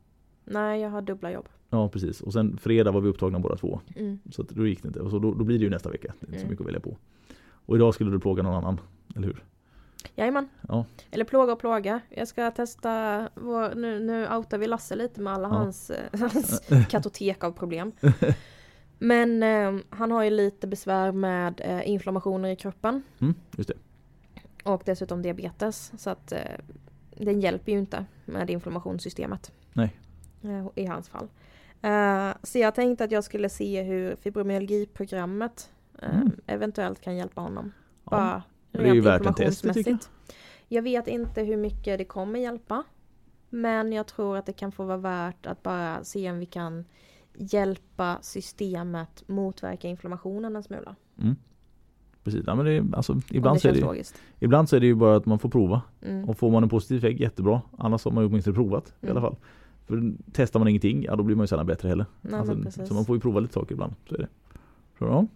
Nej, 0.45 0.81
jag 0.81 0.91
har 0.91 1.03
dubbla 1.03 1.33
jobb. 1.33 1.49
Ja, 1.73 1.89
precis. 1.89 2.21
Och 2.21 2.33
sen 2.33 2.57
fredag 2.57 2.91
var 2.91 3.01
vi 3.01 3.09
upptagna 3.09 3.39
båda 3.39 3.57
två. 3.57 3.81
Mm. 3.97 4.19
Så 4.31 4.43
då 4.43 4.67
gick 4.67 4.83
det 4.83 4.89
inte. 4.89 5.01
Och 5.01 5.11
så 5.11 5.19
då, 5.19 5.35
då 5.35 5.45
blir 5.45 5.59
det 5.59 5.65
ju 5.65 5.71
nästa 5.71 5.91
vecka. 5.91 6.13
Det 6.21 6.25
är 6.25 6.29
inte 6.29 6.37
mm. 6.37 6.47
så 6.47 6.51
mycket 6.51 6.61
att 6.61 6.67
välja 6.67 6.81
på. 6.81 6.97
Och 7.67 7.77
idag 7.77 7.95
skulle 7.95 8.11
du 8.11 8.21
plåga 8.21 8.43
någon 8.43 8.55
annan, 8.55 8.81
eller 9.17 9.27
hur? 9.27 9.45
Jajamän. 10.17 10.49
Ja. 10.69 10.85
Eller 11.11 11.25
plåga 11.25 11.53
och 11.53 11.59
plåga. 11.59 12.01
Jag 12.09 12.29
ska 12.29 12.51
testa, 12.51 13.29
vår, 13.35 13.75
nu, 13.75 14.01
nu 14.01 14.29
outar 14.29 14.59
vi 14.59 14.67
Lasse 14.67 14.97
lite 14.97 15.21
med 15.21 15.33
alla 15.33 15.49
ja. 15.49 15.55
hans, 15.55 15.91
hans 16.13 16.63
kartotek 16.89 17.45
av 17.45 17.53
problem. 17.53 17.93
Men 18.99 19.43
eh, 19.43 19.85
han 19.91 20.11
har 20.11 20.23
ju 20.23 20.31
lite 20.31 20.67
besvär 20.67 21.13
med 21.13 21.61
eh, 21.65 21.89
inflammationer 21.91 22.49
i 22.49 22.57
kroppen. 22.57 23.03
Mm, 23.21 23.35
just 23.57 23.69
det. 23.69 23.77
Och 24.65 24.83
dessutom 24.85 25.23
diabetes. 25.23 25.93
Så 25.97 26.11
att 26.11 26.33
eh, 26.33 26.39
den 27.17 27.41
hjälper 27.41 27.73
ju 27.73 27.79
inte 27.79 28.05
med 28.25 28.51
inflammationssystemet. 28.51 29.53
Nej. 29.73 29.97
Eh, 30.43 30.67
I 30.75 30.87
hans 30.87 31.09
fall. 31.09 31.29
Uh, 31.85 32.35
så 32.43 32.59
jag 32.59 32.75
tänkte 32.75 33.05
att 33.05 33.13
jag 33.13 33.25
skulle 33.25 33.49
se 33.49 33.83
hur 33.83 34.17
fibromyalgiprogrammet 34.17 35.71
uh, 36.03 36.15
mm. 36.15 36.31
eventuellt 36.47 37.01
kan 37.01 37.17
hjälpa 37.17 37.41
honom. 37.41 37.73
Ja. 38.05 38.11
Bara 38.11 38.43
det 38.71 38.89
är 38.89 38.95
ju 38.95 39.01
värt 39.01 39.27
en 39.27 39.35
test 39.35 39.75
tycker 39.75 39.91
jag. 39.91 39.99
Jag 40.69 40.83
vet 40.83 41.09
inte 41.09 41.43
hur 41.43 41.57
mycket 41.57 41.99
det 41.99 42.05
kommer 42.05 42.41
hjälpa. 42.41 42.85
Men 43.51 43.93
jag 43.93 44.07
tror 44.07 44.37
att 44.37 44.47
det 44.47 44.53
kan 44.53 44.73
få 44.73 44.85
vara 44.85 44.97
värt 44.97 45.47
att 45.47 45.63
bara 45.63 46.05
se 46.05 46.31
om 46.31 46.39
vi 46.39 46.47
kan 46.47 46.85
hjälpa 47.35 48.19
systemet 48.23 49.25
motverka 49.27 49.89
inflammationen 49.89 50.57
en 50.57 50.63
smula. 50.63 50.97
Mm. 51.21 51.37
Precis, 52.25 52.45
ja, 52.47 52.55
men 52.55 52.65
det, 52.65 52.97
alltså, 52.97 53.21
ibland, 53.31 53.57
det 53.57 53.61
så 53.61 53.69
är 53.69 53.95
det, 53.95 54.05
ibland 54.39 54.69
så 54.69 54.77
är 54.77 54.81
det 54.81 54.87
ju 54.87 54.95
bara 54.95 55.17
att 55.17 55.27
man 55.27 55.39
får 55.39 55.49
prova. 55.49 55.83
Mm. 56.03 56.29
Och 56.29 56.39
får 56.39 56.51
man 56.51 56.63
en 56.63 56.69
positiv 56.69 56.99
effekt, 56.99 57.21
jättebra. 57.21 57.63
Annars 57.79 58.05
har 58.05 58.13
man 58.13 58.25
ju 58.25 58.29
åtminstone 58.29 58.55
provat 58.55 58.95
mm. 59.01 59.09
i 59.09 59.11
alla 59.11 59.21
fall. 59.21 59.37
För 59.93 60.13
testar 60.33 60.61
man 60.61 60.69
ingenting, 60.69 61.05
ja 61.05 61.17
då 61.17 61.23
blir 61.23 61.37
man 61.37 61.43
ju 61.43 61.47
sällan 61.47 61.67
bättre 61.67 61.89
heller. 61.89 62.07
Nej, 62.21 62.41
alltså, 62.41 62.87
så 62.87 62.95
man 62.95 63.05
får 63.05 63.17
ju 63.17 63.21
prova 63.21 63.41
lite 63.41 63.55
saker 63.55 63.73
ibland. 63.73 63.95
Så 64.09 64.15
är 64.15 64.19
det. 64.19 64.29
Så, 64.99 65.05
ja. 65.05 65.27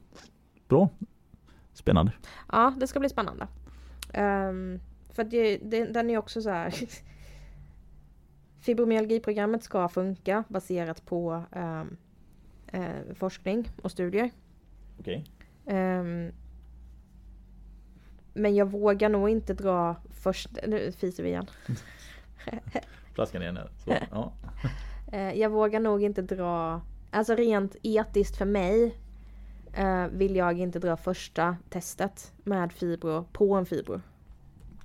Bra. 0.68 0.88
Spännande. 1.72 2.12
Ja, 2.52 2.74
det 2.80 2.86
ska 2.86 3.00
bli 3.00 3.08
spännande. 3.08 3.46
Um, 4.14 4.80
för 5.10 5.24
det, 5.24 5.56
det, 5.56 5.84
den 5.84 6.10
är 6.10 6.18
också 6.18 6.42
så 6.42 6.50
här 6.50 6.74
Fibromyalgiprogrammet 8.60 9.62
ska 9.62 9.88
funka 9.88 10.44
baserat 10.48 11.06
på 11.06 11.42
um, 11.56 11.96
uh, 12.74 13.14
forskning 13.14 13.70
och 13.82 13.90
studier. 13.90 14.30
Okej. 15.00 15.24
Okay. 15.64 15.76
Um, 15.76 16.26
ehm, 16.26 16.32
men 18.34 18.54
jag 18.54 18.70
vågar 18.70 19.08
nog 19.08 19.28
inte 19.28 19.54
dra 19.54 19.96
först... 20.10 20.48
Nu 20.66 20.92
fiser 20.92 21.22
vi 21.22 21.28
igen. 21.28 21.46
Flaskan 23.16 23.42
igen. 23.42 23.58
Så, 23.84 23.94
ja. 24.10 24.32
Eh, 25.12 25.32
jag 25.32 25.50
vågar 25.50 25.80
nog 25.80 26.02
inte 26.02 26.22
dra... 26.22 26.80
Alltså 27.10 27.34
rent 27.34 27.76
etiskt 27.82 28.36
för 28.36 28.44
mig 28.44 28.98
uh, 29.78 30.06
vill 30.06 30.36
jag 30.36 30.58
inte 30.58 30.78
dra 30.78 30.96
första 30.96 31.56
testet 31.70 32.32
med 32.44 32.72
fibro 32.72 33.24
på 33.32 33.54
en 33.54 33.66
fibro. 33.66 34.00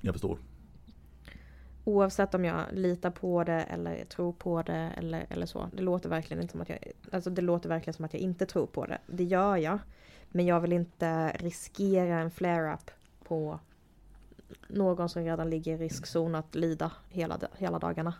Jag 0.02 0.14
förstår. 0.14 0.38
Oavsett 1.84 2.36
om 2.36 2.46
jag 2.46 2.66
litar 2.72 3.12
på 3.12 3.44
det 3.44 3.62
eller 3.62 4.06
tror 4.06 4.34
på 4.34 4.62
det 4.62 4.92
eller, 4.98 5.26
eller 5.30 5.46
så. 5.46 5.70
Det 5.74 5.82
låter 5.82 6.10
verkligen 6.10 6.42
inte 6.42 6.52
som 6.52 6.62
att 6.62 6.70
jag... 6.70 6.80
Alltså 7.12 7.30
det 7.30 7.42
låter 7.42 7.70
verkligen 7.70 7.94
som 7.94 8.06
att 8.06 8.14
jag 8.14 8.22
inte 8.22 8.46
tror 8.46 8.66
på 8.68 8.86
det. 8.86 8.98
Det 9.08 9.24
gör 9.24 9.58
jag. 9.58 9.80
Men 10.30 10.46
jag 10.46 10.60
vill 10.60 10.74
inte 10.74 11.30
riskera 11.30 12.20
en 12.20 12.32
flare-up 12.32 12.92
på 13.24 13.60
någon 14.68 15.10
som 15.10 15.24
redan 15.24 15.50
ligger 15.50 15.74
i 15.74 15.78
riskzon 15.78 16.36
att 16.36 16.56
lida 16.56 16.92
hela, 17.10 17.40
hela 17.58 17.80
dagarna. 17.80 18.14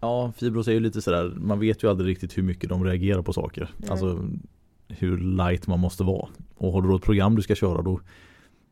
Ja, 0.00 0.32
fibros 0.36 0.68
är 0.68 0.72
ju 0.72 0.80
lite 0.80 1.02
sådär, 1.02 1.32
man 1.36 1.60
vet 1.60 1.82
ju 1.82 1.90
aldrig 1.90 2.10
riktigt 2.10 2.38
hur 2.38 2.42
mycket 2.42 2.68
de 2.68 2.84
reagerar 2.84 3.22
på 3.22 3.32
saker. 3.32 3.70
Nej. 3.76 3.90
Alltså 3.90 4.28
hur 4.88 5.18
light 5.18 5.66
man 5.66 5.80
måste 5.80 6.04
vara. 6.04 6.28
Och 6.54 6.72
har 6.72 6.82
du 6.82 6.88
då 6.88 6.96
ett 6.96 7.02
program 7.02 7.36
du 7.36 7.42
ska 7.42 7.54
köra 7.54 7.82
då 7.82 8.00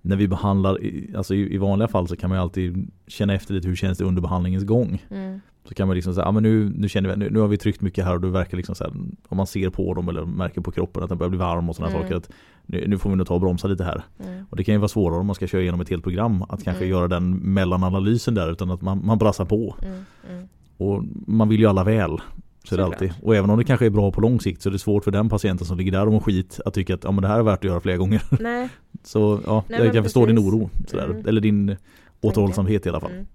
när 0.02 0.16
vi 0.16 0.28
behandlar, 0.28 0.78
alltså 1.16 1.34
i, 1.34 1.54
i 1.54 1.58
vanliga 1.58 1.88
fall 1.88 2.08
så 2.08 2.16
kan 2.16 2.30
man 2.30 2.38
ju 2.38 2.42
alltid 2.42 2.90
känna 3.06 3.34
efter 3.34 3.54
lite 3.54 3.68
hur 3.68 3.76
känns 3.76 3.98
det 3.98 4.04
under 4.04 4.22
behandlingens 4.22 4.64
gång. 4.64 5.02
Mm. 5.10 5.40
Så 5.68 5.74
kan 5.74 5.86
man 5.86 5.94
liksom 5.94 6.14
säga, 6.14 6.24
ja 6.24 6.32
men 6.32 6.42
nu, 6.42 6.72
nu 6.76 6.88
känner 6.88 7.08
vi, 7.08 7.16
nu, 7.16 7.30
nu 7.30 7.40
har 7.40 7.48
vi 7.48 7.56
tryckt 7.56 7.80
mycket 7.80 8.04
här 8.04 8.14
och 8.14 8.20
det 8.20 8.28
verkar 8.28 8.56
liksom 8.56 8.74
så 8.74 8.84
här, 8.84 8.92
om 9.28 9.36
man 9.36 9.46
ser 9.46 9.70
på 9.70 9.94
dem 9.94 10.08
eller 10.08 10.24
märker 10.24 10.60
på 10.60 10.72
kroppen 10.72 11.02
att 11.02 11.08
den 11.08 11.18
börjar 11.18 11.30
bli 11.30 11.38
varm 11.38 11.68
och 11.68 11.76
sådana 11.76 11.94
mm. 11.94 12.02
saker. 12.02 12.16
Att 12.16 12.30
nu, 12.66 12.88
nu, 12.88 12.98
får 12.98 13.10
vi 13.10 13.16
nog 13.16 13.26
ta 13.26 13.34
och 13.34 13.40
bromsa 13.40 13.68
lite 13.68 13.84
här. 13.84 14.02
Mm. 14.24 14.44
Och 14.50 14.56
det 14.56 14.64
kan 14.64 14.74
ju 14.74 14.78
vara 14.78 14.88
svårare 14.88 15.20
om 15.20 15.26
man 15.26 15.34
ska 15.34 15.46
köra 15.46 15.62
igenom 15.62 15.80
ett 15.80 15.88
helt 15.88 16.02
program 16.02 16.42
att 16.42 16.64
kanske 16.64 16.84
mm. 16.84 16.90
göra 16.96 17.08
den 17.08 17.30
mellananalysen 17.36 18.34
där 18.34 18.52
utan 18.52 18.70
att 18.70 18.82
man, 18.82 19.06
man 19.06 19.18
brassar 19.18 19.44
på. 19.44 19.76
Mm, 19.82 20.04
mm. 20.30 20.48
Och 20.76 21.04
man 21.26 21.48
vill 21.48 21.60
ju 21.60 21.66
alla 21.66 21.84
väl. 21.84 22.20
Så 22.64 22.74
är 22.74 22.76
det 22.76 22.84
alltid. 22.84 23.14
Och 23.22 23.36
även 23.36 23.50
om 23.50 23.58
det 23.58 23.64
kanske 23.64 23.86
är 23.86 23.90
bra 23.90 24.12
på 24.12 24.20
lång 24.20 24.40
sikt 24.40 24.62
så 24.62 24.68
är 24.68 24.72
det 24.72 24.78
svårt 24.78 25.04
för 25.04 25.10
den 25.10 25.28
patienten 25.28 25.66
som 25.66 25.78
ligger 25.78 25.92
där 25.92 26.06
och 26.06 26.12
mår 26.12 26.20
skit 26.20 26.60
att 26.64 26.74
tycka 26.74 26.94
att 26.94 27.04
ja, 27.04 27.10
men 27.10 27.22
det 27.22 27.28
här 27.28 27.38
är 27.38 27.42
värt 27.42 27.58
att 27.58 27.64
göra 27.64 27.80
flera 27.80 27.96
gånger. 27.96 28.22
Nej. 28.40 28.68
så 29.04 29.40
ja, 29.46 29.64
Nej, 29.68 29.84
jag 29.84 29.92
kan 29.92 30.04
förstå 30.04 30.26
din 30.26 30.38
oro. 30.38 30.70
Sådär. 30.86 31.04
Mm. 31.04 31.28
Eller 31.28 31.40
din 31.40 31.76
återhållsamhet 32.20 32.86
i 32.86 32.88
alla 32.88 33.00
fall. 33.00 33.26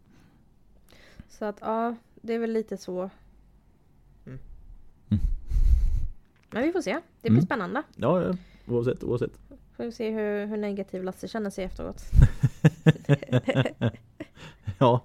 Så 1.30 1.46
att 1.46 1.58
ja, 1.62 1.96
det 2.24 2.34
är 2.34 2.40
väl 2.40 2.54
lite 2.54 2.78
så. 2.78 3.10
Mm. 4.26 4.40
mm. 5.10 5.24
Men 6.52 6.64
vi 6.64 6.72
får 6.72 6.82
se. 6.82 6.94
Det 6.94 7.30
blir 7.30 7.32
mm. 7.32 7.46
spännande. 7.46 7.84
Ja, 7.96 8.22
ja, 8.22 8.36
oavsett. 8.68 9.04
oavsett. 9.04 9.32
Får 9.78 9.84
vi 9.84 9.92
se 9.92 10.12
hur, 10.12 10.46
hur 10.46 10.58
negativ 10.58 11.04
Lasse 11.04 11.28
känner 11.28 11.50
sig 11.50 11.66
efteråt. 11.66 12.04
ja. 14.80 15.02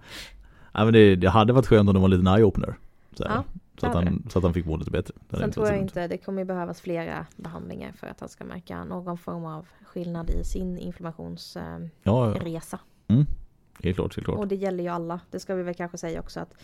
ja 0.72 0.84
men 0.84 0.92
det, 0.92 1.16
det, 1.16 1.30
hade 1.30 1.52
varit 1.52 1.66
skönt 1.66 1.88
om 1.88 1.94
det 1.94 2.00
var 2.00 2.06
en 2.06 2.10
liten 2.10 2.26
eye-opener. 2.26 2.74
Ja. 3.16 3.44
Så 3.80 3.86
att, 3.86 3.94
han, 3.94 4.26
så 4.30 4.38
att 4.38 4.42
han 4.42 4.54
fick 4.54 4.66
må 4.66 4.76
lite 4.76 4.90
bättre. 4.90 5.14
Det 5.28 5.36
Sen 5.36 5.52
tror 5.52 5.66
jag 5.66 5.78
inte, 5.78 6.06
det 6.06 6.18
kommer 6.18 6.38
ju 6.38 6.44
behövas 6.44 6.80
flera 6.80 7.26
behandlingar 7.36 7.92
för 7.92 8.06
att 8.06 8.20
han 8.20 8.28
ska 8.28 8.44
märka 8.44 8.84
någon 8.84 9.18
form 9.18 9.44
av 9.44 9.66
skillnad 9.84 10.30
i 10.30 10.44
sin 10.44 10.78
inflammationsresa. 10.78 11.88
Ja, 12.02 12.34
ja. 13.06 13.14
helt 13.82 13.96
klart, 13.96 14.16
helt 14.16 14.24
klart. 14.24 14.38
Och 14.38 14.48
det 14.48 14.56
gäller 14.56 14.84
ju 14.84 14.90
alla. 14.90 15.20
Det 15.30 15.40
ska 15.40 15.54
vi 15.54 15.62
väl 15.62 15.74
kanske 15.74 15.98
säga 15.98 16.20
också 16.20 16.40
att 16.40 16.54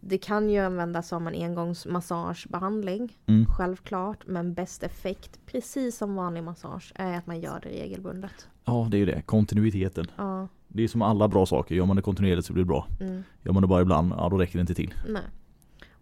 det 0.00 0.18
kan 0.18 0.50
ju 0.50 0.58
användas 0.58 1.08
som 1.08 1.26
en 1.26 1.34
engångsmassagebehandling. 1.34 3.16
Mm. 3.26 3.46
Självklart. 3.46 4.26
Men 4.26 4.54
bäst 4.54 4.82
effekt, 4.82 5.40
precis 5.46 5.96
som 5.96 6.14
vanlig 6.14 6.42
massage, 6.42 6.92
är 6.94 7.18
att 7.18 7.26
man 7.26 7.40
gör 7.40 7.60
det 7.62 7.68
regelbundet. 7.68 8.48
Ja, 8.64 8.88
det 8.90 8.96
är 8.96 8.98
ju 8.98 9.06
det. 9.06 9.22
Kontinuiteten. 9.22 10.06
Ja. 10.16 10.48
Det 10.68 10.82
är 10.82 10.88
som 10.88 11.02
alla 11.02 11.28
bra 11.28 11.46
saker. 11.46 11.74
Gör 11.74 11.86
man 11.86 11.96
det 11.96 12.02
kontinuerligt 12.02 12.46
så 12.46 12.52
blir 12.52 12.64
det 12.64 12.68
bra. 12.68 12.86
Mm. 13.00 13.22
Gör 13.42 13.52
man 13.52 13.62
det 13.62 13.66
bara 13.66 13.82
ibland, 13.82 14.12
ja 14.16 14.28
då 14.28 14.38
räcker 14.38 14.58
det 14.58 14.60
inte 14.60 14.74
till. 14.74 14.94
Nej. 15.08 15.22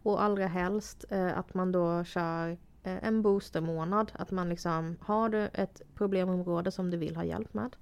Och 0.03 0.23
allra 0.23 0.47
helst 0.47 1.05
eh, 1.11 1.39
att 1.39 1.55
man 1.55 1.73
då 1.73 2.05
kör 2.05 2.51
eh, 2.83 3.05
en 3.05 3.23
boostermånad. 3.23 4.13
Att 4.15 4.31
man 4.31 4.49
liksom, 4.49 4.97
har 5.01 5.29
du 5.29 5.49
ett 5.55 5.83
problemområde 5.95 6.71
som 6.71 6.91
du 6.91 6.97
vill 6.97 7.17
ha 7.17 7.25
hjälp 7.25 7.55
med. 7.55 7.77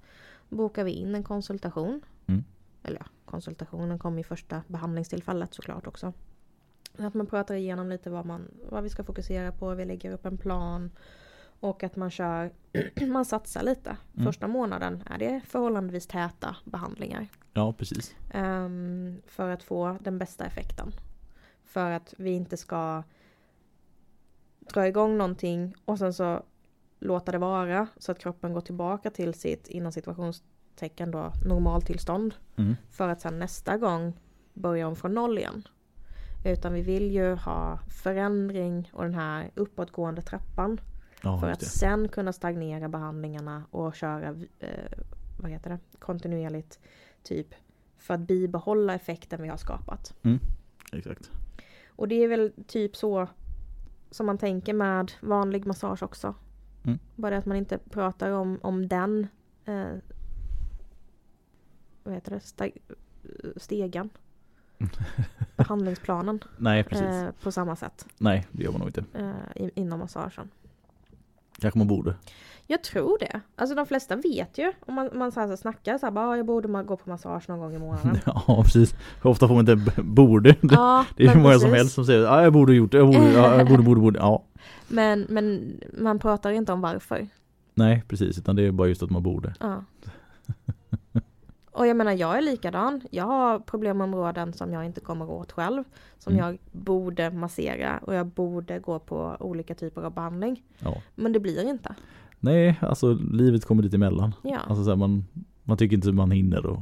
Bokar 0.49 0.83
vi 0.83 0.91
in 0.91 1.15
en 1.15 1.23
konsultation. 1.23 2.01
Mm. 2.27 2.43
Eller 2.83 2.99
ja, 2.99 3.05
konsultationen 3.31 3.99
kommer 3.99 4.19
i 4.19 4.23
första 4.23 4.63
behandlingstillfället 4.67 5.53
såklart 5.53 5.87
också. 5.87 6.13
Att 6.97 7.13
man 7.13 7.27
pratar 7.27 7.55
igenom 7.55 7.89
lite 7.89 8.09
vad, 8.09 8.25
man, 8.25 8.47
vad 8.69 8.83
vi 8.83 8.89
ska 8.89 9.03
fokusera 9.03 9.51
på. 9.51 9.75
Vi 9.75 9.85
lägger 9.85 10.11
upp 10.11 10.25
en 10.25 10.37
plan. 10.37 10.91
Och 11.59 11.83
att 11.83 11.95
man 11.95 12.11
kör, 12.11 12.51
man 13.07 13.25
satsar 13.25 13.63
lite. 13.63 13.97
Mm. 14.13 14.25
Första 14.25 14.47
månaden 14.47 15.03
är 15.05 15.17
det 15.17 15.41
förhållandevis 15.47 16.07
täta 16.07 16.55
behandlingar. 16.65 17.27
Ja, 17.53 17.73
precis. 17.73 18.15
Ehm, 18.33 19.21
för 19.27 19.49
att 19.49 19.63
få 19.63 19.97
den 20.01 20.17
bästa 20.17 20.45
effekten. 20.45 20.93
För 21.63 21.91
att 21.91 22.13
vi 22.17 22.31
inte 22.31 22.57
ska 22.57 23.03
dra 24.73 24.87
igång 24.87 25.17
någonting 25.17 25.75
och 25.85 25.97
sen 25.97 26.13
så 26.13 26.43
låta 26.99 27.31
det 27.31 27.37
vara 27.37 27.87
så 27.97 28.11
att 28.11 28.19
kroppen 28.19 28.53
går 28.53 28.61
tillbaka 28.61 29.09
till 29.09 29.33
sitt 29.33 29.67
inom 29.67 29.91
situationstecken 30.71 31.11
då 31.11 31.31
normaltillstånd. 31.45 32.35
Mm. 32.57 32.75
För 32.89 33.09
att 33.09 33.21
sen 33.21 33.39
nästa 33.39 33.77
gång 33.77 34.13
börja 34.53 34.87
om 34.87 34.95
från 34.95 35.13
noll 35.13 35.37
igen. 35.37 35.67
Utan 36.45 36.73
vi 36.73 36.81
vill 36.81 37.11
ju 37.11 37.35
ha 37.35 37.79
förändring 38.03 38.89
och 38.93 39.03
den 39.03 39.13
här 39.13 39.51
uppåtgående 39.55 40.21
trappan. 40.21 40.79
Ja, 41.23 41.39
för 41.39 41.51
att 41.51 41.63
sen 41.63 42.07
kunna 42.07 42.33
stagnera 42.33 42.89
behandlingarna 42.89 43.63
och 43.71 43.95
köra 43.95 44.29
eh, 44.59 44.91
vad 45.39 45.51
heter 45.51 45.69
det? 45.69 45.79
kontinuerligt. 45.99 46.79
Typ 47.23 47.55
för 47.97 48.13
att 48.13 48.27
bibehålla 48.27 48.95
effekten 48.95 49.41
vi 49.41 49.49
har 49.49 49.57
skapat. 49.57 50.13
Exakt. 50.93 51.31
Och 51.97 52.07
det 52.07 52.23
är 52.23 52.27
väl 52.27 52.51
typ 52.67 52.95
så 52.95 53.27
som 54.11 54.25
man 54.25 54.37
tänker 54.37 54.73
med 54.73 55.11
vanlig 55.21 55.65
massage 55.65 56.03
också. 56.03 56.35
Mm. 56.85 56.99
Bara 57.15 57.37
att 57.37 57.45
man 57.45 57.57
inte 57.57 57.77
pratar 57.77 58.31
om, 58.31 58.59
om 58.63 58.87
den 58.87 59.27
eh, 59.65 59.95
vad 62.03 62.13
heter 62.13 62.31
det? 62.31 62.39
Steg, 62.39 62.77
stegen. 63.57 64.09
Behandlingsplanen 65.57 66.39
Nej, 66.57 66.83
precis. 66.83 67.05
eh, 67.05 67.29
på 67.43 67.51
samma 67.51 67.75
sätt 67.75 68.05
Nej, 68.17 68.47
det 68.51 68.63
gör 68.63 68.71
man 68.71 68.79
nog 68.79 68.89
inte. 68.89 69.03
eh, 69.55 69.69
inom 69.75 69.99
massagen. 69.99 70.49
Kanske 71.59 71.77
man 71.77 71.87
borde. 71.87 72.15
Jag 72.67 72.83
tror 72.83 73.17
det. 73.19 73.41
Alltså 73.55 73.75
de 73.75 73.85
flesta 73.85 74.15
vet 74.15 74.57
ju. 74.57 74.73
Om 74.85 74.93
man, 74.95 75.09
man 75.13 75.31
så 75.31 75.39
här, 75.39 75.47
så 75.47 75.57
snackar 75.57 75.97
så 75.97 76.05
här, 76.05 76.11
bara, 76.11 76.27
"Ah, 76.29 76.37
jag 76.37 76.45
borde 76.45 76.67
ma- 76.67 76.83
gå 76.83 76.97
på 76.97 77.09
massage 77.09 77.49
någon 77.49 77.59
gång 77.59 77.73
i 77.75 77.77
månaden. 77.79 78.17
Ja, 78.25 78.61
precis. 78.63 78.95
Hur 79.23 79.29
ofta 79.29 79.47
får 79.47 79.55
man 79.55 79.69
inte 79.69 80.01
borde? 80.01 80.51
Det, 80.51 80.57
ja, 80.75 81.05
det 81.17 81.23
är 81.25 81.29
hur 81.29 81.41
många 81.41 81.53
som 81.53 81.61
precis. 81.61 81.77
helst 81.77 81.95
som 81.95 82.05
säger 82.05 82.23
ja, 82.23 82.43
jag 82.43 82.53
borde 82.53 82.73
gjort 82.73 82.91
det. 82.91 82.97
Jag 82.97 83.07
borde, 83.07 83.31
ja, 83.31 83.57
jag 83.57 83.67
borde, 83.67 83.83
borde, 83.83 84.01
borde. 84.01 84.19
Ja. 84.19 84.43
Men, 84.87 85.25
men 85.29 85.73
man 85.99 86.19
pratar 86.19 86.51
inte 86.51 86.73
om 86.73 86.81
varför. 86.81 87.27
Nej, 87.73 88.03
precis. 88.07 88.37
Utan 88.37 88.55
det 88.55 88.63
är 88.63 88.71
bara 88.71 88.87
just 88.87 89.03
att 89.03 89.09
man 89.09 89.23
borde. 89.23 89.53
Ja. 89.59 89.83
Och 91.71 91.87
jag 91.87 91.97
menar 91.97 92.11
jag 92.11 92.37
är 92.37 92.41
likadan. 92.41 93.01
Jag 93.11 93.23
har 93.23 93.59
problemområden 93.59 94.53
som 94.53 94.73
jag 94.73 94.85
inte 94.85 95.01
kommer 95.01 95.29
åt 95.29 95.51
själv. 95.51 95.83
Som 96.19 96.33
Mm. 96.33 96.45
jag 96.45 96.57
borde 96.71 97.31
massera 97.31 97.97
och 97.97 98.15
jag 98.15 98.25
borde 98.27 98.79
gå 98.79 98.99
på 98.99 99.37
olika 99.39 99.75
typer 99.75 100.01
av 100.01 100.13
behandling. 100.13 100.63
Ja. 100.79 101.01
Men 101.15 101.33
det 101.33 101.39
blir 101.39 101.69
inte. 101.69 101.95
Nej, 102.39 102.79
alltså 102.81 103.13
livet 103.31 103.65
kommer 103.65 103.83
lite 103.83 103.95
emellan. 103.95 104.35
Ja. 104.43 104.57
Alltså 104.67 104.83
så 104.83 104.89
här, 104.89 104.97
man, 104.97 105.25
man 105.63 105.77
tycker 105.77 105.95
inte 105.95 106.11
man 106.11 106.31
hinner 106.31 106.65
och, 106.65 106.79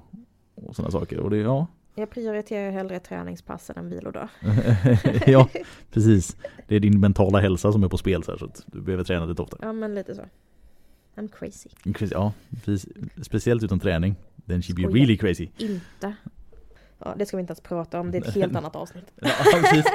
och 0.55 0.75
sådana 0.75 0.91
saker. 0.91 1.19
Och 1.19 1.29
det, 1.29 1.37
ja. 1.37 1.67
Jag 1.95 2.09
prioriterar 2.09 2.71
hellre 2.71 2.99
träningspassen 2.99 3.77
än 3.77 3.89
vilodag. 3.89 4.29
ja, 5.27 5.47
precis. 5.91 6.37
Det 6.67 6.75
är 6.75 6.79
din 6.79 6.99
mentala 6.99 7.39
hälsa 7.39 7.71
som 7.71 7.83
är 7.83 7.87
på 7.87 7.97
spel 7.97 8.23
så, 8.23 8.31
här, 8.31 8.37
så 8.37 8.45
att 8.45 8.63
du 8.65 8.81
behöver 8.81 9.03
träna 9.03 9.25
lite 9.25 9.41
ofta. 9.41 9.57
Ja 9.61 9.73
men 9.73 9.95
lite 9.95 10.15
så. 10.15 10.21
I'm 11.15 11.27
crazy. 11.27 11.69
Ja, 12.11 12.33
precis. 12.65 12.87
Speciellt 13.21 13.63
utan 13.63 13.79
träning. 13.79 14.15
Then 14.49 14.61
she 14.61 14.73
be 14.73 14.81
Skojar. 14.81 14.93
really 14.97 15.17
crazy. 15.17 15.49
Inte. 15.57 16.13
Ja, 16.99 17.13
det 17.17 17.25
ska 17.25 17.37
vi 17.37 17.41
inte 17.41 17.51
ens 17.51 17.61
prata 17.61 17.99
om. 17.99 18.11
Det 18.11 18.17
är 18.17 18.27
ett 18.27 18.35
helt 18.35 18.55
annat 18.55 18.75
avsnitt. 18.75 19.11
Ja, 19.15 19.29
precis. 19.53 19.85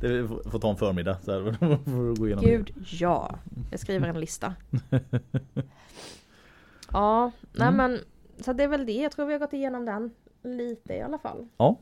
Det 0.00 0.28
får 0.28 0.58
ta 0.58 0.70
en 0.70 0.76
förmiddag. 0.76 1.18
Så 1.24 1.32
här, 1.32 1.52
för 1.84 2.12
att 2.12 2.18
gå 2.18 2.26
igenom 2.26 2.44
Gud, 2.44 2.74
ja. 2.90 3.38
Jag 3.70 3.80
skriver 3.80 4.08
en 4.08 4.20
lista. 4.20 4.54
Ja, 6.92 7.30
nej 7.52 7.68
Mm. 7.68 7.76
men 7.76 8.00
så 8.44 8.52
det 8.52 8.64
är 8.64 8.68
väl 8.68 8.86
det. 8.86 8.92
Jag 8.92 9.12
tror 9.12 9.26
vi 9.26 9.32
har 9.32 9.40
gått 9.40 9.52
igenom 9.52 9.84
den 9.84 10.10
lite 10.42 10.94
i 10.94 11.00
alla 11.02 11.18
fall. 11.18 11.48
Ja. 11.56 11.78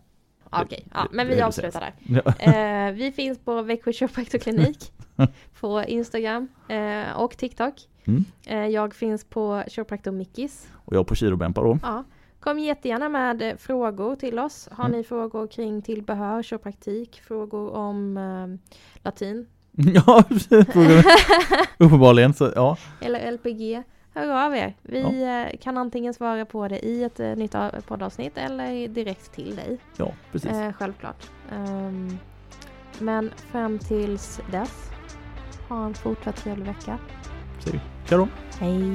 Okej, 0.51 0.86
ja, 0.94 1.01
det- 1.03 1.16
men 1.16 1.28
vi 1.28 1.40
avslutar 1.40 1.80
där. 1.80 2.22
Ja. 2.24 2.53
Eh, 2.53 2.92
vi 2.92 3.12
finns 3.12 3.38
på 3.38 3.62
Växjö 3.62 3.92
Kiropraktorklinik 3.92 4.92
på 5.61 5.82
Instagram 5.86 6.49
eh, 6.68 7.16
och 7.20 7.36
TikTok. 7.36 7.74
Mm. 8.05 8.24
Eh, 8.47 8.66
jag 8.66 8.94
finns 8.94 9.24
på 9.24 9.62
Kiropraktor 9.68 10.11
Mickis. 10.12 10.68
Och 10.84 10.97
jag 10.97 11.07
på 11.07 11.14
Kirobempa 11.14 11.61
då. 11.62 11.78
Ja. 11.82 12.05
Kom 12.40 12.59
jättegärna 12.59 13.09
med 13.09 13.57
frågor 13.59 14.16
till 14.16 14.38
oss. 14.38 14.68
Har 14.72 14.84
Mm. 14.84 14.97
ni 14.99 15.05
frågor 15.05 15.47
kring 15.47 15.82
tillbehör, 15.82 16.42
kiropraktik, 16.42 17.20
frågor 17.28 17.70
om 17.70 18.16
eh, 18.16 18.74
latin 19.05 19.47
Ja. 19.76 20.24
Uppenbarligen 21.78 22.34
så 22.34 22.53
ja. 22.57 22.76
eller 23.01 23.32
LPG? 23.32 23.82
Hör 24.16 24.46
av 24.46 24.56
er. 24.56 24.74
Vi 24.82 25.22
eh, 25.52 25.58
kan 25.60 25.78
antingen 25.78 26.14
svara 26.14 26.44
på 26.44 26.68
det 26.68 26.86
i 26.86 27.04
ett 27.04 27.20
eh, 27.20 27.36
nytt 27.36 27.54
av- 27.54 27.70
poddavsnitt 27.86 28.38
eller 28.38 28.88
direkt 28.88 29.32
till 29.32 29.56
dig. 29.56 29.78
Ja, 29.96 30.12
precis. 30.32 30.50
Eh, 30.50 30.72
självklart. 30.72 31.30
Ehm, 31.52 32.18
men 32.98 33.30
fram 33.36 33.78
tills 33.78 34.40
dess, 34.52 34.90
ha 35.68 35.84
en 35.86 35.94
fortsatt 35.94 36.36
trevlig 36.36 36.66
vecka. 36.66 36.98
Säger 37.64 37.72
vi. 37.78 38.08
Tja 38.08 38.16
då. 38.16 38.28
Hej! 38.60 38.94